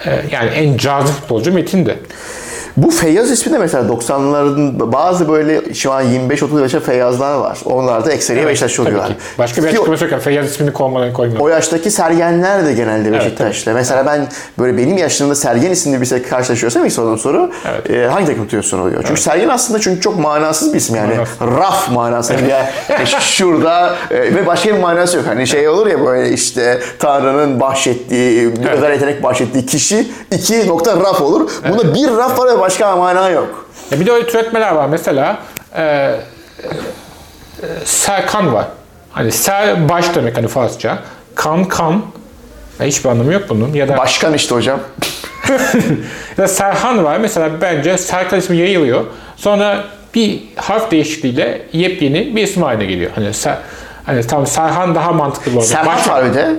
Ee, 0.05 0.25
yani 0.31 0.49
en 0.49 0.77
cazip 0.77 1.15
futbolcu 1.15 1.51
Metin'di. 1.53 1.97
Bu 2.77 2.91
Feyyaz 2.91 3.31
ismi 3.31 3.53
de 3.53 3.57
mesela 3.57 3.83
90'ların 3.93 4.91
bazı 4.91 5.29
böyle 5.29 5.73
şu 5.73 5.91
an 5.91 6.05
25-30 6.05 6.61
yaşa 6.61 6.79
Feyyazlar 6.79 7.35
var. 7.35 7.59
Onlar 7.65 8.05
da 8.05 8.11
ekseriye 8.11 8.47
Beşiktaş 8.47 8.75
Tabii 8.75 8.87
oluyorlar. 8.87 9.09
ki. 9.09 9.15
Başka 9.37 9.63
bir 9.63 9.67
açıklaması 9.67 10.05
yok. 10.05 10.21
Feyyaz 10.21 10.45
ismini 10.45 10.73
koymadan 10.73 11.13
koymadı. 11.13 11.39
O 11.39 11.47
yaştaki 11.47 11.91
Sergenler 11.91 12.65
de 12.65 12.73
genelde 12.73 13.11
Beşiktaş'ta. 13.11 13.73
Mesela 13.73 14.05
ben 14.05 14.27
böyle 14.59 14.77
benim 14.77 14.97
yaşlarımda 14.97 15.35
Sergen 15.35 15.71
isimli 15.71 16.01
bir 16.01 16.23
karşılaşıyorsam 16.23 16.85
ilk 16.85 16.91
sorduğum 16.91 17.17
soru 17.17 17.51
Evet. 17.71 17.89
e, 17.89 18.07
hangi 18.07 18.25
takım 18.25 18.43
tutuyorsun 18.43 18.79
oluyor. 18.79 19.03
Çünkü 19.07 19.21
Sergen 19.21 19.49
aslında 19.49 19.79
çünkü 19.79 20.01
çok 20.01 20.19
manasız 20.19 20.73
bir 20.73 20.77
isim 20.77 20.95
yani. 20.95 21.13
Manasız. 21.13 21.41
Raf 21.41 21.91
manası. 21.91 22.33
Yani 22.33 22.51
yani 22.89 23.07
şurada 23.19 23.95
e, 24.11 24.35
ve 24.35 24.47
başka 24.47 24.69
bir 24.75 24.79
manası 24.79 25.17
yok. 25.17 25.25
Hani 25.27 25.47
şey 25.47 25.69
olur 25.69 25.87
ya 25.87 26.05
böyle 26.05 26.29
işte 26.33 26.79
Tanrı'nın 26.99 27.59
bahşettiği, 27.59 28.53
özel 28.71 28.91
yetenek 28.91 29.23
bahşettiği 29.23 29.65
kişi 29.65 30.07
iki 30.31 30.67
nokta 30.67 30.97
raf 30.97 31.21
olur. 31.21 31.49
Bunda 31.69 31.95
bir 31.95 32.07
raf 32.17 32.39
var 32.39 32.47
başka 32.61 32.95
mana 32.95 33.29
yok. 33.29 33.69
Ya 33.91 33.99
bir 33.99 34.05
de 34.05 34.11
öyle 34.11 34.27
türetmeler 34.27 34.71
var. 34.71 34.87
Mesela 34.87 35.37
e, 35.75 35.83
e, 35.83 36.15
Serkan 37.85 38.53
var. 38.53 38.65
Hani 39.11 39.31
ser 39.31 39.89
baş 39.89 40.15
demek 40.15 40.37
hani 40.37 40.47
Farsça. 40.47 40.97
Kan 41.35 41.65
kan. 41.65 42.01
Ya 42.79 42.85
hiçbir 42.85 43.09
anlamı 43.09 43.33
yok 43.33 43.43
bunun. 43.49 43.73
Ya 43.73 43.87
da, 43.87 43.97
Başkan 43.97 44.33
işte 44.33 44.55
hocam. 44.55 44.79
ya 46.37 46.43
da 46.43 46.47
Serhan 46.47 47.03
var. 47.03 47.17
Mesela 47.17 47.61
bence 47.61 47.97
Serkan 47.97 48.39
ismi 48.39 48.57
yayılıyor. 48.57 49.03
Sonra 49.35 49.83
bir 50.13 50.43
harf 50.55 50.91
değişikliğiyle 50.91 51.61
yepyeni 51.73 52.35
bir 52.35 52.43
isim 52.43 52.63
haline 52.63 52.85
geliyor. 52.85 53.11
Hani, 53.15 53.33
ser, 53.33 53.57
hani 54.05 54.27
tam 54.27 54.47
Serhan 54.47 54.95
daha 54.95 55.11
mantıklı 55.11 55.51
arada. 55.51 55.61
Serhat 55.65 55.97
Baş- 55.97 56.07
var 56.09 56.25
bir 56.29 56.33
de. 56.33 56.55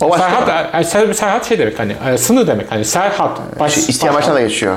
O 0.00 0.10
başka. 0.10 0.28
Serhat, 0.30 0.48
yani 0.74 0.84
Ser- 0.84 1.14
Serhat 1.14 1.48
şey 1.48 1.58
demek 1.58 1.78
hani 1.78 1.96
e, 2.12 2.18
sınır 2.18 2.46
demek 2.46 2.72
hani 2.72 2.84
Serhat. 2.84 3.38
Baş, 3.60 3.74
Şey, 3.74 3.84
İsteyen 3.88 4.14
baş- 4.14 4.22
başına 4.22 4.34
da 4.34 4.40
geçiyor. 4.40 4.76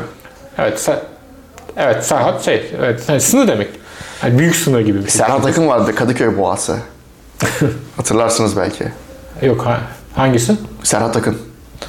Evet, 0.59 0.79
ser, 0.79 0.95
evet 1.77 2.05
Serhat 2.05 2.45
şey, 2.45 2.71
evet 2.79 3.03
yani 3.07 3.21
sınır 3.21 3.47
demek. 3.47 3.69
Hani 4.21 4.39
büyük 4.39 4.55
sınır 4.55 4.79
gibi 4.81 4.97
bir 4.97 5.09
şey. 5.09 5.11
Serhat 5.11 5.45
Akın 5.45 5.67
vardı 5.67 5.95
Kadıköy 5.95 6.37
Boğası. 6.37 6.77
Hatırlarsınız 7.97 8.57
belki. 8.57 8.83
Yok 9.41 9.65
ha, 9.65 9.79
hangisi? 10.15 10.53
Serhat 10.83 11.17
Akın. 11.17 11.37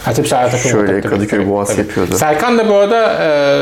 Ha 0.04 0.12
tabii 0.12 0.28
Serhat 0.28 0.54
Akın 0.54 0.70
Şöyle 0.70 1.00
tabii, 1.00 1.14
Kadıköy 1.14 1.38
tabii, 1.38 1.50
Boğası 1.50 1.72
tabii. 1.72 1.86
yapıyordu. 1.86 2.16
Serkan 2.16 2.58
da 2.58 2.68
bu 2.68 2.74
arada 2.74 3.12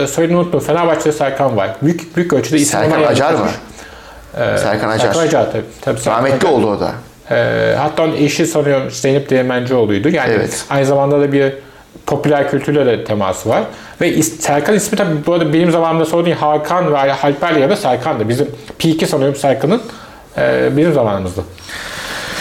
e, 0.03 0.07
soyadını 0.07 0.39
unuttum. 0.39 0.61
Fenerbahçe'de 0.61 1.13
Serkan 1.13 1.57
var. 1.57 1.77
Büyük 1.83 2.17
büyük 2.17 2.33
ölçüde 2.33 2.57
isim 2.57 2.81
Serkan 2.81 3.03
Acar 3.03 3.33
mı? 3.33 3.39
yapmış. 3.39 4.61
Serkan 4.61 4.89
Acar. 4.89 4.99
Serkan 5.05 5.21
Acar 5.21 5.53
tabii. 5.53 5.65
tabii 5.81 6.01
Serkan 6.01 6.19
Rahmetli 6.19 6.37
Acar. 6.37 6.49
oldu 6.51 6.67
o 6.67 6.81
da. 6.81 6.93
E, 7.35 7.75
hatta 7.79 8.03
onun 8.03 8.17
eşi 8.17 8.47
sanıyorum 8.47 8.91
Zeynep 8.91 9.31
Değirmencioğlu'ydu. 9.31 10.09
Yani 10.09 10.33
Evet. 10.33 10.65
aynı 10.71 10.87
zamanda 10.87 11.21
da 11.21 11.33
bir 11.33 11.55
popüler 12.09 12.51
kültürle 12.51 12.87
de 12.87 13.05
teması 13.05 13.49
var. 13.49 13.63
Ve 14.01 14.23
Serkan 14.23 14.75
ismi 14.75 14.99
tabii 14.99 15.27
bu 15.27 15.33
arada 15.33 15.53
benim 15.53 15.71
zamanımda 15.71 16.05
sorduğun 16.05 16.31
Hakan 16.31 16.93
ve 16.93 16.97
Halper'le 16.97 17.59
ya 17.59 17.71
da 17.71 17.77
Serkan'dı. 17.77 18.29
Bizim 18.29 18.51
P2 18.79 19.07
sanıyorum 19.07 19.37
Serkan'ın 19.37 19.83
e, 20.39 20.71
bizim 20.77 20.93
zamanımızda. 20.93 21.43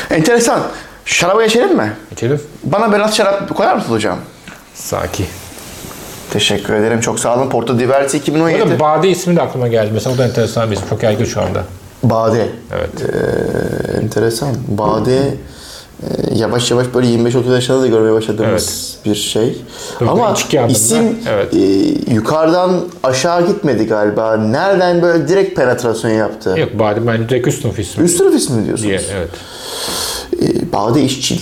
Enteresan. 0.09 0.61
Şaraba 1.05 1.43
geçelim 1.43 1.75
mi? 1.75 1.93
Geçelim. 2.09 2.41
Bana 2.63 2.93
biraz 2.93 3.17
şarap 3.17 3.55
koyar 3.55 3.75
mısınız 3.75 3.95
hocam? 3.95 4.17
Sanki. 4.73 5.25
Teşekkür 6.33 6.73
ederim. 6.73 7.01
Çok 7.01 7.19
sağ 7.19 7.37
olun. 7.37 7.49
Porto 7.49 7.79
Diverti 7.79 8.17
2017. 8.17 8.61
Burada 8.61 8.79
Bade 8.79 9.09
ismi 9.09 9.35
de 9.35 9.41
aklıma 9.41 9.67
geldi. 9.67 9.89
Mesela 9.93 10.15
o 10.15 10.17
da 10.17 10.25
enteresan 10.25 10.71
bir 10.71 10.75
isim. 10.75 10.89
Çok 10.89 11.03
yaygın 11.03 11.25
şu 11.25 11.41
anda. 11.41 11.63
Bade. 12.03 12.47
Evet. 12.75 12.89
Ee, 13.01 13.97
enteresan. 13.97 14.55
Bade 14.67 15.17
e, 15.17 15.33
yavaş 16.35 16.71
yavaş 16.71 16.87
böyle 16.93 17.07
25-30 17.07 17.53
yaşında 17.53 17.81
da 17.81 17.87
görmeye 17.87 18.13
başladığımız 18.13 18.97
bir 19.05 19.15
şey. 19.15 19.57
Doğru, 19.99 20.09
Ama 20.09 20.35
isim 20.69 21.19
evet. 21.29 21.53
e, 21.53 21.57
yukarıdan 22.13 22.81
aşağı 23.03 23.47
gitmedi 23.47 23.87
galiba. 23.87 24.37
Nereden 24.37 25.01
böyle 25.01 25.27
direkt 25.27 25.55
penetrasyon 25.55 26.11
yaptı? 26.11 26.55
Yok 26.59 26.69
Bade 26.79 27.07
bence 27.07 27.29
direkt 27.29 27.47
üst 27.47 27.61
sınıf 27.61 27.79
ismi. 27.79 28.03
Üst 28.03 28.17
sınıf 28.17 28.35
ismi 28.35 28.55
mi 28.57 28.65
diyorsunuz? 28.65 28.89
diye. 28.89 29.01
Evet. 29.17 29.29
E, 30.41 30.73
Bade 30.73 31.01
İşçil. 31.01 31.39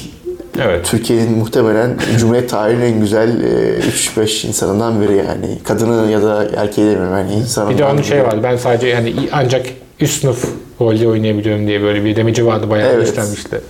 Evet. 0.64 0.86
Türkiye'nin 0.86 1.38
muhtemelen 1.38 1.98
Cumhuriyet 2.18 2.50
tarihinin 2.50 2.86
en 2.86 3.00
güzel 3.00 3.44
e, 3.44 3.80
3-5 4.18 4.48
insanından 4.48 5.02
biri 5.02 5.16
yani. 5.16 5.60
Kadını 5.64 6.12
ya 6.12 6.24
da 6.24 6.46
erkeği 6.58 6.88
demiyorum 6.88 7.18
yani 7.18 7.34
insanından 7.34 7.74
Bir 7.74 7.78
de 7.78 7.86
onun 7.86 8.02
şey 8.02 8.24
vardı. 8.24 8.40
Ben 8.44 8.58
sadece 8.58 8.88
yani 8.88 9.16
ancak 9.32 9.66
üst 10.00 10.22
sınıf 10.22 10.46
rolde 10.82 11.08
oynayabiliyorum 11.08 11.68
diye 11.68 11.82
böyle 11.82 12.06
bir 12.06 12.16
demeci 12.16 12.46
vardı. 12.46 12.70
Bayağı 12.70 12.94
Evet. 12.94 13.10
işlenmişti. 13.10 13.62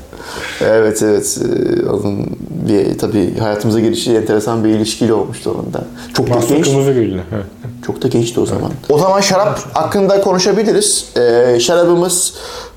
Evet 0.62 1.02
evet. 1.04 1.40
Ee, 1.42 1.90
Onun 1.90 2.26
bir 2.68 2.98
tabii 2.98 3.38
hayatımıza 3.40 3.80
girişi 3.80 4.16
enteresan 4.16 4.64
bir 4.64 4.70
ilişkiyle 4.70 5.14
olmuştu 5.14 5.52
onun 5.56 5.74
da. 5.74 5.84
Çok 6.14 6.30
da 6.30 6.34
Mahsun 6.34 6.56
genç, 6.56 6.66
Kırmızı. 6.66 6.92
Evet. 6.92 7.24
çok 7.86 8.02
da 8.02 8.08
gençti 8.08 8.40
o 8.40 8.46
zaman. 8.46 8.72
O 8.90 8.98
zaman 9.00 9.22
şarap 9.22 9.60
hakkında 9.74 10.22
konuşabiliriz. 10.22 11.06
Ee, 11.18 11.60
şarabımız 11.60 12.34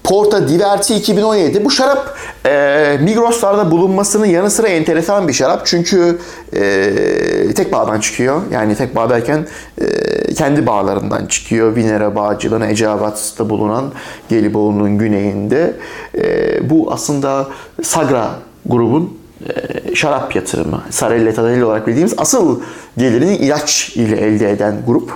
Porta 0.09 0.49
Diverti 0.49 0.94
2017. 0.94 1.64
Bu 1.64 1.71
şarap 1.71 2.16
e, 2.47 2.99
Migros'larda 3.01 3.71
bulunmasının 3.71 4.27
yanı 4.27 4.51
sıra 4.51 4.68
enteresan 4.68 5.29
bir 5.29 5.33
şarap. 5.33 5.66
Çünkü 5.66 6.18
e, 6.53 7.55
tek 7.57 7.73
bağdan 7.73 8.01
çıkıyor. 8.01 8.42
Yani 8.53 8.77
tek 8.77 8.97
bağ 8.97 9.11
derken 9.11 9.47
e, 9.81 10.35
kendi 10.35 10.66
bağlarından 10.66 11.27
çıkıyor. 11.27 11.77
Vinera 11.77 12.14
Bağcılar'ın 12.14 12.68
Eceabat'ta 12.68 13.51
bulunan 13.51 13.92
Gelibolu'nun 14.29 14.99
güneyinde. 14.99 15.77
E, 16.14 16.71
bu 16.71 16.92
aslında 16.92 17.47
Sagra 17.83 18.31
grubun 18.66 19.18
e, 19.49 19.94
şarap 19.94 20.37
yatırımı, 20.37 20.83
Sarelle 20.90 21.35
Tadarelli 21.35 21.64
olarak 21.64 21.87
bildiğimiz 21.87 22.14
asıl 22.18 22.61
gelirini 22.99 23.37
ilaç 23.37 23.97
ile 23.97 24.17
elde 24.17 24.51
eden 24.51 24.77
grup. 24.87 25.11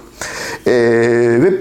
E, 0.66 0.73
ve 1.42 1.53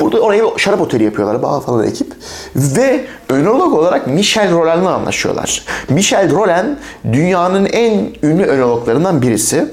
burada 0.00 0.20
oraya 0.20 0.44
şarap 0.56 0.80
oteli 0.80 1.04
yapıyorlar, 1.04 1.42
bağ 1.42 1.60
falan 1.60 1.86
ekip. 1.86 2.12
Ve 2.56 3.04
önolog 3.28 3.74
olarak 3.74 4.06
Michel 4.06 4.52
Rolland'la 4.52 4.94
anlaşıyorlar. 4.94 5.64
Michel 5.88 6.34
Rolland 6.34 6.68
dünyanın 7.12 7.66
en 7.66 8.06
ünlü 8.22 8.44
önologlarından 8.44 9.22
birisi. 9.22 9.68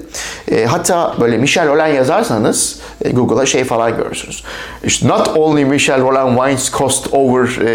E, 0.52 0.66
hatta 0.66 1.16
böyle 1.22 1.38
Michel 1.38 1.68
Rolland 1.68 1.94
yazarsanız 1.94 2.80
e, 3.02 3.10
Google'a 3.10 3.46
şey 3.46 3.64
falan 3.64 3.98
görürsünüz. 3.98 4.44
İşte 4.84 5.08
not 5.08 5.38
only 5.38 5.66
Michel 5.66 6.02
Rolland 6.02 6.38
wines 6.38 6.72
cost 6.72 7.14
over 7.14 7.66
e, 7.66 7.70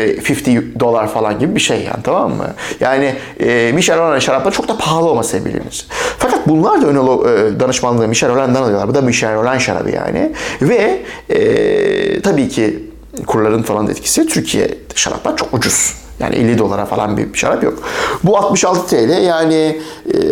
50 0.50 0.80
dolar 0.80 1.08
falan 1.08 1.38
gibi 1.38 1.54
bir 1.54 1.60
şey 1.60 1.76
yani 1.76 2.02
tamam 2.04 2.32
mı? 2.32 2.46
Yani 2.80 3.14
e, 3.40 3.72
Michel 3.74 3.98
Rolland 3.98 4.20
şarapları 4.20 4.54
çok 4.54 4.68
da 4.68 4.78
pahalı 4.78 5.06
olması 5.06 5.44
bilinir. 5.44 5.86
Fakat 6.18 6.48
bunlar 6.48 6.82
da 6.82 6.86
ön 6.86 6.96
e, 6.96 7.60
danışmanlığı 7.60 8.08
Michel 8.14 8.30
Rolland'dan 8.30 8.62
alıyorlar. 8.62 8.88
Bu 8.88 8.94
da 8.94 9.00
Michel 9.00 9.34
Rolland 9.34 9.60
şarabı 9.60 9.90
yani. 9.90 10.32
Ve 10.62 11.02
e, 11.28 12.20
tabii 12.20 12.48
ki 12.48 12.90
kurların 13.26 13.62
falan 13.62 13.88
etkisi 13.88 14.26
Türkiye 14.26 14.78
şaraplar 14.94 15.36
çok 15.36 15.54
ucuz. 15.54 15.94
Yani 16.20 16.36
50 16.36 16.58
dolara 16.58 16.86
falan 16.86 17.16
bir 17.16 17.34
şarap 17.34 17.62
yok. 17.62 17.78
Bu 18.24 18.36
66 18.36 18.86
TL 18.86 19.22
yani 19.22 19.80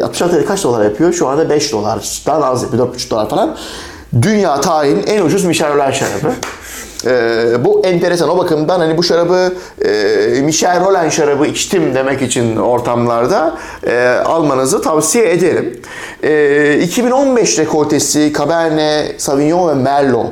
66 0.05 0.43
TL 0.43 0.47
kaç 0.47 0.65
dolar 0.65 0.85
yapıyor? 0.85 1.13
Şu 1.13 1.29
anda 1.29 1.51
5 1.51 1.73
dolardan 1.73 2.43
az 2.43 2.63
yapıyor. 2.63 2.95
4,5 2.95 3.11
dolar 3.11 3.29
falan. 3.29 3.57
Dünya 4.23 4.61
tarihinin 4.61 5.07
en 5.07 5.23
ucuz 5.23 5.45
Michel 5.45 5.93
şarabı. 5.93 6.33
Ee, 7.07 7.65
bu 7.65 7.83
enteresan 7.85 8.29
o 8.29 8.39
bakımdan 8.39 8.81
hani 8.81 8.99
bu 8.99 9.03
şarabı 9.03 9.55
e, 9.85 10.41
Michel 10.43 10.85
Roland 10.85 11.11
şarabı 11.11 11.47
içtim 11.47 11.95
demek 11.95 12.23
için 12.23 12.57
ortamlarda 12.57 13.59
e, 13.87 14.09
almanızı 14.25 14.83
tavsiye 14.83 15.33
ederim. 15.33 15.81
E, 16.23 16.79
2015 16.83 17.59
rekoltesi 17.59 18.33
Cabernet 18.39 19.23
Sauvignon 19.23 19.69
ve 19.69 19.75
Merlot 19.75 20.27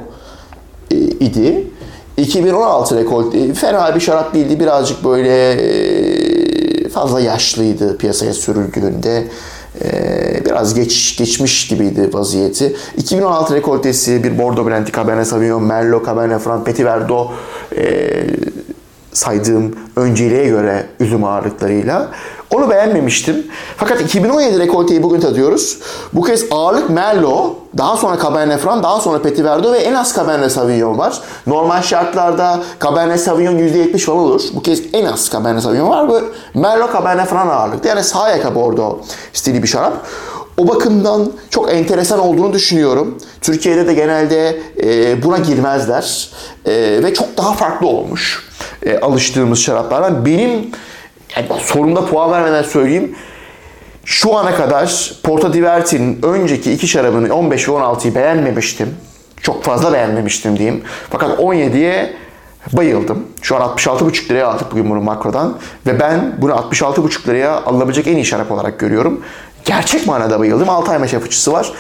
e, 0.91 0.97
idi. 0.97 1.67
2016 2.17 2.99
rekolte 2.99 3.55
fena 3.55 3.95
bir 3.95 4.01
şarap 4.01 4.35
değildi. 4.35 4.61
Birazcık 4.61 5.05
böyle 5.05 5.53
e, 5.53 6.89
fazla 6.89 7.21
yaşlıydı 7.21 7.99
piyasaya 7.99 8.35
sürüldüğünde. 8.35 9.25
E, 9.85 10.45
biraz 10.45 10.75
geç 10.75 11.17
geçmiş 11.19 11.69
gibiydi 11.69 12.11
vaziyeti. 12.13 12.77
2016 12.97 13.55
rekoltesi 13.55 14.25
bir 14.25 14.39
Bordeaux 14.39 14.69
Blend'i 14.71 14.93
Cabernet 14.93 15.27
Sauvignon, 15.27 15.63
Merlot, 15.63 16.07
Cabernet 16.07 16.41
Franc, 16.41 16.65
Petit 16.65 16.85
Verdot 16.85 17.31
e, 17.77 18.11
saydığım 19.13 19.77
önceliğe 19.97 20.45
göre 20.45 20.87
üzüm 21.01 21.25
ağırlıklarıyla. 21.25 22.11
Onu 22.51 22.71
beğenmemiştim. 22.71 23.47
Fakat 23.77 24.01
2017 24.01 24.59
rekolteyi 24.59 25.03
bugün 25.03 25.21
tadıyoruz. 25.21 25.79
Bu 26.13 26.23
kez 26.23 26.45
ağırlık 26.51 26.91
Merlot, 26.91 27.57
daha 27.79 27.97
sonra 27.97 28.23
Cabernet 28.23 28.61
Franc, 28.61 28.83
daha 28.83 29.01
sonra 29.01 29.23
Petit 29.23 29.45
Verdot 29.45 29.73
ve 29.73 29.79
en 29.79 29.95
az 29.95 30.15
Cabernet 30.17 30.53
Sauvignon 30.53 30.99
var. 30.99 31.21
Normal 31.47 31.83
şartlarda 31.83 32.61
Cabernet 32.85 33.21
Sauvignon 33.21 33.59
%70 33.59 33.99
falan 33.99 34.19
olur. 34.19 34.43
Bu 34.55 34.63
kez 34.63 34.83
en 34.93 35.05
az 35.05 35.31
Cabernet 35.33 35.63
Sauvignon 35.63 35.89
var 35.89 36.09
ve 36.09 36.21
Merlot 36.55 36.93
Cabernet 36.93 37.29
Franc 37.29 37.53
ağırlıkta. 37.53 37.89
Yani 37.89 38.05
sağ 38.05 38.31
yaka 38.31 38.55
Bordeaux 38.55 39.09
stili 39.33 39.63
bir 39.63 39.69
şarap. 39.69 39.93
O 40.59 40.69
bakımdan 40.69 41.33
çok 41.51 41.73
enteresan 41.73 42.19
olduğunu 42.19 42.53
düşünüyorum. 42.53 43.19
Türkiye'de 43.41 43.87
de 43.87 43.95
genelde 43.95 44.61
e, 44.83 45.23
buna 45.23 45.39
girmezler. 45.39 46.31
E, 46.65 46.73
ve 47.03 47.15
çok 47.15 47.37
daha 47.37 47.53
farklı 47.53 47.87
olmuş 47.87 48.49
e, 48.87 48.99
alıştığımız 48.99 49.59
şaraplardan. 49.59 50.27
Benim 50.27 50.71
yani 51.37 51.61
sorumda 51.63 52.07
puan 52.07 52.33
vermeden 52.33 52.63
söyleyeyim. 52.63 53.17
Şu 54.05 54.37
ana 54.37 54.55
kadar 54.55 55.13
Porta 55.23 55.53
Diverti'nin 55.53 56.23
önceki 56.23 56.73
iki 56.73 56.89
şarabını 56.89 57.35
15 57.35 57.69
ve 57.69 57.73
16'yı 57.73 58.15
beğenmemiştim. 58.15 58.97
Çok 59.43 59.65
fazla 59.65 59.93
beğenmemiştim 59.93 60.59
diyeyim. 60.59 60.83
Fakat 61.11 61.39
17'ye 61.39 62.17
bayıldım. 62.73 63.27
Şu 63.43 63.57
an 63.57 63.63
66,5 63.63 64.29
liraya 64.29 64.49
aldık 64.49 64.73
bugün 64.73 64.91
bunu 64.91 65.01
makrodan. 65.01 65.59
Ve 65.87 66.01
ben 66.01 66.35
bunu 66.39 66.53
66,5 66.53 67.29
liraya 67.29 67.63
alınabilecek 67.63 68.07
en 68.07 68.17
iyi 68.17 68.25
şarap 68.25 68.51
olarak 68.51 68.79
görüyorum. 68.79 69.21
Gerçek 69.65 70.07
manada 70.07 70.41
bayıldım. 70.41 70.69
6 70.69 70.91
ay 70.91 70.99
meşe 70.99 71.21
fıçısı 71.21 71.53
var. 71.53 71.73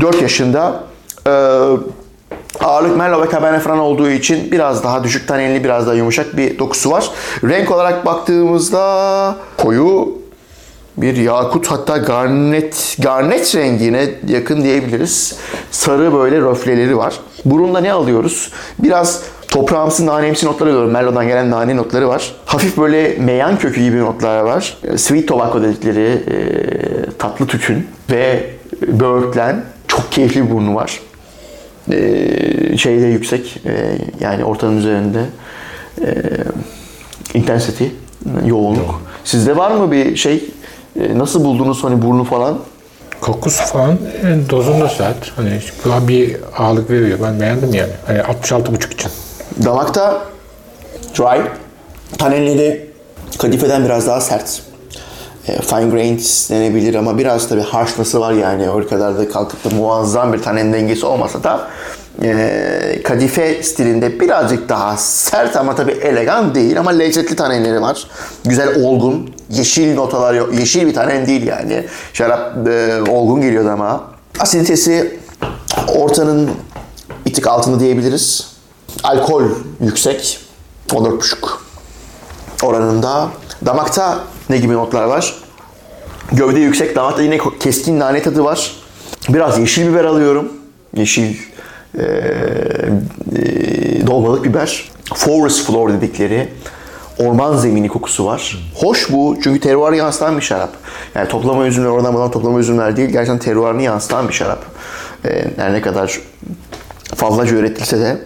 4 0.00 0.22
yaşında. 0.22 0.84
Ee, 1.26 1.30
Ağırlık 2.64 2.96
Merlot 2.96 3.26
ve 3.26 3.30
Cabernet 3.32 3.62
Franc 3.62 3.80
olduğu 3.80 4.10
için 4.10 4.52
biraz 4.52 4.84
daha 4.84 5.04
düşük 5.04 5.28
taneli, 5.28 5.64
biraz 5.64 5.86
daha 5.86 5.94
yumuşak 5.94 6.36
bir 6.36 6.58
dokusu 6.58 6.90
var. 6.90 7.10
Renk 7.44 7.70
olarak 7.70 8.06
baktığımızda 8.06 9.36
koyu 9.56 10.18
bir 10.96 11.16
yakut 11.16 11.66
hatta 11.66 11.96
garnet 11.96 12.96
garnet 12.98 13.56
rengine 13.56 14.10
yakın 14.28 14.64
diyebiliriz. 14.64 15.36
Sarı 15.70 16.14
böyle 16.14 16.36
röfleleri 16.36 16.96
var. 16.96 17.14
Burunda 17.44 17.80
ne 17.80 17.92
alıyoruz? 17.92 18.52
Biraz 18.78 19.22
toprağımsı, 19.48 20.06
nanemsi 20.06 20.46
notları 20.46 20.70
alıyorum. 20.70 20.90
Merlot'dan 20.90 21.28
gelen 21.28 21.50
nane 21.50 21.76
notları 21.76 22.08
var. 22.08 22.34
Hafif 22.46 22.76
böyle 22.76 23.16
meyan 23.18 23.58
kökü 23.58 23.80
gibi 23.80 23.98
notlar 23.98 24.40
var. 24.40 24.78
Sweet 24.96 25.28
tobacco 25.28 25.62
dedikleri 25.62 26.06
e, 26.06 27.18
tatlı 27.18 27.46
tütün 27.46 27.86
ve 28.10 28.50
böğürtlen. 28.86 29.64
Çok 29.88 30.12
keyifli 30.12 30.46
bir 30.46 30.50
burnu 30.50 30.74
var 30.74 31.00
e, 31.92 32.78
şeyde 32.78 33.06
yüksek 33.06 33.62
e, 33.66 33.98
yani 34.20 34.44
ortanın 34.44 34.76
üzerinde 34.76 35.24
e, 36.04 36.22
intensity 37.34 37.84
yoğunluk. 38.46 39.02
Sizde 39.24 39.56
var 39.56 39.70
mı 39.70 39.92
bir 39.92 40.16
şey 40.16 40.44
e, 41.00 41.18
nasıl 41.18 41.44
buldunuz 41.44 41.84
hani 41.84 42.02
burnu 42.02 42.24
falan? 42.24 42.58
Kokusu 43.20 43.64
falan 43.64 43.98
yani 44.24 44.50
dozunda 44.50 44.88
sert. 44.88 45.32
Hani 45.36 45.60
bir 46.08 46.36
ağırlık 46.56 46.90
veriyor. 46.90 47.18
Ben 47.22 47.40
beğendim 47.40 47.74
yani. 47.74 47.92
Hani 48.06 48.18
66,5 48.18 48.94
için. 48.94 49.10
Damakta 49.64 50.22
dry. 51.18 51.40
Tanelleri 52.18 52.90
kadifeden 53.38 53.84
biraz 53.84 54.06
daha 54.06 54.20
sert. 54.20 54.62
E, 55.48 55.62
fine 55.62 55.90
grains 55.90 56.50
denebilir 56.50 56.94
ama 56.94 57.18
biraz 57.18 57.48
tabi 57.48 57.60
harşması 57.60 58.20
var 58.20 58.32
yani 58.32 58.70
o 58.70 58.88
kadar 58.88 59.18
da 59.18 59.28
kalkıp 59.28 59.64
da 59.64 59.74
muazzam 59.74 60.32
bir 60.32 60.42
tanenin 60.42 60.72
dengesi 60.72 61.06
olmasa 61.06 61.42
da 61.42 61.68
e, 62.22 63.00
kadife 63.04 63.62
stilinde 63.62 64.20
birazcık 64.20 64.68
daha 64.68 64.96
sert 64.96 65.56
ama 65.56 65.74
tabi 65.74 65.92
elegan 65.92 66.54
değil 66.54 66.78
ama 66.80 66.90
lezzetli 66.90 67.36
taneleri 67.36 67.82
var. 67.82 68.06
Güzel 68.44 68.84
olgun, 68.84 69.30
yeşil 69.50 69.94
notalar 69.94 70.34
yok. 70.34 70.54
Yeşil 70.58 70.86
bir 70.86 70.94
tanen 70.94 71.26
değil 71.26 71.46
yani. 71.46 71.84
Şarap 72.12 72.68
e, 72.68 73.02
olgun 73.10 73.40
geliyordu 73.40 73.70
ama. 73.70 74.04
Asiditesi 74.40 75.20
ortanın 75.96 76.50
bir 77.26 77.34
tık 77.34 77.46
altında 77.46 77.80
diyebiliriz. 77.80 78.52
Alkol 79.04 79.42
yüksek. 79.80 80.40
14,5 80.88 81.36
oranında. 82.62 83.28
Damakta 83.66 84.18
ne 84.50 84.58
gibi 84.58 84.72
notlar 84.72 85.04
var? 85.04 85.34
Gövde 86.32 86.60
yüksek, 86.60 86.96
damakta 86.96 87.22
yine 87.22 87.38
keskin 87.60 87.98
nane 87.98 88.22
tadı 88.22 88.44
var. 88.44 88.76
Biraz 89.28 89.58
yeşil 89.58 89.92
biber 89.92 90.04
alıyorum. 90.04 90.52
Yeşil 90.96 91.36
e, 91.98 92.02
e, 92.02 94.06
dolmalık 94.06 94.44
biber. 94.44 94.90
Forest 95.14 95.66
floor 95.66 95.92
dedikleri 95.92 96.48
orman 97.18 97.56
zemini 97.56 97.88
kokusu 97.88 98.26
var. 98.26 98.58
Hoş 98.74 99.12
bu 99.12 99.36
çünkü 99.44 99.60
terroirı 99.60 99.96
yansıtan 99.96 100.36
bir 100.36 100.42
şarap. 100.42 100.70
Yani 101.14 101.28
toplama 101.28 101.66
üzümler 101.66 101.88
oradan 101.88 102.14
buradan 102.14 102.30
toplama 102.30 102.58
üzümler 102.58 102.96
değil. 102.96 103.08
Gerçekten 103.08 103.38
terroirını 103.38 103.82
yansıtan 103.82 104.28
bir 104.28 104.34
şarap. 104.34 104.64
E, 105.24 105.44
her 105.56 105.72
ne 105.72 105.80
kadar 105.80 106.20
fazlaca 107.14 107.56
üretilse 107.56 108.00
de. 108.00 108.18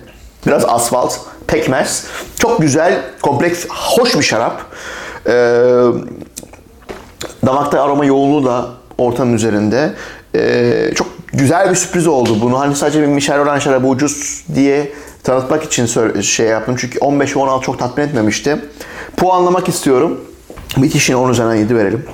Biraz 0.46 0.64
asfalt, 0.64 1.18
pekmez. 1.46 2.06
Çok 2.38 2.60
güzel, 2.60 3.02
kompleks, 3.22 3.66
hoş 3.68 4.16
bir 4.16 4.22
şarap. 4.22 4.64
E, 5.26 5.32
damakta 7.46 7.82
aroma 7.82 8.04
yoğunluğu 8.04 8.44
da 8.44 8.68
ortanın 8.98 9.32
üzerinde. 9.32 9.92
E, 10.34 10.92
çok 10.94 11.06
güzel 11.32 11.70
bir 11.70 11.76
sürpriz 11.76 12.06
oldu 12.06 12.38
bunu. 12.40 12.60
Hani 12.60 12.76
sadece 12.76 13.02
bir 13.02 13.06
Michel 13.06 13.40
Oran 13.40 13.58
şarabı 13.58 13.86
ucuz 13.86 14.44
diye 14.54 14.92
tanıtmak 15.22 15.64
için 15.64 15.86
şey 16.20 16.46
yaptım. 16.46 16.76
Çünkü 16.78 16.98
15 16.98 17.36
ve 17.36 17.40
16 17.40 17.64
çok 17.64 17.78
tatmin 17.78 18.04
etmemişti. 18.04 18.56
Puanlamak 19.16 19.68
istiyorum. 19.68 20.20
Bitişine 20.76 21.16
10 21.16 21.30
üzerinden 21.30 21.54
7 21.54 21.76
verelim. 21.76 22.04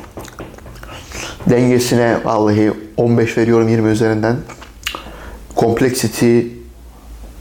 Dengesine 1.51 2.17
vallahi 2.25 2.73
15 2.97 3.39
veriyorum 3.39 3.69
20 3.69 3.91
üzerinden. 3.91 4.37
Complexity 5.57 6.39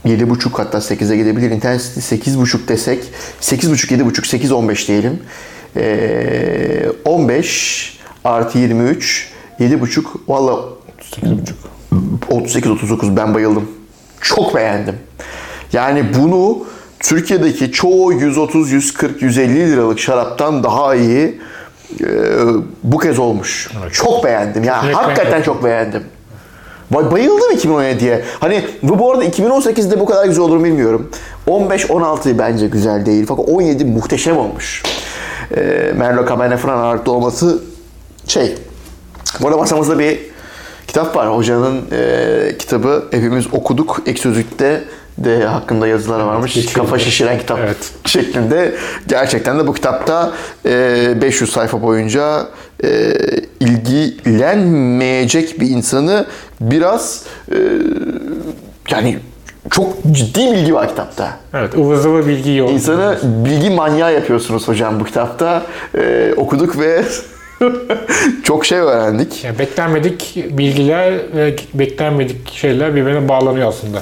7.5 0.06 0.50
hatta 0.52 0.78
8'e 0.78 1.18
gidebilir. 1.18 1.52
Intensity 1.52 2.16
8.5 2.16 2.68
desek 2.68 3.04
8.5 3.42 3.94
7.5 3.98 4.28
8 4.28 4.52
15 4.52 4.88
diyelim. 4.88 5.20
Ee, 5.76 6.86
15 7.06 8.00
artı 8.24 8.58
23 8.58 9.30
7.5 9.60 10.04
valla 10.28 10.60
8.5 11.02 11.38
38 12.30 12.72
39 12.72 13.18
ben 13.18 13.34
bayıldım. 13.34 13.72
Çok 14.22 14.56
beğendim. 14.56 14.96
Yani 15.74 16.06
bunu 16.20 16.66
Türkiye'deki 17.00 17.72
çoğu 17.72 18.14
130, 18.14 18.72
140, 18.72 19.22
150 19.22 19.72
liralık 19.72 20.00
şaraptan 20.00 20.64
daha 20.64 20.96
iyi 20.96 21.42
e, 22.02 22.08
bu 22.84 22.98
kez 22.98 23.20
olmuş. 23.20 23.70
Evet. 23.82 23.94
Çok 23.94 24.24
beğendim. 24.24 24.64
Ya 24.64 24.76
yani 24.76 24.94
hakikaten 24.94 25.42
çok 25.42 25.64
beğendim. 25.64 26.04
Bayıldım 26.92 27.52
2017'ye. 27.52 28.24
Hani 28.40 28.66
bu 28.84 29.00
bu 29.00 29.12
arada 29.12 29.26
2018'de 29.26 30.00
bu 30.00 30.06
kadar 30.06 30.26
güzel 30.26 30.44
olur 30.44 30.64
bilmiyorum. 30.64 31.12
15-16 31.48 32.40
bence 32.40 32.68
güzel 32.68 33.06
değil. 33.06 33.26
Fakat 33.28 33.50
17 33.50 33.86
muhteşem 33.86 34.38
olmuş. 34.38 34.84
E, 35.58 35.92
Merlot 35.96 36.30
Cabernet 36.30 36.60
Franc 36.60 36.84
ağırlıklı 36.84 37.12
olması 37.12 37.60
şey. 38.28 38.56
Bu 39.42 39.48
arada 39.48 39.58
masamızda 39.58 40.00
bir 40.00 40.20
kitap 40.88 41.16
var. 41.16 41.36
Hocanın 41.36 41.82
e, 41.92 42.58
kitabı 42.60 43.04
hepimiz 43.12 43.54
okuduk. 43.54 44.02
Ek 44.06 44.22
sözlükte 44.22 44.84
de 45.18 45.46
hakkında 45.46 45.88
yazılar 45.88 46.20
varmış. 46.20 46.54
geçiyor. 46.54 46.86
Kafa 46.86 47.00
şişiren 47.00 47.40
kitap 47.40 47.60
Evet. 47.60 47.78
şeklinde. 48.06 48.76
Gerçekten 49.08 49.60
de 49.60 49.68
bu 49.68 49.74
kitapta 49.74 50.34
e, 50.66 51.22
500 51.22 51.52
sayfa 51.52 51.82
boyunca 51.82 52.48
e, 52.84 53.14
ilgilenmeyecek 53.60 55.60
bir 55.60 55.70
insanı 55.70 56.26
biraz 56.62 57.24
e, 57.52 57.58
yani 58.90 59.20
çok 59.72 59.88
ciddi 60.12 60.52
bilgi 60.52 60.74
var 60.74 60.90
kitapta. 60.90 61.38
Evet, 61.54 61.76
ıvı 61.76 62.02
zıvı 62.02 62.28
bilgi 62.28 62.52
yok. 62.52 62.72
İnsanı 62.72 63.18
bilgi 63.24 63.70
manyağı 63.70 64.14
yapıyorsunuz 64.14 64.68
hocam 64.68 65.00
bu 65.00 65.04
kitapta. 65.04 65.64
E, 65.98 66.34
okuduk 66.38 66.80
ve 66.80 67.04
çok 68.44 68.66
şey 68.66 68.80
öğrendik. 68.80 69.44
Yani 69.44 69.60
beklenmedik 69.60 70.36
bilgiler 70.50 71.14
ve 71.36 71.56
beklenmedik 71.74 72.54
şeyler 72.54 72.96
birbirine 72.96 73.30
bağlanıyor 73.30 73.70
aslında. 73.70 74.02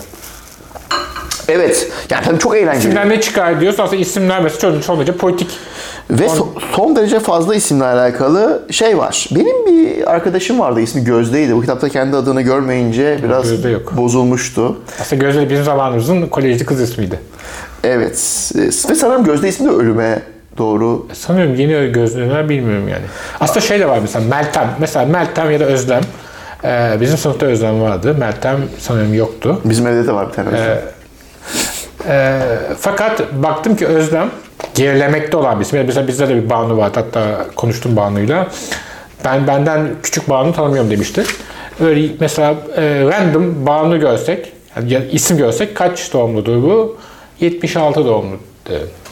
Evet. 1.48 1.92
Yani 2.10 2.26
tabii 2.26 2.40
çok 2.40 2.56
eğlenceli. 2.58 2.80
İsimden 2.80 3.10
ne 3.10 3.22
çıkar 3.22 3.62
diyoruz 3.62 3.80
aslında 3.80 4.02
isimler 4.02 4.42
mesela 4.42 4.74
derece 4.74 5.18
politik. 5.18 5.48
Ve 6.10 6.26
so- 6.26 6.48
son 6.76 6.96
derece 6.96 7.20
fazla 7.20 7.56
isimle 7.56 7.84
alakalı 7.86 8.64
şey 8.72 8.98
var. 8.98 9.28
Benim 9.36 9.66
bir 9.66 10.12
arkadaşım 10.12 10.60
vardı 10.60 10.82
ismi 10.82 11.04
Gözde'ydi. 11.04 11.56
Bu 11.56 11.62
kitapta 11.62 11.90
kendi 11.90 12.18
adını 12.18 12.42
görmeyince 12.42 13.20
biraz 13.24 13.50
Gözde 13.52 13.70
yok. 13.70 13.98
bozulmuştu. 13.98 14.78
Aslında 15.02 15.26
Gözde 15.26 15.50
bizim 15.50 15.64
zamanımızın 15.64 16.28
kolejli 16.28 16.66
kız 16.66 16.82
ismiydi. 16.82 17.20
Evet. 17.84 18.52
E, 18.56 18.62
Ve 18.62 18.72
sanırım 18.96 19.24
Gözde 19.24 19.48
ismi 19.50 19.66
de 19.70 19.72
ölüme 19.72 20.20
doğru. 20.58 21.08
Sanıyorum 21.14 21.56
yeni 21.56 21.92
gözlüğüne 21.92 22.50
bilmiyorum 22.50 22.88
yani. 22.88 23.04
Aslında 23.40 23.60
şey 23.62 23.80
de 23.80 23.90
var 23.90 24.00
mesela 24.02 24.26
Meltem. 24.30 24.70
Mesela 24.80 25.06
Meltem 25.06 25.52
ya 25.52 25.60
da 25.60 25.64
Özlem. 25.66 26.02
Ee, 26.66 26.98
bizim 27.02 27.18
sınıfta 27.18 27.46
Özlem 27.46 27.82
vardı. 27.82 28.16
Meltem 28.20 28.58
sanıyorum 28.80 29.14
yoktu. 29.14 29.62
Bizim 29.66 29.88
evde 29.88 30.08
de 30.08 30.14
var 30.14 30.28
bir 30.30 30.34
tane. 30.34 30.50
Özlem. 30.50 30.82
Ee, 32.08 32.40
fakat 32.80 33.22
baktım 33.34 33.76
ki 33.76 33.88
Özlem 33.88 34.30
gerilemekte 34.76 35.38
olan 35.38 35.60
bir 35.60 35.66
isim. 35.66 35.84
Mesela 35.86 36.08
bizde 36.08 36.28
de 36.30 36.36
bir 36.36 36.50
Banu 36.50 36.78
vardı. 36.78 37.00
Hatta 37.00 37.46
konuştum 37.56 37.96
Banu'yla. 37.96 38.48
Ben 39.26 39.48
benden 39.48 39.88
küçük 40.04 40.30
Banu 40.30 40.54
tanımıyorum 40.54 40.92
demişti. 40.92 41.24
Öyle 41.80 42.08
mesela 42.20 42.56
e, 42.76 42.82
random 43.06 43.66
Banu 43.66 44.00
görsek, 44.00 44.52
yani 44.76 44.94
ya- 44.94 45.06
isim 45.06 45.38
görsek 45.38 45.76
kaç 45.76 46.14
doğumludur 46.14 46.64
bu? 46.64 46.98
76 47.40 48.06
doğumlu. 48.06 48.36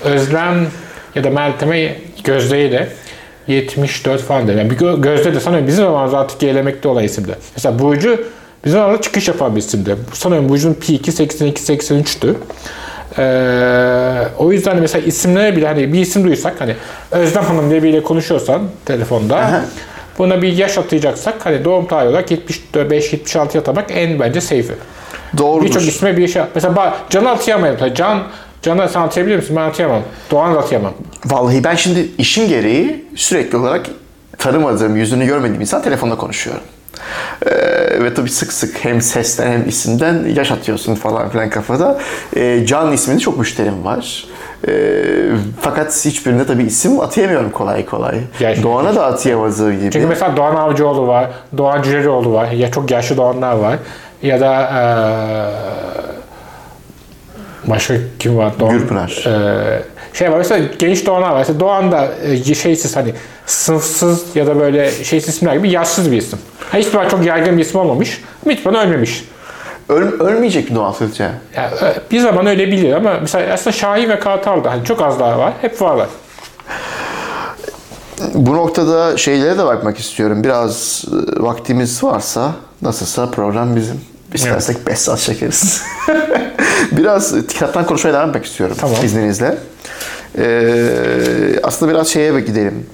Özlem 0.03 0.67
ya 1.15 1.23
da 1.23 1.29
Meltem'e 1.29 1.95
Gözde'yi 2.23 2.71
de 2.71 2.87
74 3.47 4.21
falan 4.21 4.47
der. 4.47 4.55
Yani 4.55 4.69
bir 4.69 4.77
gö- 4.77 5.01
Gözde 5.01 5.33
de 5.33 5.39
sanıyorum 5.39 5.67
bizim 5.67 5.83
zamanımızda 5.85 6.19
artık 6.19 6.39
gerilemekte 6.39 6.87
olan 6.87 7.03
isimdi. 7.03 7.35
Mesela 7.55 7.79
Burcu 7.79 8.23
bizim 8.65 8.77
zamanımızda 8.79 9.01
çıkış 9.01 9.27
yapan 9.27 9.55
bir 9.55 9.59
isimdi. 9.59 9.95
Sanıyorum 10.13 10.49
Burcu'nun 10.49 10.73
P2 10.73 11.11
82 11.11 11.61
83'tü. 11.73 12.33
Ee, 13.17 14.27
o 14.37 14.51
yüzden 14.51 14.77
mesela 14.79 15.05
isimlere 15.05 15.55
bile 15.55 15.67
hani 15.67 15.93
bir 15.93 15.99
isim 15.99 16.23
duysak 16.23 16.61
hani 16.61 16.75
Özlem 17.11 17.43
Hanım 17.43 17.69
diye 17.69 17.83
biriyle 17.83 18.03
konuşuyorsan 18.03 18.61
telefonda 18.85 19.61
buna 20.17 20.41
bir 20.41 20.53
yaş 20.53 20.77
atayacaksak 20.77 21.45
hani 21.45 21.65
doğum 21.65 21.87
tarihi 21.87 22.09
olarak 22.09 22.31
75-76 22.31 23.59
atamak 23.59 23.85
en 23.91 24.19
bence 24.19 24.41
safe'i. 24.41 24.75
Doğrudur. 25.37 25.65
Birçok 25.65 25.81
isme 25.81 26.17
bir 26.17 26.27
şey 26.27 26.41
Mesela 26.55 26.73
ba- 26.73 26.93
Can'ı 27.09 27.29
atayamayalım. 27.29 27.79
Mesela 27.81 27.95
Can, 27.95 28.23
Can'ı 28.61 28.89
sen 28.89 29.01
atayabilir 29.01 29.35
misin? 29.35 29.55
Ben 29.55 29.61
atayamam. 29.61 30.01
Doğan'ı 30.31 30.55
da 30.55 30.59
atayamam. 30.59 30.93
Vallahi 31.25 31.63
ben 31.63 31.75
şimdi 31.75 32.07
işim 32.17 32.47
gereği 32.47 33.05
sürekli 33.15 33.57
olarak 33.57 33.85
tanımadığım, 34.37 34.95
yüzünü 34.95 35.25
görmediğim 35.25 35.61
insan 35.61 35.81
telefonda 35.81 36.15
konuşuyorum. 36.15 36.63
Ee, 37.45 38.03
ve 38.03 38.13
tabii 38.13 38.29
sık 38.29 38.53
sık 38.53 38.85
hem 38.85 39.01
sesten 39.01 39.51
hem 39.51 39.69
isimden 39.69 40.25
yaş 40.35 40.51
atıyorsun 40.51 40.95
falan 40.95 41.29
filan 41.29 41.49
kafada. 41.49 41.99
Ee, 42.35 42.65
Can 42.65 42.91
isminde 42.91 43.19
çok 43.19 43.37
müşterim 43.39 43.85
var. 43.85 44.25
Ee, 44.67 44.71
fakat 45.61 46.05
hiçbirine 46.05 46.45
tabii 46.45 46.63
isim 46.63 46.99
atayamıyorum 46.99 47.51
kolay 47.51 47.85
kolay. 47.85 48.15
Gerçekten. 48.39 48.71
Doğan'a 48.71 48.95
da 48.95 49.05
atayamadığı 49.05 49.73
gibi. 49.73 49.91
Çünkü 49.91 50.07
mesela 50.07 50.37
Doğan 50.37 50.55
Avcıoğlu 50.55 51.07
var, 51.07 51.29
Doğan 51.57 51.81
Cüceloğlu 51.81 52.33
var, 52.33 52.51
ya 52.51 52.71
çok 52.71 52.91
yaşlı 52.91 53.17
Doğanlar 53.17 53.53
var. 53.53 53.75
Ya 54.23 54.39
da 54.39 54.61
eee 54.73 56.11
başka 57.69 57.93
kim 58.19 58.37
var? 58.37 58.53
Doğan, 58.59 58.71
Gürpınar. 58.71 59.23
eee, 59.25 59.83
şey 60.13 60.31
var 60.31 60.37
mesela 60.37 60.65
genç 60.79 61.05
Doğanlar 61.05 61.29
var. 61.31 61.37
Mesela 61.37 61.59
Doğan 61.59 61.91
da 61.91 62.09
e, 62.23 62.53
şeysiz 62.53 62.95
hani 62.95 63.13
sınıfsız 63.45 64.35
ya 64.35 64.47
da 64.47 64.59
böyle 64.59 64.91
şeysiz 64.91 65.35
isimler 65.35 65.55
gibi 65.55 65.71
yaşsız 65.71 66.11
bir 66.11 66.17
isim. 66.17 66.39
Ha, 66.71 66.77
hiçbir 66.77 66.91
zaman 66.91 67.09
çok 67.09 67.25
yaygın 67.25 67.57
bir 67.57 67.61
isim 67.61 67.79
olmamış. 67.79 68.21
Ama 68.45 68.51
hiçbir 68.51 68.63
zaman 68.63 68.87
ölmemiş. 68.87 69.25
Öl- 69.89 70.19
ölmeyecek 70.23 70.69
mi 70.69 70.75
Doğan 70.75 70.91
sizce? 70.91 71.29
Yani, 71.55 71.71
e, 71.81 72.11
bir 72.11 72.19
zaman 72.19 72.45
öyle 72.45 72.67
bilir 72.67 72.93
ama 72.93 73.17
mesela 73.21 73.53
aslında 73.53 73.71
Şahin 73.77 74.09
ve 74.09 74.19
Kartal 74.19 74.63
da 74.63 74.71
hani 74.71 74.85
çok 74.85 75.01
az 75.01 75.19
daha 75.19 75.39
var. 75.39 75.53
Hep 75.61 75.81
varlar. 75.81 76.07
Bu 78.33 78.53
noktada 78.55 79.17
şeylere 79.17 79.57
de 79.57 79.65
bakmak 79.65 79.99
istiyorum. 79.99 80.43
Biraz 80.43 81.05
e, 81.37 81.41
vaktimiz 81.43 82.03
varsa 82.03 82.51
nasılsa 82.81 83.31
program 83.31 83.75
bizim. 83.75 84.01
İstersek 84.33 84.87
5 84.87 84.99
saat 84.99 85.19
çekeriz. 85.19 85.81
biraz 86.91 87.47
kitaptan 87.47 87.85
konuşmaya 87.85 88.13
devam 88.13 88.29
etmek 88.29 88.45
istiyorum 88.45 88.77
Tamam. 88.79 89.05
izninizle. 89.05 89.57
Ee, 90.37 91.59
aslında 91.63 91.91
biraz 91.91 92.07
şeye 92.07 92.39
gidelim. 92.39 92.85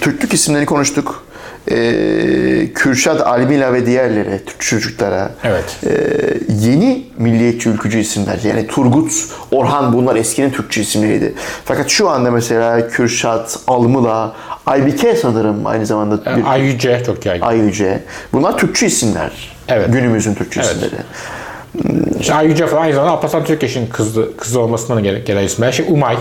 Türklük 0.00 0.34
isimlerini 0.34 0.66
konuştuk. 0.66 1.24
Ee, 1.70 2.68
Kürşat 2.74 3.20
Almila 3.20 3.72
ve 3.72 3.86
diğerleri 3.86 4.44
Türk 4.46 4.60
çocuklara. 4.60 5.30
Evet. 5.44 5.64
Ee, 5.86 5.90
yeni 6.48 7.04
milliyetçi 7.18 7.68
ülkücü 7.68 7.98
isimler. 7.98 8.38
Yani 8.44 8.66
Turgut, 8.66 9.12
Orhan 9.50 9.92
bunlar 9.92 10.16
eskinin 10.16 10.50
Türkçe 10.50 10.80
isimleriydi. 10.80 11.34
Fakat 11.64 11.88
şu 11.88 12.08
anda 12.08 12.30
mesela 12.30 12.88
Kürşat, 12.88 13.58
Almila, 13.66 14.32
Aybike 14.66 15.16
sanırım 15.16 15.66
aynı 15.66 15.86
zamanda 15.86 16.36
bir 16.36 16.52
Ay 16.52 16.60
Yüce 16.60 17.02
çok 17.06 17.26
yaygın. 17.26 17.46
Ay 17.46 17.58
Yüce. 17.58 18.02
Bunlar 18.32 18.58
Türkçe 18.58 18.86
isimler. 18.86 19.56
Evet. 19.68 19.92
Günümüzün 19.92 20.34
Türkçe 20.34 20.60
Evet. 20.60 20.70
isimleri. 20.76 20.94
İşte 22.20 22.34
Ay 22.34 22.46
Yüce 22.46 22.66
falan 22.66 22.82
aynı 22.82 22.94
zamanda 22.94 23.12
Alparslan 23.12 23.44
Türkeş'in 23.44 23.86
kızı, 23.86 24.36
kızı 24.36 24.60
olmasından 24.60 25.02
gelen, 25.02 25.24
gelen 25.24 25.44
isim. 25.44 25.64
Her 25.64 25.72
şey 25.72 25.86
Umay. 25.88 26.16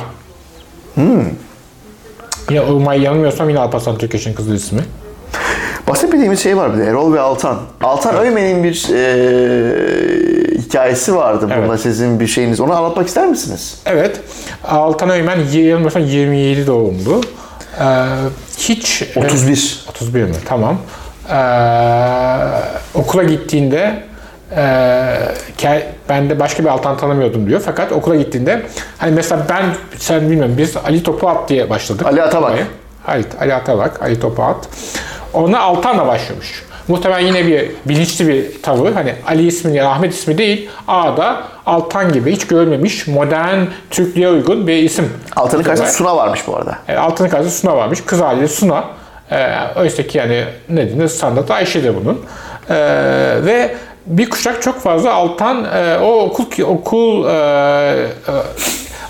Hmm. 0.95 1.25
Yine 2.49 2.61
Umay 2.61 3.01
yanılmıyorsam 3.01 3.49
yine 3.49 3.59
Alparslan 3.59 3.97
Türkeş'in 3.97 4.33
kızı 4.33 4.53
ismi. 4.55 4.81
Bahsetmediğimiz 5.87 6.43
şey 6.43 6.57
var 6.57 6.73
bir 6.73 6.79
de 6.79 6.85
Erol 6.85 7.13
ve 7.13 7.19
Altan. 7.19 7.59
Altan 7.83 8.17
Öymen'in 8.17 8.63
bir 8.63 8.87
e, 8.93 10.57
hikayesi 10.57 11.15
vardı. 11.15 11.41
Bunda 11.43 11.55
Evet. 11.55 11.79
sizin 11.79 12.19
bir 12.19 12.27
şeyiniz. 12.27 12.59
Onu 12.59 12.73
anlatmak 12.73 13.07
ister 13.07 13.27
misiniz? 13.27 13.81
Evet. 13.85 14.19
Altan 14.67 15.09
Öymen 15.09 15.39
yanılmıyorsam 15.53 16.01
27 16.05 16.67
doğumlu. 16.67 17.21
Ee, 17.79 17.83
hiç... 18.57 19.03
31. 19.15 19.85
31 19.89 20.23
mi? 20.23 20.35
Tamam. 20.45 20.77
Ee, 21.29 21.35
okula 22.93 23.23
gittiğinde 23.23 24.03
e, 24.55 24.63
ben 26.09 26.29
de 26.29 26.39
başka 26.39 26.63
bir 26.63 26.69
Altan 26.69 26.97
tanımıyordum 26.97 27.47
diyor. 27.49 27.61
Fakat 27.65 27.91
okula 27.91 28.15
gittiğinde 28.15 28.61
hani 28.97 29.11
mesela 29.11 29.45
ben 29.49 29.63
sen 29.97 30.21
bilmiyorum 30.21 30.55
biz 30.57 30.77
Ali 30.77 31.03
Topuat 31.03 31.49
diye 31.49 31.69
başladık. 31.69 32.05
Ali 32.05 32.23
Atabak. 32.23 32.51
Oraya. 32.51 32.65
Ali, 33.07 33.25
Ali 33.39 33.53
Atabak, 33.53 34.01
Ali 34.01 34.19
Topuat. 34.19 34.67
Ona 35.33 35.59
Altan'la 35.59 36.07
başlamış. 36.07 36.63
Muhtemelen 36.87 37.25
yine 37.25 37.47
bir 37.47 37.71
bilinçli 37.85 38.27
bir 38.27 38.61
tavır. 38.61 38.93
Hani 38.93 39.15
Ali 39.27 39.47
ismi 39.47 39.77
ya 39.77 39.89
Ahmet 39.89 40.13
ismi 40.13 40.37
değil. 40.37 40.69
A'da 40.87 41.43
Altan 41.65 42.13
gibi 42.13 42.31
hiç 42.31 42.47
görmemiş 42.47 43.07
modern 43.07 43.59
Türklüğe 43.89 44.29
uygun 44.29 44.67
bir 44.67 44.73
isim. 44.73 45.13
Altan'ın 45.35 45.63
karşısında 45.63 45.87
Evet. 45.87 45.97
Suna 45.97 46.17
varmış 46.17 46.47
bu 46.47 46.55
arada. 46.55 46.77
Yani 46.87 46.99
altının 46.99 47.29
karşısında 47.29 47.71
Suna 47.71 47.77
varmış. 47.81 48.01
Kız 48.05 48.21
haliyle 48.21 48.47
Suna. 48.47 48.83
Ee, 49.31 49.57
oysa 49.75 50.03
ki 50.03 50.17
yani 50.17 50.45
ne 50.69 50.87
diyeyim 50.89 51.09
standart 51.09 51.51
Ayşe'dir 51.51 51.95
bunun. 51.95 52.21
Ee, 52.69 52.75
ve 53.45 53.75
bir 54.05 54.29
kuşak 54.29 54.61
çok 54.61 54.79
fazla 54.79 55.13
Altan 55.13 55.65
e, 55.75 55.97
o 55.97 56.19
okul 56.19 56.45
okul 56.63 57.27
e, 57.27 57.31
e, 57.31 58.33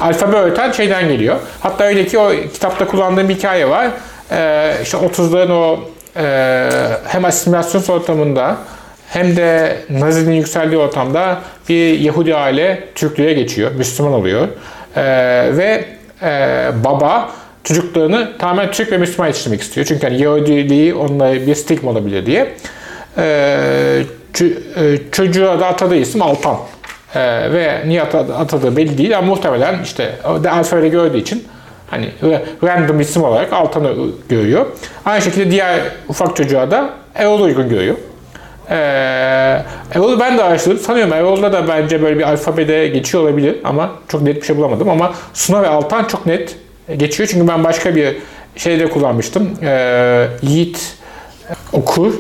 alfabe 0.01 0.35
öğreten 0.35 0.71
şeyden 0.71 1.07
geliyor. 1.07 1.35
Hatta 1.59 1.83
öyle 1.83 2.05
ki 2.05 2.17
o 2.17 2.31
kitapta 2.53 2.87
kullandığım 2.87 3.29
bir 3.29 3.35
hikaye 3.35 3.69
var. 3.69 3.87
Ee, 4.31 4.73
işte 4.83 4.97
30'ların 4.97 5.51
o 5.51 5.79
e, 6.17 6.69
hem 7.07 7.25
asimilasyon 7.25 7.95
ortamında 7.95 8.57
hem 9.07 9.35
de 9.35 9.77
Nazi'nin 9.89 10.35
yükseldiği 10.35 10.81
ortamda 10.81 11.41
bir 11.69 11.99
Yahudi 11.99 12.35
aile 12.35 12.83
Türklüğe 12.95 13.33
geçiyor, 13.33 13.71
Müslüman 13.71 14.13
oluyor. 14.13 14.47
Ee, 14.95 15.03
ve 15.57 15.85
e, 16.21 16.69
baba 16.83 17.31
çocuklarını 17.63 18.37
tamamen 18.39 18.71
Türk 18.71 18.91
ve 18.91 18.97
Müslüman 18.97 19.27
yetiştirmek 19.27 19.61
istiyor. 19.61 19.87
Çünkü 19.87 20.07
hani 20.07 20.21
Yahudiliği 20.21 20.95
onunla 20.95 21.33
bir 21.33 21.55
stigma 21.55 21.91
olabilir 21.91 22.25
diye. 22.25 22.53
Ee, 23.17 24.03
e, 24.41 24.97
çocuğa 25.11 25.59
da 25.59 25.67
atadığı 25.67 25.95
isim 25.95 26.21
Altan. 26.21 26.57
Ee, 27.15 27.53
ve 27.53 27.81
niye 27.85 28.01
atadı- 28.01 28.35
atadığı 28.35 28.77
belli 28.77 28.97
değil 28.97 29.17
ama 29.17 29.27
muhtemelen 29.27 29.83
işte 29.83 30.15
alfabeyle 30.51 30.89
gördüğü 30.89 31.17
için 31.17 31.47
hani 31.89 32.09
ra- 32.23 32.41
random 32.63 32.99
isim 32.99 33.23
olarak 33.23 33.53
Altan'ı 33.53 33.93
görüyor. 34.29 34.65
Aynı 35.05 35.21
şekilde 35.21 35.51
diğer 35.51 35.79
ufak 36.09 36.35
çocuğa 36.35 36.71
da 36.71 36.89
Erol 37.15 37.41
uygun 37.41 37.69
görüyor. 37.69 37.95
Ee, 38.69 38.75
Erol'u 39.95 40.19
ben 40.19 40.37
de 40.37 40.43
araştırdım. 40.43 40.79
Sanıyorum 40.79 41.13
Erol'da 41.13 41.53
da 41.53 41.67
bence 41.67 42.01
böyle 42.01 42.17
bir 42.17 42.23
alfabede 42.23 42.87
geçiyor 42.87 43.23
olabilir 43.23 43.55
ama 43.63 43.91
çok 44.07 44.21
net 44.21 44.35
bir 44.35 44.45
şey 44.45 44.57
bulamadım. 44.57 44.89
Ama 44.89 45.13
Suna 45.33 45.61
ve 45.63 45.67
Altan 45.67 46.03
çok 46.03 46.25
net 46.25 46.55
geçiyor. 46.97 47.29
Çünkü 47.31 47.47
ben 47.47 47.63
başka 47.63 47.95
bir 47.95 48.15
şeyde 48.55 48.89
kullanmıştım. 48.89 49.49
Ee, 49.63 50.27
Yiğit 50.41 50.95
Okur, 51.73 52.13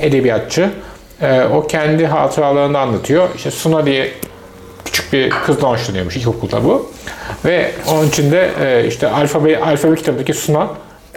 edebiyatçı. 0.00 0.70
Ee, 1.22 1.42
o 1.54 1.66
kendi 1.66 2.06
hatıralarını 2.06 2.78
anlatıyor. 2.78 3.28
İşte 3.36 3.50
Suna 3.50 3.86
diye 3.86 4.12
küçük 4.92 5.12
bir 5.12 5.30
kızdan 5.30 5.68
hoşlanıyormuş 5.68 6.16
ilkokulda 6.16 6.64
bu. 6.64 6.92
Ve 7.44 7.70
onun 7.88 8.08
için 8.08 8.32
de 8.32 8.50
e, 8.62 8.86
işte 8.88 9.08
alfabe, 9.08 9.58
alfabe 9.60 9.94
kitabındaki 9.94 10.34
Suna 10.34 10.68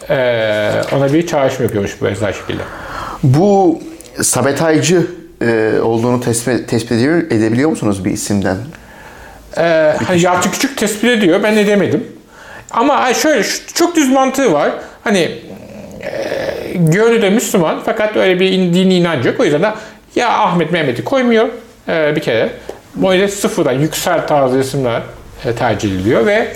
e, 0.10 0.72
ona 0.96 1.14
bir 1.14 1.28
çağrışım 1.28 1.64
yapıyormuş 1.64 2.02
bu 2.02 2.06
benzer 2.06 2.34
şekilde. 2.34 2.62
Bu 3.24 3.80
sabetaycı 4.22 5.08
e, 5.42 5.74
olduğunu 5.84 6.22
tespit, 6.22 6.70
tespit 6.70 6.92
edebiliyor 7.32 7.70
musunuz 7.70 8.06
bir 8.06 8.12
isimden? 8.12 8.58
Ee, 9.58 9.96
hani 10.08 10.22
Yalçın 10.22 10.52
Küçük 10.52 10.78
tespit 10.78 11.04
ediyor. 11.04 11.44
Ben 11.44 11.58
edemedim. 11.58 12.08
Ama 12.72 13.14
şöyle 13.14 13.44
çok 13.74 13.96
düz 13.96 14.10
mantığı 14.10 14.54
var. 14.54 14.72
Hani 15.04 15.20
e, 15.20 16.74
gönlü 16.76 17.22
de 17.22 17.30
Müslüman 17.30 17.82
fakat 17.86 18.18
öyle 18.18 18.40
bir 18.40 18.52
in- 18.52 18.74
dini 18.74 18.96
inancı 18.96 19.28
yok. 19.30 19.40
O 19.40 19.44
yüzden 19.44 19.62
de 19.62 19.74
ya 20.16 20.30
Ahmet 20.30 20.72
Mehmet'i 20.72 21.04
koymuyor 21.04 21.50
e, 21.90 22.16
bir 22.16 22.22
kere. 22.22 22.50
Yüzden 22.96 23.28
sıfırdan 23.28 23.72
yüksel 23.72 24.28
tarzı 24.28 24.60
isimler 24.60 25.02
e, 25.46 25.56
tercih 25.56 25.90
ediliyor 25.96 26.26
ve 26.26 26.54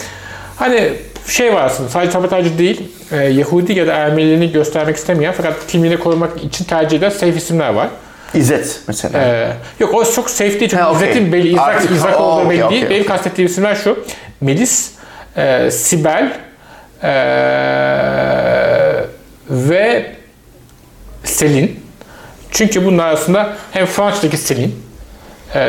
hani 0.55 0.93
şey 1.27 1.53
var 1.53 1.63
aslında 1.63 1.89
sadece 1.89 2.11
sabotajcı 2.11 2.57
değil 2.57 2.81
e, 3.11 3.15
Yahudi 3.17 3.73
ya 3.73 3.87
da 3.87 3.93
Ermeniliğini 3.93 4.51
göstermek 4.51 4.95
istemeyen 4.95 5.33
fakat 5.37 5.67
kimliğini 5.67 5.99
korumak 5.99 6.43
için 6.43 6.65
tercih 6.65 6.97
edilen 6.97 7.09
safe 7.09 7.35
isimler 7.35 7.69
var. 7.69 7.87
İzzet 8.33 8.79
mesela. 8.87 9.21
Ee, 9.21 9.53
yok 9.79 9.93
o 9.93 10.11
çok 10.11 10.29
safe 10.29 10.49
değil 10.59 10.59
çünkü 10.71 10.75
Ha, 10.77 10.91
okey. 10.91 11.09
İzzet'in 11.09 11.33
belli, 11.33 11.47
İzak, 11.49 11.67
Artık- 11.67 12.19
olduğu 12.19 12.49
belli 12.49 12.63
okey, 12.63 12.69
değil. 12.75 12.85
okey, 12.85 12.97
Benim 12.97 13.07
kastettiğim 13.07 13.51
isimler 13.51 13.75
şu. 13.75 14.05
Melis, 14.41 14.91
e, 15.37 15.71
Sibel 15.71 16.33
e, 17.03 17.09
ve 19.49 20.11
Selin. 21.23 21.79
Çünkü 22.51 22.85
bunlar 22.85 23.13
aslında 23.13 23.53
hem 23.71 23.85
Fransa'daki 23.85 24.37
Selin, 24.37 24.84
e, 25.55 25.61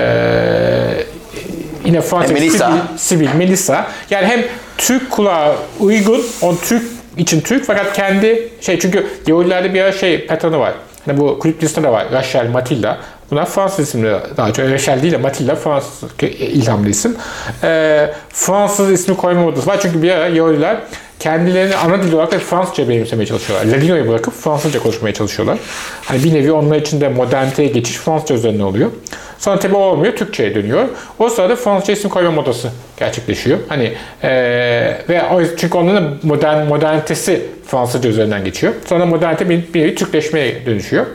yine 1.84 2.00
Fransa'daki 2.00 2.32
E, 2.32 2.34
Melissa. 2.40 2.70
Sibyl, 2.96 3.26
Sibyl, 3.26 3.38
Melissa. 3.38 3.86
Yani 4.10 4.26
hem 4.26 4.42
Türk 4.78 5.10
kulağı 5.10 5.54
uygun, 5.80 6.26
on 6.42 6.56
Türk 6.56 6.82
için 7.16 7.40
Türk 7.40 7.64
fakat 7.64 7.92
kendi 7.92 8.48
şey 8.60 8.78
çünkü 8.78 9.06
Yahudilerde 9.26 9.74
bir 9.74 9.80
ara 9.80 9.92
şey 9.92 10.26
pattern'ı 10.26 10.58
var. 10.58 10.72
Hani 11.06 11.18
bu 11.20 11.38
kulüp 11.38 11.62
listede 11.62 11.86
de 11.86 11.90
var. 11.90 12.06
Rachel, 12.12 12.50
Matilda. 12.50 12.98
Bunlar 13.30 13.46
Fransız 13.46 13.88
isimleri 13.88 14.16
daha 14.36 14.52
çok. 14.52 14.70
Rachel 14.70 15.02
değil 15.02 15.12
de 15.12 15.16
Matilda 15.16 15.54
Fransız 15.54 16.10
ilhamlı 16.38 16.88
isim. 16.88 17.16
Ee, 17.62 18.10
Fransız 18.28 18.90
ismi 18.90 19.16
koyma 19.16 19.42
modası 19.42 19.66
var. 19.66 19.78
Çünkü 19.82 20.02
bir 20.02 20.10
ara 20.10 20.26
Yahudiler 20.28 20.76
kendilerini 21.20 21.76
ana 21.76 22.02
dil 22.02 22.12
olarak 22.12 22.32
da 22.32 22.38
Fransızca 22.38 22.88
benimsemeye 22.88 23.26
çalışıyorlar. 23.26 23.66
Ladino'yu 23.66 24.08
bırakıp 24.08 24.34
Fransızca 24.34 24.82
konuşmaya 24.82 25.14
çalışıyorlar. 25.14 25.58
Hani 26.04 26.24
bir 26.24 26.34
nevi 26.34 26.52
onlar 26.52 26.76
için 26.76 27.00
de 27.00 27.08
moderniteye 27.08 27.68
geçiş 27.68 27.96
Fransızca 27.96 28.34
üzerine 28.34 28.64
oluyor. 28.64 28.90
Sonra 29.38 29.58
tabi 29.58 29.74
olmuyor, 29.74 30.16
Türkçe'ye 30.16 30.54
dönüyor. 30.54 30.88
O 31.18 31.28
sırada 31.28 31.56
Fransızca 31.56 31.92
isim 31.94 32.10
koyma 32.10 32.30
modası 32.30 32.70
gerçekleşiyor. 32.96 33.58
Hani 33.68 33.92
eee 34.22 35.02
ve 35.08 35.22
o 35.34 35.42
çünkü 35.56 35.78
onların 35.78 36.16
modern 36.22 36.66
modernitesi 36.66 37.46
Fransızca 37.66 38.10
üzerinden 38.10 38.44
geçiyor. 38.44 38.72
Sonra 38.86 39.06
modernite 39.06 39.48
bir, 39.48 39.74
bir 39.74 39.96
Türkleşmeye 39.96 40.66
dönüşüyor. 40.66 41.06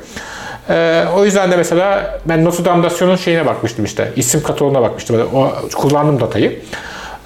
Eee, 0.70 1.04
o 1.18 1.26
yüzden 1.26 1.52
de 1.52 1.58
mesela 1.58 2.20
ben 2.26 2.46
Notre 2.46 2.66
Dame 2.66 2.84
Dation'un 2.84 3.16
şeyine 3.16 3.46
bakmıştım 3.46 3.86
işte. 3.86 4.12
isim 4.16 4.44
kataloğuna 4.44 4.82
bakmıştım. 4.82 5.30
O, 5.36 5.52
kullandım 5.76 6.20
datayı. 6.20 6.60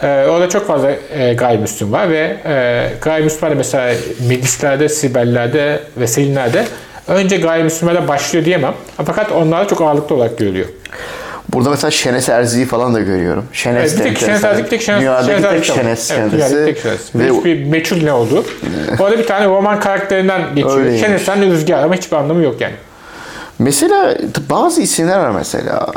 Ee, 0.04 0.26
orada 0.30 0.50
çok 0.50 0.68
fazla 0.68 0.92
e, 1.18 1.34
gayrimüslim 1.34 1.92
var 1.92 2.10
ve 2.10 2.38
e, 2.46 2.88
gayrimüslimler 3.02 3.58
mesela 3.58 3.94
Medislerde, 4.30 4.90
Sibellerde 4.90 5.80
ve 5.98 6.08
Selinlerde 6.08 6.66
önce 7.08 7.38
gayrimüslimlerde 7.38 8.08
başlıyor 8.08 8.46
diyemem. 8.46 8.74
Fakat 9.06 9.32
onlar 9.32 9.70
çok 9.70 9.82
ağırlıklı 9.82 10.16
olarak 10.16 10.38
görülüyor. 10.38 10.68
Burada 11.54 11.70
mesela 11.70 11.92
Şenes 11.92 12.30
Erzi'yi 12.30 12.66
falan 12.66 12.94
da 12.94 13.00
görüyorum. 13.00 13.46
Şenes 13.54 13.94
Evet, 13.94 14.00
de 14.00 14.04
tek 14.10 14.18
Şenes 14.18 14.44
bir 14.58 14.64
tek 14.70 14.82
Şenes, 14.82 15.02
Dünyadaki 15.02 15.68
Şenes 15.68 15.68
tek. 15.68 15.76
Şenes 15.78 16.12
Evet, 16.12 16.32
kendisi. 16.32 16.66
tek 16.66 16.80
Şenes. 16.80 17.16
Ve 17.16 17.30
hiçbir 17.38 17.66
meçhul 17.66 18.04
ne 18.04 18.14
oldu. 18.14 18.46
Orada 19.00 19.18
bir 19.18 19.28
tane 19.28 19.46
roman 19.46 19.80
karakterinden 19.80 20.56
geçiyor. 20.56 20.78
Öyleymiş. 20.78 21.02
Şenes'ten 21.02 21.42
de 21.42 21.46
Rüzgar 21.46 21.84
ama 21.84 21.96
hiçbir 21.96 22.18
anlamı 22.18 22.44
yok 22.44 22.62
yani. 22.62 22.76
Mesela 23.60 24.18
bazı 24.50 24.82
isimler 24.82 25.20
var 25.20 25.32
mesela 25.32 25.88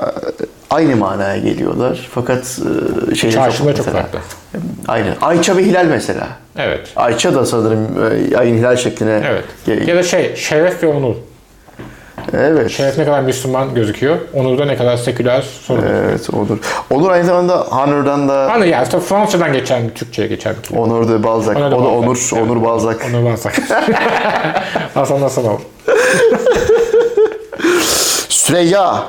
aynı 0.71 0.97
manaya 0.97 1.39
geliyorlar 1.39 2.09
fakat 2.15 2.45
şeyler 3.17 3.35
Çağrışımlar 3.35 3.77
çok 3.77 3.87
farklı. 3.87 4.19
Aynen. 4.89 5.15
Ayça 5.21 5.57
ve 5.57 5.65
Hilal 5.65 5.85
mesela. 5.85 6.29
Evet. 6.57 6.93
Ayça 6.97 7.35
da 7.35 7.47
sanırım 7.47 7.89
e, 8.33 8.37
ayın 8.37 8.59
hilal 8.59 8.77
şekline. 8.77 9.23
Evet. 9.27 9.89
Ya 9.89 9.97
da 9.97 10.03
şey, 10.03 10.37
Şeref 10.37 10.83
ve 10.83 10.87
Onur. 10.87 11.15
Evet. 12.33 12.71
Şeref 12.71 12.99
ne 12.99 13.05
kadar 13.05 13.21
Müslüman 13.21 13.75
gözüküyor. 13.75 14.17
Onur 14.35 14.59
da 14.59 14.65
ne 14.65 14.77
kadar 14.77 14.97
seküler 14.97 15.45
sorun. 15.63 15.83
Evet, 15.83 16.29
Onur. 16.33 16.59
Onur 16.91 17.11
aynı 17.11 17.25
zamanda 17.25 17.57
Honor'dan 17.57 18.29
da 18.29 18.51
Hani 18.51 18.69
ya 18.69 18.83
işte 18.83 19.01
Fransızcadan 19.01 19.53
geçen 19.53 19.91
Türkçe'ye 19.95 20.29
geçen 20.29 20.57
bir 20.57 20.63
kelime. 20.63 20.81
Onur 20.81 21.09
da 21.09 21.25
Balzac. 21.25 21.57
Ona 21.57 21.71
da 21.71 21.77
o 21.77 21.81
da 21.81 22.07
Balzac. 22.07 22.33
Onur, 22.33 22.37
Evet. 22.37 22.51
Onur 22.51 22.65
Balzac. 22.65 22.97
Onu 23.15 23.25
varsak. 23.25 23.59
Hasan 24.95 25.21
nasıl 25.21 25.45
ol? 25.45 25.59
Süreyya. 28.29 29.05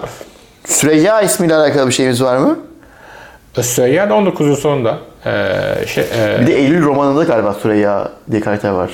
Süreyya 0.70 1.22
ismiyle 1.22 1.56
alakalı 1.56 1.88
bir 1.88 1.92
şeyimiz 1.94 2.24
var 2.24 2.38
mı? 2.38 2.60
Süreyya 3.62 4.10
da 4.10 4.14
19'un 4.14 4.56
sonunda. 4.56 4.98
Ee, 5.26 5.86
şey, 5.88 6.04
e, 6.04 6.38
Bir 6.42 6.48
de 6.48 6.54
Eylül 6.56 6.84
romanında 6.84 7.24
galiba 7.24 7.54
Süreyya 7.54 8.12
diye 8.32 8.42
karakter 8.42 8.70
var. 8.70 8.90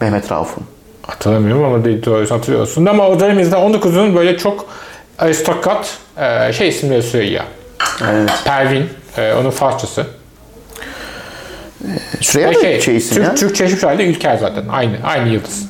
Mehmet 0.00 0.32
Rauf'un. 0.32 0.64
hatırlamıyorum 1.06 1.64
ama 1.64 1.84
değil, 1.84 2.04
doğrusu 2.04 2.34
hatırlıyorsun. 2.34 2.86
Ama 2.86 3.08
o 3.08 3.20
dönemimizde 3.20 3.56
19'un 3.56 4.16
böyle 4.16 4.38
çok 4.38 4.66
aristokrat 5.18 5.98
e, 6.16 6.52
şey 6.52 6.68
isimleri 6.68 7.02
Süreyya. 7.02 7.44
Evet. 8.10 8.30
Pervin, 8.44 8.88
e, 9.16 9.32
onun 9.32 9.50
Farsçası. 9.50 10.06
Süreyya 12.20 12.50
Ve 12.50 12.54
da 12.54 12.60
şey, 12.60 12.80
şey 12.80 12.96
isim 12.96 13.22
ya. 13.22 13.28
Türk, 13.28 13.38
Türk 13.40 13.56
çeşitli 13.56 13.86
halde 13.86 14.04
Ülker 14.06 14.36
zaten. 14.36 14.64
Aynı, 14.70 14.96
aynı 15.04 15.28
yıldız. 15.28 15.62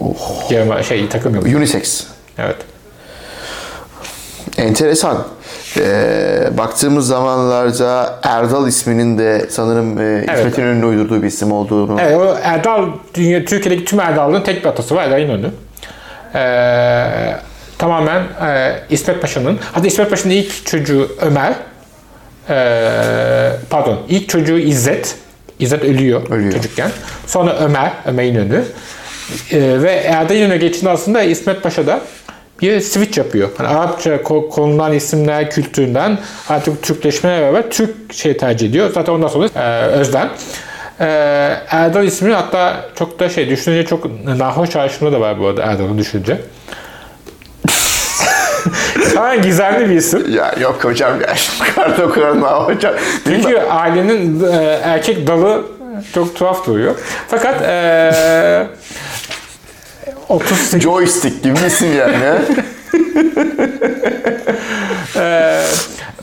Oh, 0.00 0.50
Germa, 0.50 0.82
şey, 0.82 1.08
takım 1.08 1.34
yıldız. 1.34 1.54
unisex. 1.54 2.04
Evet. 2.38 2.56
Enteresan. 4.58 5.24
Ee, 5.78 6.50
baktığımız 6.58 7.06
zamanlarda 7.06 8.20
Erdal 8.22 8.68
isminin 8.68 9.18
de 9.18 9.46
sanırım 9.50 10.00
e, 10.00 10.22
İsmet 10.22 10.58
İnönü'nün 10.58 10.82
uydurduğu 10.82 11.22
bir 11.22 11.26
isim 11.26 11.52
olduğunu. 11.52 12.00
Evet, 12.00 12.16
o 12.16 12.36
Erdal, 12.42 12.88
dünya, 13.14 13.44
Türkiye'deki 13.44 13.84
tüm 13.84 14.00
Erdal'ın 14.00 14.40
tek 14.42 14.64
bir 14.64 14.68
atası 14.68 14.94
var, 14.94 15.04
Erdal 15.04 15.20
İnönü. 15.20 15.50
Ee, 16.34 17.36
tamamen 17.78 18.20
e, 18.20 18.74
İsmet 18.90 19.20
Paşa'nın, 19.20 19.58
hatta 19.72 19.86
İsmet 19.86 20.10
Paşa'nın 20.10 20.34
ilk 20.34 20.66
çocuğu 20.66 21.08
Ömer, 21.20 21.54
ee, 22.48 23.50
pardon, 23.70 23.98
ilk 24.08 24.28
çocuğu 24.28 24.58
İzzet, 24.58 25.16
İzzet 25.58 25.84
ölüyor, 25.84 26.30
Ölüyor. 26.30 26.52
çocukken. 26.52 26.90
Sonra 27.26 27.58
Ömer, 27.58 27.92
Ömer 28.06 28.24
İnönü. 28.24 28.64
Ee, 29.52 29.82
ve 29.82 29.92
Erdal 29.92 30.36
İnönü 30.36 30.56
geçtiğinde 30.56 30.90
aslında 30.90 31.22
İsmet 31.22 31.62
Paşa 31.62 31.86
da 31.86 32.00
bir 32.60 32.80
switch 32.80 33.18
yapıyor. 33.18 33.48
Hani 33.58 33.68
Arapça 33.68 34.16
ko- 34.16 34.48
konulan 34.48 34.92
isimler 34.92 35.50
kültüründen 35.50 36.18
artık 36.48 36.82
Türkleşmeye 36.82 37.40
beraber 37.42 37.70
Türk 37.70 38.14
şey 38.14 38.36
tercih 38.36 38.68
ediyor. 38.68 38.90
Zaten 38.94 39.12
ondan 39.12 39.28
sonra 39.28 39.48
e, 39.56 39.86
Özden. 39.86 40.28
E, 41.00 41.04
Erdal 41.70 42.04
ismi 42.04 42.32
hatta 42.34 42.76
çok 42.98 43.18
da 43.20 43.28
şey 43.28 43.48
düşününce 43.48 43.88
çok 43.88 44.26
nahoş 44.26 44.70
çağrışımda 44.70 45.12
da 45.12 45.20
var 45.20 45.40
bu 45.40 45.46
arada 45.46 45.62
Erdal'ı 45.62 45.98
düşününce. 45.98 46.40
Tamamen 49.14 49.42
gizemli 49.42 49.90
bir 49.90 49.94
isim. 49.96 50.34
Ya 50.34 50.54
yok 50.60 50.84
hocam 50.84 51.20
ya 51.20 51.34
şimdi 51.34 51.70
kartı 51.74 52.04
o 52.06 52.10
kadar 52.10 52.40
ne 52.40 52.46
hocam. 52.46 52.94
Çünkü 53.24 53.58
ailenin 53.58 54.44
e, 54.52 54.56
erkek 54.82 55.26
dalı 55.26 55.64
çok 56.14 56.36
tuhaf 56.36 56.66
duruyor. 56.66 56.94
Fakat 57.28 57.62
e, 57.62 58.66
38 60.32 60.80
Joystick 60.80 61.42
gibi 61.42 61.56
bir 61.56 61.66
isim 61.66 61.96
yani. 61.98 62.38
Ee, 65.16 65.62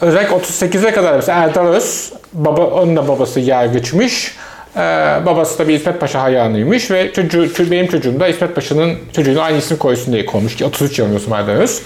özellikle 0.02 0.36
38'e 0.36 0.92
kadar 0.92 1.16
mesela 1.16 1.44
Erdal 1.44 1.68
Öz, 1.68 2.14
baba, 2.34 2.62
onun 2.68 2.96
da 2.96 3.08
babası 3.08 3.40
yargıçmış. 3.40 4.36
Ee, 4.76 4.80
babası 5.26 5.60
da 5.60 5.68
bir 5.68 5.74
İsmet 5.74 6.00
Paşa 6.00 6.22
hayranıymış 6.22 6.92
ve 6.92 7.14
çocuğu, 7.14 7.46
ço- 7.46 7.72
benim 7.72 7.88
çocuğum 7.88 8.20
da 8.20 8.28
İsmet 8.28 8.56
Paşa'nın 8.56 8.98
çocuğuna 9.16 9.42
aynı 9.42 9.58
isim 9.58 9.78
koysun 9.78 10.14
diye 10.14 10.26
konmuş 10.26 10.56
ki 10.56 10.66
33 10.66 11.00
yanılıyorsun 11.00 11.32
Erdal 11.32 11.54
Öz. 11.54 11.82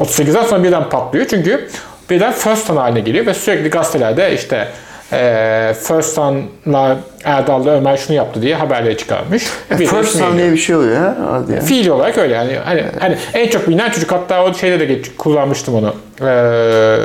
38'den 0.00 0.44
sonra 0.44 0.64
birden 0.64 0.88
patlıyor 0.88 1.26
çünkü 1.30 1.68
birden 2.10 2.32
first 2.32 2.70
haline 2.70 3.00
geliyor 3.00 3.26
ve 3.26 3.34
sürekli 3.34 3.70
gazetelerde 3.70 4.34
işte 4.34 4.68
e, 5.12 5.74
First 5.82 6.14
Son'la 6.14 6.96
Erdal'la 7.24 7.70
Ömer 7.70 7.96
şunu 7.96 8.16
yaptı 8.16 8.42
diye 8.42 8.54
haberleri 8.54 8.96
çıkarmış. 8.96 9.46
Bir 9.70 9.78
de 9.78 9.86
First 9.86 10.18
time 10.18 10.38
diye 10.38 10.52
bir 10.52 10.56
şey 10.56 10.76
oluyor 10.76 10.96
ha. 10.96 11.16
Hadi 11.30 11.52
ya. 11.52 11.60
Fiil 11.60 11.88
olarak 11.88 12.18
öyle 12.18 12.34
yani. 12.34 12.56
Hani, 12.64 12.84
hani 13.00 13.16
en 13.34 13.48
çok 13.48 13.68
bilinen 13.68 13.90
çocuk 13.90 14.12
hatta 14.12 14.44
o 14.44 14.54
şeyde 14.54 14.80
de 14.80 14.84
geç, 14.84 15.06
kullanmıştım 15.18 15.74
onu. 15.74 15.94
Ee, 16.22 16.96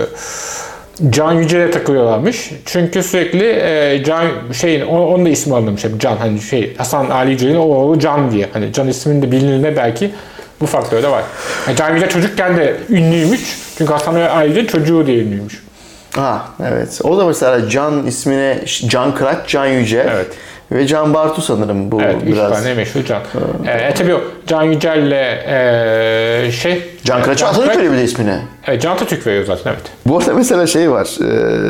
Can 1.09 1.33
Yücel'e 1.33 1.71
takılıyorlarmış. 1.71 2.51
Çünkü 2.65 3.03
sürekli 3.03 3.45
e, 3.45 4.03
Can 4.03 4.25
şeyin 4.53 4.85
onun 4.85 5.25
da 5.25 5.29
ismi 5.29 5.55
alınmış 5.55 5.83
hep 5.83 5.99
Can 5.99 6.17
hani 6.17 6.41
şey 6.41 6.75
Hasan 6.77 7.09
Ali 7.09 7.31
Yücel'in 7.31 7.55
oğlu 7.55 7.99
Can 7.99 8.31
diye. 8.31 8.49
Hani 8.53 8.73
Can 8.73 8.87
isminin 8.87 9.21
de 9.21 9.31
bilinirliğine 9.31 9.77
belki 9.77 10.11
bu 10.61 10.65
faktör 10.65 11.03
de 11.03 11.11
var. 11.11 11.23
Yani 11.67 11.77
Can 11.77 11.93
Yücel 11.93 12.09
çocukken 12.09 12.57
de 12.57 12.75
ünlüymüş. 12.89 13.57
Çünkü 13.77 13.93
Hasan 13.93 14.15
Ali 14.15 14.49
Yücel'in 14.49 14.67
çocuğu 14.67 15.07
diye 15.07 15.17
ünlüymüş. 15.17 15.63
Ha 16.15 16.45
evet. 16.69 16.99
O 17.03 17.17
da 17.17 17.25
mesela 17.25 17.69
Can 17.69 18.05
ismine 18.05 18.59
Can 18.87 19.15
Kıraç, 19.15 19.37
Can 19.47 19.65
Yüce 19.65 20.07
Evet. 20.13 20.27
ve 20.71 20.87
Can 20.87 21.13
Bartu 21.13 21.41
sanırım 21.41 21.91
bu 21.91 22.01
Evet, 22.01 22.15
biraz. 22.25 22.51
tane 22.51 22.73
meşhur 22.73 23.03
Can. 23.03 23.21
Ee, 23.67 23.93
tabii 23.93 24.15
o 24.15 24.21
Can 24.47 24.63
Yücel'le 24.63 25.11
e, 26.47 26.51
şey... 26.51 26.83
Can 27.03 27.23
Kıraç 27.23 27.43
Atatürk 27.43 27.63
Kıraç- 27.65 27.77
veriyor 27.77 27.93
bir 27.93 27.97
de 27.97 28.03
ismine. 28.03 28.39
Evet, 28.67 28.81
Can 28.81 28.91
Atatürk 28.91 29.27
veriyor 29.27 29.45
zaten 29.45 29.71
evet. 29.71 29.81
Bu 30.05 30.17
arada 30.17 30.33
mesela 30.33 30.67
şey 30.67 30.91
var. 30.91 31.07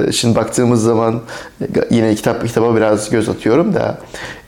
e, 0.07 0.11
Şimdi 0.11 0.35
baktığımız 0.35 0.83
zaman 0.83 1.21
e, 1.61 1.65
yine 1.89 2.15
kitap 2.15 2.47
kitaba 2.47 2.75
biraz 2.75 3.09
göz 3.09 3.29
atıyorum 3.29 3.73
da 3.73 3.97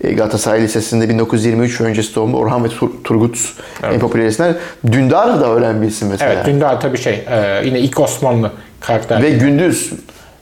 e, 0.04 0.14
Galatasaray 0.14 0.62
Lisesi'nde 0.62 1.10
1923 1.10 1.82
ve 1.82 1.86
öncesi 1.86 2.16
doğumlu 2.16 2.38
Orhan 2.38 2.64
ve 2.64 2.68
Tur- 2.70 3.04
Turgut 3.04 3.38
en 3.84 4.00
popüler 4.00 4.26
isimler. 4.26 4.54
Dündar 4.92 5.42
da 5.42 5.50
öğren 5.50 5.82
bir 5.82 5.88
isim 5.88 6.08
mesela. 6.08 6.34
Evet, 6.34 6.46
Dündar 6.46 6.82
tabii 6.82 6.98
şey, 6.98 7.14
e, 7.30 7.62
yine 7.66 7.80
ilk 7.80 8.00
Osmanlı 8.00 8.52
karakter. 8.80 9.24
Ve 9.24 9.30
Gündüz 9.30 9.94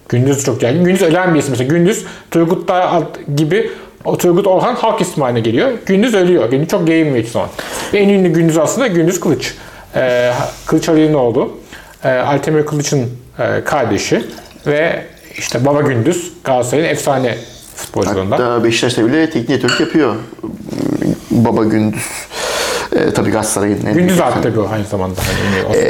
Gündüz 0.09 0.45
çok 0.45 0.63
yaygın. 0.63 0.84
Gündüz 0.84 1.01
ölen 1.01 1.34
bir 1.34 1.39
isim. 1.39 1.51
Mesela 1.51 1.67
Gündüz, 1.77 2.05
Turgutlar 2.31 2.81
alt- 2.81 3.17
gibi 3.36 3.71
o 4.05 4.17
Turgut 4.17 4.47
Orhan 4.47 4.75
halk 4.75 5.01
haline 5.19 5.39
geliyor. 5.39 5.71
Gündüz 5.86 6.13
ölüyor. 6.13 6.49
Gündüz 6.51 6.67
çok 6.67 6.89
yayılmıyor 6.89 7.23
hiç 7.25 7.31
zaman. 7.31 7.49
Ve 7.93 7.97
en 7.99 8.09
ünlü 8.09 8.29
Gündüz 8.29 8.57
aslında 8.57 8.88
Gündüz 8.88 9.19
Kılıç. 9.19 9.53
E, 9.95 10.31
Kılıç 10.65 10.89
Ali'nin 10.89 11.13
oğlu. 11.13 11.57
E, 12.03 12.09
Altemir 12.09 12.65
Kılıç'ın 12.65 13.09
e, 13.39 13.63
kardeşi. 13.63 14.23
Ve 14.67 15.03
işte 15.38 15.65
Baba 15.65 15.81
Gündüz, 15.81 16.34
Galatasaray'ın 16.43 16.89
efsane 16.89 17.38
futbolcularından. 17.75 18.38
Hatta 18.39 18.63
Beşiktaş'ta 18.63 19.05
bile 19.05 19.29
teknik 19.29 19.47
direktörlük 19.49 19.79
yapıyor. 19.79 20.15
Baba 21.31 21.63
Gündüz. 21.63 22.01
E, 22.95 23.11
tabii 23.13 23.31
Galatasaray'ın. 23.31 23.86
en- 23.86 23.93
Gündüz 23.93 24.21
Alp 24.21 24.43
tabii 24.43 24.59
o 24.59 24.69
aynı 24.73 24.86
zamanda. 24.86 25.15
Hani 25.21 25.65
Osmanlı, 25.65 25.84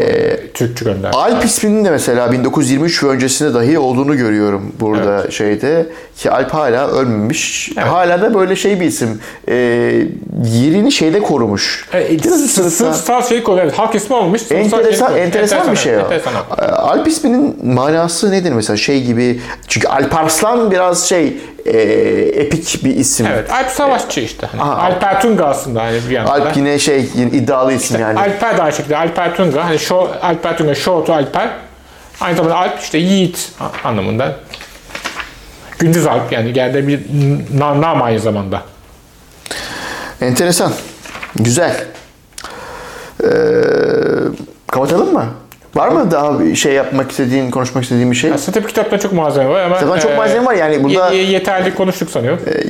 Türkçü 0.54 0.86
gönder. 0.86 1.12
Alp 1.14 1.46
isminin 1.46 1.86
de 1.86 1.92
mesela 1.92 2.32
1923 2.32 3.04
ve 3.04 3.08
öncesinde 3.08 3.54
dahi 3.54 3.80
olduğunu 3.80 4.18
görüyorum 4.18 4.72
burada 4.80 5.32
şeyde. 5.32 5.86
Ki 6.18 6.32
Alp 6.32 6.54
hala 6.54 6.88
ölmemiş. 6.88 7.72
Hala 7.78 8.22
da 8.22 8.34
böyle 8.34 8.56
şey 8.56 8.80
bir 8.80 8.86
isim. 8.86 9.20
E, 9.48 9.54
yerini 10.46 10.92
şeyde 10.92 11.20
korumuş. 11.20 11.88
Evet, 11.94 12.24
Biraz 12.26 12.42
sınıfsal 12.42 12.94
sınıfsal- 12.94 13.30
şey 13.30 13.44
koyuyor. 13.44 13.66
Evet, 13.66 13.80
halk 13.80 13.96
ismi 13.96 14.16
olmuş. 14.16 14.42
Enteresan, 14.52 14.92
şey 14.92 15.00
koyuyor. 15.08 15.26
enteresan 15.26 15.72
bir 15.72 15.78
şey 15.78 15.98
o. 15.98 16.00
Enteresan 16.00 16.34
Alp 16.60 17.08
isminin 17.08 17.74
manası 17.74 18.32
nedir 18.32 18.52
mesela 18.52 18.78
şey 18.78 19.04
gibi? 19.04 19.40
Çünkü 19.68 19.88
Alparslan 19.88 20.72
biraz 20.72 21.10
şey 21.10 21.38
e, 21.66 21.78
epik 22.36 22.80
bir 22.84 22.96
isim. 22.96 23.28
Evet, 23.34 23.52
Alp 23.52 23.70
Savaşçı 23.70 24.22
işte. 24.22 24.48
Hani 24.48 24.62
Aha. 24.62 24.82
Alper 24.82 25.22
Tunga 25.22 25.46
aslında 25.46 25.82
hani 25.82 26.00
bir 26.10 26.16
yandan. 26.16 26.40
Alp 26.40 26.58
yine 26.58 26.80
şey 26.80 27.10
yine 27.16 27.30
iddialı 27.32 27.74
isim 27.74 28.02
yani. 28.02 28.20
Alper 28.20 28.58
de 28.58 28.62
aynı 28.62 28.74
şekilde. 28.74 28.98
Alper 28.98 29.36
Tunga. 29.36 29.66
Hani 29.66 29.80
şo, 29.80 30.08
Alper 30.46 30.58
Tunga, 30.58 30.76
Şoğutu 30.76 31.14
Alper. 31.14 31.50
Aynı 32.22 32.38
zamanda 32.38 32.56
Alp 32.56 32.80
işte 32.80 32.98
yiğit 32.98 33.52
anlamında. 33.84 34.36
Gündüz 35.80 36.08
Alp 36.08 36.32
yani 36.32 36.54
geldi 36.54 36.88
bir 36.88 37.00
na- 37.60 37.82
nam 37.82 38.02
aynı 38.02 38.20
zamanda. 38.20 38.62
Enteresan. 40.22 40.74
Güzel. 41.36 41.86
Ee, 43.24 43.28
kapatalım 44.68 45.14
mı? 45.14 45.26
Var 45.76 45.88
mı 45.88 46.12
daha 46.12 46.40
bir 46.40 46.56
şey 46.56 46.74
yapmak 46.74 47.12
istediğin, 47.12 47.52
konuşmak 47.52 47.84
istediğin 47.84 48.12
bir 48.12 48.16
şey? 48.16 48.32
Aslında 48.32 48.52
tabii 48.60 48.68
kitapta 48.68 49.00
çok 49.00 49.14
malzeme 49.14 49.50
var 49.50 49.62
ama... 49.62 49.76
Kitaptan 49.76 50.00
çok 50.00 50.12
e, 50.12 50.16
malzeme 50.16 50.46
var 50.46 50.54
yani 50.54 50.84
burada- 50.84 51.10
ye- 51.14 51.24
yeterli 51.24 51.76
konuştuk 51.76 52.10
sanıyorum. 52.12 52.40
Ee, 52.48 52.64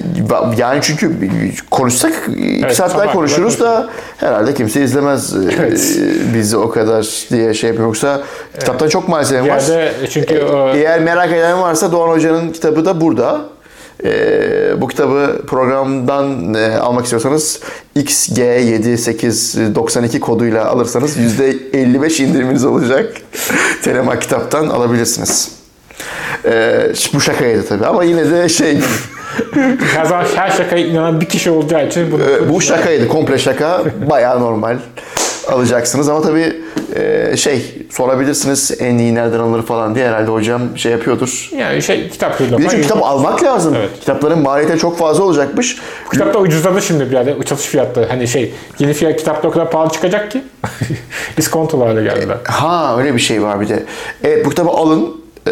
Yani 0.57 0.80
çünkü 0.82 1.11
konuşsak 1.74 2.13
iki 2.38 2.65
Evet, 2.65 2.76
saatler 2.76 2.99
sabah 2.99 3.13
konuşuruz 3.13 3.59
da 3.59 3.89
herhalde 4.17 4.53
kimse 4.53 4.82
izlemez 4.82 5.36
ee, 5.36 5.39
Evet. 5.59 5.99
bizi 6.34 6.57
o 6.57 6.69
kadar 6.69 7.26
diye 7.32 7.53
şey 7.53 7.67
yapıyor. 7.69 7.88
Yoksa 7.88 8.24
kitaptan 8.59 8.88
çok 8.88 9.07
malzeme 9.09 9.41
var. 9.49 9.59
yerde 9.59 9.93
çünkü 10.09 10.39
o- 10.41 10.74
Eğer 10.76 10.99
merak 10.99 11.32
eden 11.32 11.61
varsa 11.61 11.91
Doğan 11.91 12.09
Hoca'nın 12.09 12.49
kitabı 12.49 12.86
da 12.86 13.01
burada. 13.01 13.41
Ee, 14.03 14.82
bu 14.82 14.88
kitabı 14.88 15.41
programdan 15.47 16.53
e, 16.53 16.76
almak 16.78 17.03
istiyorsanız 17.03 17.59
XG7892 17.95 20.19
koduyla 20.19 20.65
alırsanız 20.65 21.17
%55 21.17 22.24
indiriminiz 22.24 22.65
olacak. 22.65 23.13
Telemak 23.84 24.21
kitaptan 24.21 24.67
alabilirsiniz. 24.67 25.51
Ee, 26.45 26.91
bu 27.13 27.21
şakaydı 27.21 27.67
tabii 27.67 27.86
ama 27.86 28.03
yine 28.03 28.32
de 28.32 28.49
şey 28.49 28.78
her 29.96 30.06
zaman 30.06 30.26
her 30.36 30.50
şakaya 30.50 30.86
inanan 30.86 31.22
bir 31.22 31.26
kişi 31.26 31.52
olacağı 31.52 31.88
için 31.88 32.12
bunu 32.12 32.24
e, 32.24 32.50
bu 32.50 32.62
şakaydı 32.62 33.08
komple 33.08 33.38
şaka 33.38 33.82
bayağı 34.10 34.40
normal 34.40 34.78
alacaksınız 35.48 36.10
ama 36.10 36.22
tabii 36.22 36.56
e, 36.96 37.38
şey 37.38 37.86
sorabilirsiniz 37.90 38.72
en 38.80 38.98
iyi 38.98 39.16
nereden 39.16 39.40
alınır 39.40 39.66
falan 39.66 39.96
diye 39.96 40.08
herhalde 40.08 40.32
hocam 40.32 40.62
şey 40.78 40.92
yapıyordur. 40.92 41.50
yani 41.58 41.82
şey 41.82 42.10
kitap 42.10 42.40
Bir 42.40 42.52
de 42.52 42.58
çünkü 42.70 42.82
kitap 42.82 43.04
almak 43.04 43.44
lazım. 43.44 43.76
Evet. 43.78 43.90
Kitapların 44.00 44.40
maliyeti 44.40 44.78
çok 44.78 44.98
fazla 44.98 45.24
olacakmış. 45.24 45.78
Kitap 46.12 46.34
da 46.34 46.40
ucuzladı 46.40 46.82
şimdi 46.82 47.06
bir 47.06 47.12
yerde 47.12 47.36
satış 47.46 47.66
fiyatları. 47.66 48.08
Hani 48.10 48.28
şey 48.28 48.54
yeni 48.80 48.94
fiyat 48.94 49.18
kitapta 49.18 49.48
o 49.48 49.52
kadar 49.52 49.72
pahalı 49.72 49.92
çıkacak 49.92 50.32
ki 50.32 50.44
iskontolu 51.38 51.86
hale 51.86 52.04
geldiler. 52.04 52.38
Ha 52.44 52.96
öyle 53.00 53.14
bir 53.16 53.20
şey 53.20 53.44
var 53.44 53.62
bir 53.62 53.70
de. 53.70 53.84
Evet 54.24 54.46
bu 54.46 54.50
kitabı 54.50 54.70
alın. 54.70 55.24
Ee, 55.48 55.52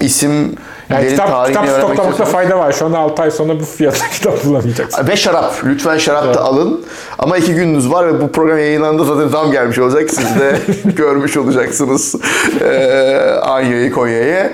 isim 0.00 0.54
Yani 0.90 1.08
kitap, 1.08 1.46
kitap 1.46 1.68
stoklamakta 1.68 2.24
fayda 2.24 2.58
var. 2.58 2.72
Şu 2.72 2.86
anda 2.86 2.98
6 2.98 3.22
ay 3.22 3.30
sonra 3.30 3.60
bu 3.60 3.64
fiyatla 3.64 4.06
kitap 4.12 4.44
bulamayacaksın. 4.44 5.08
Ve 5.08 5.16
şarap. 5.16 5.54
Lütfen 5.64 5.98
şarap 5.98 6.34
da 6.34 6.40
alın. 6.40 6.84
Ama 7.18 7.36
iki 7.36 7.54
gününüz 7.54 7.90
var 7.90 8.06
ve 8.06 8.20
bu 8.20 8.32
program 8.32 8.58
yayınlandı 8.58 9.04
zaten 9.04 9.30
tam 9.30 9.52
gelmiş 9.52 9.78
olacak. 9.78 10.10
Siz 10.10 10.40
de 10.40 10.58
görmüş 10.96 11.36
olacaksınız 11.36 12.14
ee, 12.60 13.36
Anya'yı, 13.42 13.92
Konya'yı. 13.92 14.52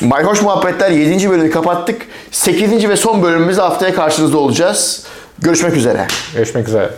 Mayhoş 0.00 0.42
Muhabbetler 0.42 0.90
7. 0.90 1.30
bölümü 1.30 1.50
kapattık. 1.50 2.02
8. 2.30 2.88
ve 2.88 2.96
son 2.96 3.22
bölümümüzde 3.22 3.62
haftaya 3.62 3.94
karşınızda 3.94 4.38
olacağız. 4.38 5.06
Görüşmek 5.38 5.76
üzere. 5.76 6.06
Görüşmek 6.34 6.68
üzere. 6.68 6.90